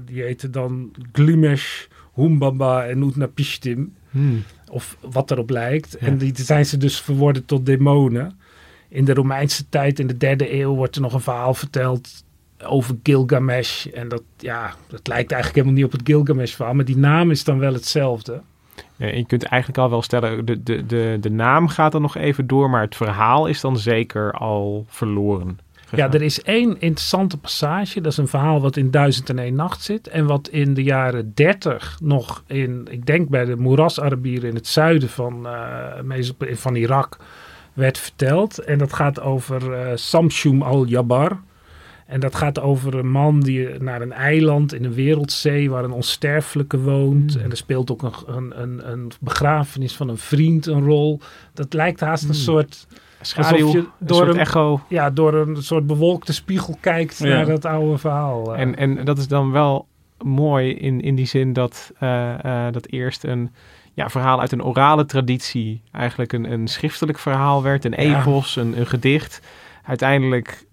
die 0.05 0.23
heten 0.23 0.51
dan 0.51 0.91
Glimesh, 1.13 1.85
Humbaba 2.15 2.85
en 2.85 3.03
Utnapishtim. 3.03 3.95
Hmm. 4.11 4.43
Of 4.71 4.97
wat 5.01 5.31
erop 5.31 5.51
lijkt. 5.51 5.97
Ja. 6.01 6.07
En 6.07 6.19
die 6.19 6.33
zijn 6.35 6.67
ze 6.67 6.77
dus 6.77 7.01
verworden 7.01 7.45
tot 7.45 7.67
demonen. 7.67 8.39
In 8.89 9.05
de 9.05 9.15
Romeinse 9.15 9.69
tijd, 9.69 9.99
in 9.99 10.07
de 10.07 10.17
derde 10.17 10.61
eeuw, 10.61 10.75
wordt 10.75 10.97
er 10.97 11.03
nog 11.03 11.13
een 11.13 11.21
verhaal 11.21 11.55
verteld 11.55 12.25
over 12.65 12.97
Gilgamesh. 13.03 13.87
En 13.87 14.09
dat, 14.09 14.23
ja, 14.37 14.75
dat 14.89 15.07
lijkt 15.07 15.33
eigenlijk 15.33 15.55
helemaal 15.55 15.75
niet 15.75 15.85
op 15.85 15.93
het 15.93 16.09
Gilgamesh-verhaal. 16.09 16.75
Maar 16.75 16.85
die 16.85 16.97
naam 16.97 17.31
is 17.31 17.45
dan 17.45 17.59
wel 17.59 17.73
hetzelfde. 17.73 18.43
Ja, 19.07 19.17
je 19.17 19.27
kunt 19.27 19.45
eigenlijk 19.45 19.81
al 19.81 19.91
wel 19.91 20.03
stellen, 20.03 20.45
de, 20.45 20.63
de, 20.63 20.87
de, 20.87 21.17
de 21.21 21.31
naam 21.31 21.69
gaat 21.69 21.93
dan 21.93 22.03
nog 22.03 22.17
even 22.17 22.47
door, 22.47 22.71
maar 22.71 22.83
het 22.83 22.97
verhaal 22.97 23.47
is 23.47 23.61
dan 23.61 23.79
zeker 23.79 24.33
al 24.33 24.85
verloren. 24.89 25.59
Ja, 25.97 26.13
er 26.13 26.23
is 26.23 26.43
één 26.43 26.81
interessante 26.81 27.39
passage. 27.39 28.01
Dat 28.01 28.13
is 28.13 28.19
een 28.19 28.29
verhaal 28.29 28.61
wat 28.61 28.77
in 28.77 28.91
Duizend 28.91 29.31
en 29.31 29.39
één 29.39 29.55
Nacht 29.55 29.83
zit. 29.83 30.09
En 30.09 30.27
wat 30.27 30.49
in 30.49 30.75
de 30.75 30.83
jaren 30.83 31.35
30 31.35 31.99
nog 32.03 32.43
in, 32.47 32.87
ik 32.91 33.07
denk 33.07 33.29
bij 33.29 33.45
de 33.45 33.57
Moeras-Arabieren 33.57 34.49
in 34.49 34.55
het 34.55 34.67
zuiden 34.67 35.09
van, 35.09 35.47
uh, 35.47 36.31
van 36.53 36.75
Irak 36.75 37.17
werd 37.73 37.99
verteld. 37.99 38.59
En 38.59 38.79
dat 38.79 38.93
gaat 38.93 39.21
over 39.21 39.71
uh, 39.71 39.91
Samshum 39.95 40.63
al-Jabbar. 40.63 41.41
En 42.07 42.21
dat 42.21 42.35
gaat 42.35 42.61
over 42.61 42.95
een 42.95 43.11
man 43.11 43.41
die 43.41 43.69
naar 43.79 44.03
een 44.03 44.13
eiland 44.13 44.75
in 44.75 44.85
een 44.85 44.95
wereldzee 44.95 45.71
waar 45.71 45.85
een 45.85 45.93
onsterfelijke 45.93 46.81
woont. 46.81 47.37
Mm. 47.37 47.43
En 47.43 47.51
er 47.51 47.57
speelt 47.57 47.91
ook 47.91 48.03
een, 48.27 48.63
een, 48.63 48.91
een, 48.91 49.13
begrafenis 49.21 49.97
van 49.97 50.09
een 50.09 50.19
vriend 50.19 50.67
een 50.67 50.85
rol. 50.85 51.21
Dat 51.55 51.73
lijkt 51.73 52.01
haast 52.01 52.23
mm. 52.23 52.29
een 52.29 52.35
soort. 52.35 52.87
Schaduw, 53.21 53.73
je 53.73 53.87
door 53.99 54.21
een, 54.21 54.27
soort 54.27 54.37
echo. 54.37 54.81
Ja, 54.89 55.11
door 55.11 55.35
een 55.35 55.63
soort 55.63 55.87
bewolkte 55.87 56.33
spiegel 56.33 56.77
kijkt 56.81 57.19
ja. 57.19 57.25
naar 57.25 57.47
dat 57.47 57.65
oude 57.65 57.99
verhaal. 57.99 58.57
En, 58.57 58.77
en 58.77 59.05
dat 59.05 59.19
is 59.19 59.29
dan 59.29 59.51
wel 59.51 59.87
mooi 60.19 60.75
in, 60.75 61.01
in 61.01 61.15
die 61.15 61.27
zin 61.27 61.53
dat, 61.53 61.93
uh, 62.03 62.35
uh, 62.45 62.67
dat 62.71 62.87
eerst 62.87 63.25
een 63.25 63.51
ja, 63.93 64.09
verhaal 64.09 64.41
uit 64.41 64.53
een 64.53 64.65
orale 64.65 65.05
traditie 65.05 65.83
eigenlijk 65.93 66.33
een, 66.33 66.53
een 66.53 66.69
schriftelijk 66.69 67.19
verhaal 67.19 67.63
werd. 67.63 67.85
Een 67.85 67.95
epos, 67.95 68.57
een 68.57 68.87
gedicht. 68.87 69.41
Uiteindelijk 69.85 70.67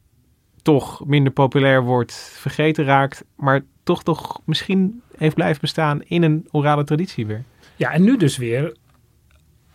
toch 0.61 1.05
minder 1.05 1.33
populair 1.33 1.83
wordt, 1.83 2.13
vergeten 2.33 2.85
raakt, 2.85 3.23
maar 3.35 3.61
toch 3.83 4.03
toch 4.03 4.41
misschien 4.45 5.01
heeft 5.17 5.35
blijven 5.35 5.61
bestaan 5.61 6.01
in 6.03 6.23
een 6.23 6.47
orale 6.51 6.83
traditie 6.83 7.25
weer. 7.25 7.43
Ja, 7.75 7.91
en 7.91 8.03
nu 8.03 8.17
dus 8.17 8.37
weer 8.37 8.75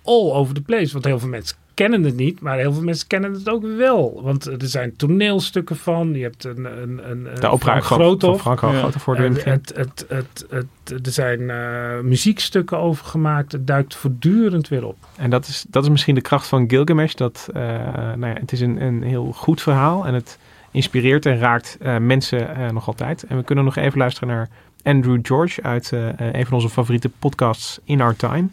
all 0.03 0.33
over 0.33 0.55
the 0.55 0.63
place, 0.63 0.93
want 0.93 1.05
heel 1.05 1.19
veel 1.19 1.29
mensen 1.29 1.57
kennen 1.77 2.03
het 2.03 2.17
niet, 2.17 2.41
maar 2.41 2.59
heel 2.59 2.73
veel 2.73 2.83
mensen 2.83 3.07
kennen 3.07 3.33
het 3.33 3.49
ook 3.49 3.63
wel. 3.77 4.21
Want 4.23 4.47
er 4.47 4.69
zijn 4.69 4.97
toneelstukken 4.97 5.77
van, 5.77 6.15
je 6.15 6.23
hebt 6.23 6.45
een... 6.45 6.65
een, 6.83 7.11
een 7.11 7.29
de 7.41 7.47
opera 7.47 7.81
Groothof. 7.81 8.43
Van 8.43 8.59
Frank 8.59 8.75
ja. 8.75 8.91
voor 8.91 9.17
de 9.17 9.23
het, 9.23 9.45
het, 9.45 9.73
het, 9.77 10.07
het, 10.09 10.47
het, 10.51 11.07
Er 11.07 11.13
zijn 11.13 11.41
uh, 11.41 12.01
muziekstukken 12.01 12.79
over 12.79 13.05
gemaakt, 13.05 13.53
het 13.53 13.67
duikt 13.67 13.95
voortdurend 13.95 14.69
weer 14.69 14.87
op. 14.87 14.97
En 15.17 15.31
dat 15.31 15.47
is, 15.47 15.65
dat 15.69 15.83
is 15.83 15.89
misschien 15.89 16.15
de 16.15 16.21
kracht 16.21 16.47
van 16.47 16.69
Gilgamesh, 16.69 17.15
dat 17.15 17.49
uh, 17.57 17.63
nou 17.93 18.27
ja, 18.27 18.41
het 18.41 18.53
is 18.53 18.61
een, 18.61 18.83
een 18.83 19.03
heel 19.03 19.33
goed 19.33 19.63
verhaal 19.63 20.07
en 20.07 20.15
het 20.15 20.39
inspireert 20.77 21.27
en 21.27 21.39
raakt 21.39 21.79
uh, 21.83 21.97
mensen 21.97 22.59
uh, 22.59 22.71
nog 22.71 22.87
altijd. 22.87 23.23
En 23.23 23.37
we 23.37 23.43
kunnen 23.43 23.65
nog 23.65 23.77
even 23.77 23.99
luisteren 23.99 24.29
naar 24.29 24.49
Andrew 24.83 25.19
George 25.23 25.63
uit 25.63 25.91
uh, 25.95 26.09
een 26.17 26.47
van 26.47 26.55
onze 26.55 26.69
favoriete 26.69 27.09
podcasts 27.09 27.79
In 27.85 28.01
Our 28.01 28.17
Time. 28.17 28.49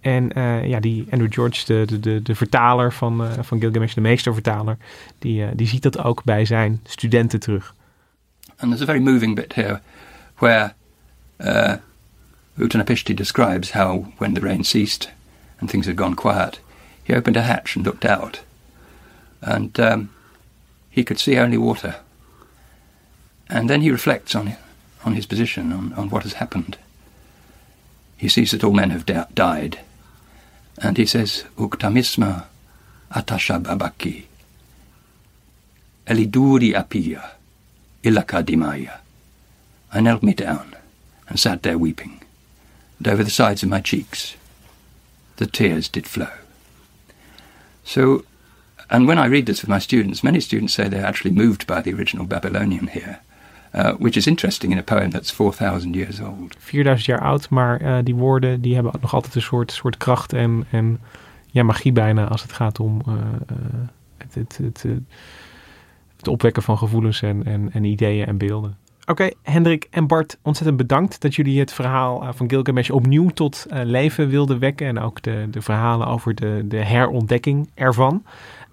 En 0.00 0.30
ja, 0.68 0.80
die 0.80 1.06
Andrew 1.10 1.32
George, 1.32 1.64
de, 1.64 2.00
de, 2.00 2.22
de, 2.22 2.34
vertaler 2.34 2.92
van, 2.92 3.28
van 3.40 3.60
Gilgamesh, 3.60 3.94
de 3.94 4.00
meestervertaler, 4.00 4.76
die, 5.18 5.54
die 5.54 5.66
ziet 5.66 5.82
dat 5.82 6.04
ook 6.04 6.24
bij 6.24 6.44
zijn 6.44 6.80
studenten 6.84 7.40
terug. 7.40 7.74
And 8.56 8.70
there's 8.70 8.82
a 8.82 8.84
very 8.84 9.00
moving 9.00 9.34
bit 9.34 9.54
here 9.54 9.80
where 10.38 10.72
uh, 11.38 11.74
describes 13.14 13.72
how 13.72 14.04
when 14.16 14.34
the 14.34 14.40
rain 14.40 14.64
ceased 14.64 15.12
and 15.58 15.70
things 15.70 15.86
had 15.86 15.96
gone 15.96 16.14
quiet, 16.14 16.60
he 17.02 17.16
opened 17.16 17.36
a 17.36 17.42
hatch 17.42 17.76
and 17.76 17.84
looked 17.84 18.04
out. 18.04 18.44
And 19.40 19.78
um, 19.78 20.10
he 20.96 21.04
could 21.04 21.18
see 21.18 21.36
only 21.36 21.58
water. 21.58 21.96
And 23.50 23.68
then 23.68 23.82
he 23.82 23.90
reflects 23.90 24.34
on, 24.34 24.56
on 25.04 25.12
his 25.12 25.26
position, 25.26 25.70
on, 25.70 25.92
on 25.92 26.08
what 26.08 26.22
has 26.22 26.32
happened. 26.32 26.78
He 28.16 28.30
sees 28.30 28.52
that 28.52 28.64
all 28.64 28.72
men 28.72 28.88
have 28.88 29.04
di- 29.04 29.26
died. 29.34 29.80
And 30.78 30.96
he 30.96 31.04
says, 31.04 31.44
Uktamisma 31.58 32.46
atashababaki. 33.12 34.24
Eliduri 36.06 36.74
apia, 36.74 37.32
ilaka 38.02 38.42
dimaya. 38.42 39.00
I 39.92 40.00
knelt 40.00 40.22
me 40.22 40.32
down 40.32 40.74
and 41.28 41.38
sat 41.38 41.62
there 41.62 41.76
weeping, 41.76 42.22
and 42.98 43.08
over 43.08 43.22
the 43.22 43.30
sides 43.30 43.62
of 43.62 43.68
my 43.68 43.82
cheeks 43.82 44.34
the 45.36 45.46
tears 45.46 45.90
did 45.90 46.06
flow. 46.06 46.32
So 47.84 48.24
and 48.88 49.06
when 49.06 49.18
I 49.18 49.28
read 49.28 49.46
this 49.46 49.60
with 49.60 49.70
my 49.70 49.80
students, 49.80 50.22
many 50.22 50.40
students 50.40 50.74
say 50.74 50.88
they're 50.88 51.06
actually 51.06 51.34
moved 51.34 51.66
by 51.66 51.80
the 51.80 51.92
original 51.92 52.26
Babylonian 52.26 52.88
here, 52.88 53.18
uh, 53.74 53.92
which 53.92 54.16
is 54.16 54.26
interesting 54.26 54.72
in 54.72 54.78
a 54.78 54.82
poem 54.82 55.10
that's 55.10 55.30
4,000 55.30 55.94
years 55.94 56.20
old. 56.20 56.56
4000 56.58 57.06
jaar 57.06 57.20
oud, 57.20 57.50
maar 57.50 57.82
uh, 57.82 57.98
die 58.02 58.14
woorden 58.14 58.60
die 58.60 58.74
hebben 58.74 58.92
nog 59.00 59.14
altijd 59.14 59.34
een 59.34 59.42
soort, 59.42 59.72
soort 59.72 59.96
kracht 59.96 60.32
en, 60.32 60.64
en 60.70 61.00
ja, 61.46 61.62
magie 61.62 61.92
bijna 61.92 62.28
als 62.28 62.42
het 62.42 62.52
gaat 62.52 62.80
om 62.80 63.00
uh, 63.08 63.14
het, 64.16 64.34
het, 64.34 64.58
het, 64.62 64.82
het, 66.16 66.28
opwekken 66.28 66.62
van 66.62 66.78
gevoelens 66.78 67.22
en, 67.22 67.44
en, 67.44 67.72
en 67.72 67.84
ideeën 67.84 68.26
en 68.26 68.38
beelden. 68.38 68.76
Oké, 69.00 69.10
okay, 69.10 69.34
Hendrik 69.42 69.86
en 69.90 70.06
Bart, 70.06 70.38
ontzettend 70.42 70.76
bedankt 70.76 71.20
dat 71.20 71.34
jullie 71.34 71.60
het 71.60 71.72
verhaal 71.72 72.32
van 72.34 72.50
Gilgamesh 72.50 72.90
opnieuw 72.90 73.28
tot 73.28 73.66
leven 73.70 74.28
wilden 74.28 74.58
wekken 74.58 74.86
en 74.86 74.98
ook 74.98 75.22
de, 75.22 75.46
de 75.50 75.62
verhalen 75.62 76.06
over 76.06 76.34
de, 76.34 76.64
de 76.64 76.84
herontdekking 76.84 77.70
ervan. 77.74 78.24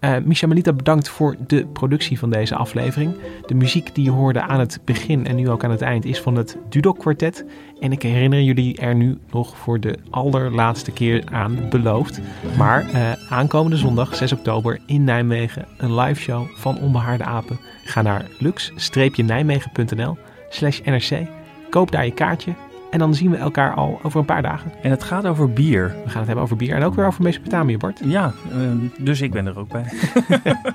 Uh, 0.04 0.16
Misha 0.24 0.48
Melita 0.48 0.74
bedankt 0.74 1.10
voor 1.10 1.36
de 1.48 1.66
productie 1.66 2.20
van 2.20 2.30
deze 2.30 2.56
aflevering. 2.56 3.16
De 3.46 3.54
muziek 3.54 3.96
die 3.96 4.04
je 4.04 4.12
hoorde 4.12 4.42
aan 4.42 4.60
het 4.60 4.80
begin 4.86 5.28
en 5.28 5.36
nu 5.36 5.50
ook 5.50 5.64
aan 5.64 5.72
het 5.72 5.82
eind 5.82 6.06
is 6.06 6.20
van 6.22 6.36
het 6.36 6.58
Dudok 6.70 7.00
Quartet. 7.00 7.46
En 7.80 7.92
ik 7.92 8.02
herinner 8.02 8.42
jullie 8.42 8.78
er 8.78 8.96
nu 8.96 9.18
nog 9.32 9.58
voor 9.58 9.80
de 9.80 9.98
allerlaatste 10.10 10.92
keer 10.92 11.24
aan 11.32 11.70
beloofd. 11.70 12.20
Maar 12.58 12.86
uh, 12.94 13.12
aankomende 13.30 13.78
zondag 13.78 14.16
6 14.16 14.34
oktober 14.34 14.80
in 14.86 15.04
Nijmegen 15.04 15.66
een 15.78 15.96
live 15.96 16.22
show 16.22 16.48
van 16.56 16.80
Onbehaarde 16.80 17.24
Apen. 17.24 17.60
Ga 17.84 18.02
naar 18.02 18.26
lux-nijmegen.nl 18.40 20.18
slash 20.50 20.80
nrc. 20.80 21.28
Koop 21.70 21.92
daar 21.92 22.06
je 22.06 22.14
kaartje 22.14 22.54
en 22.94 23.00
dan 23.00 23.16
zien 23.16 23.32
we 23.32 23.38
elkaar 23.38 23.74
al 23.74 24.00
over 24.04 24.20
een 24.20 24.26
paar 24.26 24.42
dagen. 24.42 24.72
En 24.82 24.92
het 24.92 25.04
gaat 25.04 25.26
over 25.26 25.54
bier. 25.54 25.96
We 26.04 26.10
gaan 26.10 26.18
het 26.18 26.26
hebben 26.26 26.44
over 26.44 26.58
bier 26.58 26.76
en 26.76 26.84
ook 26.84 26.96
weer 26.96 27.06
over 27.06 27.24
Mesopotamië, 27.24 27.78
Bart. 27.78 28.00
Ja, 28.04 28.34
uh, 28.56 28.90
dus 28.98 29.22
ik 29.22 29.32
ben 29.32 29.46
er 29.46 29.60
ook 29.60 29.68
bij. 29.68 29.86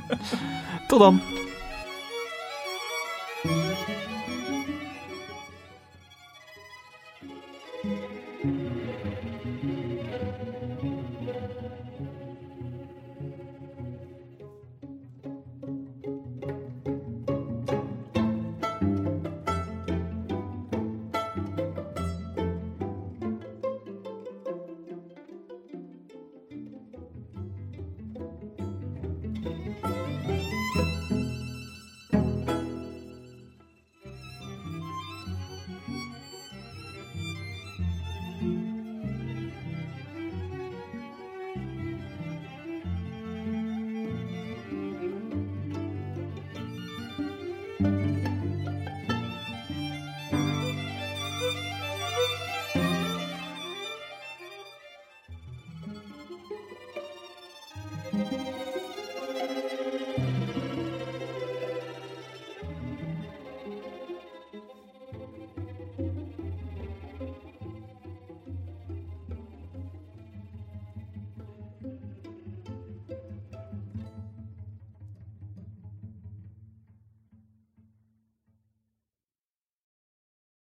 Tot 0.88 0.98
dan. 0.98 1.20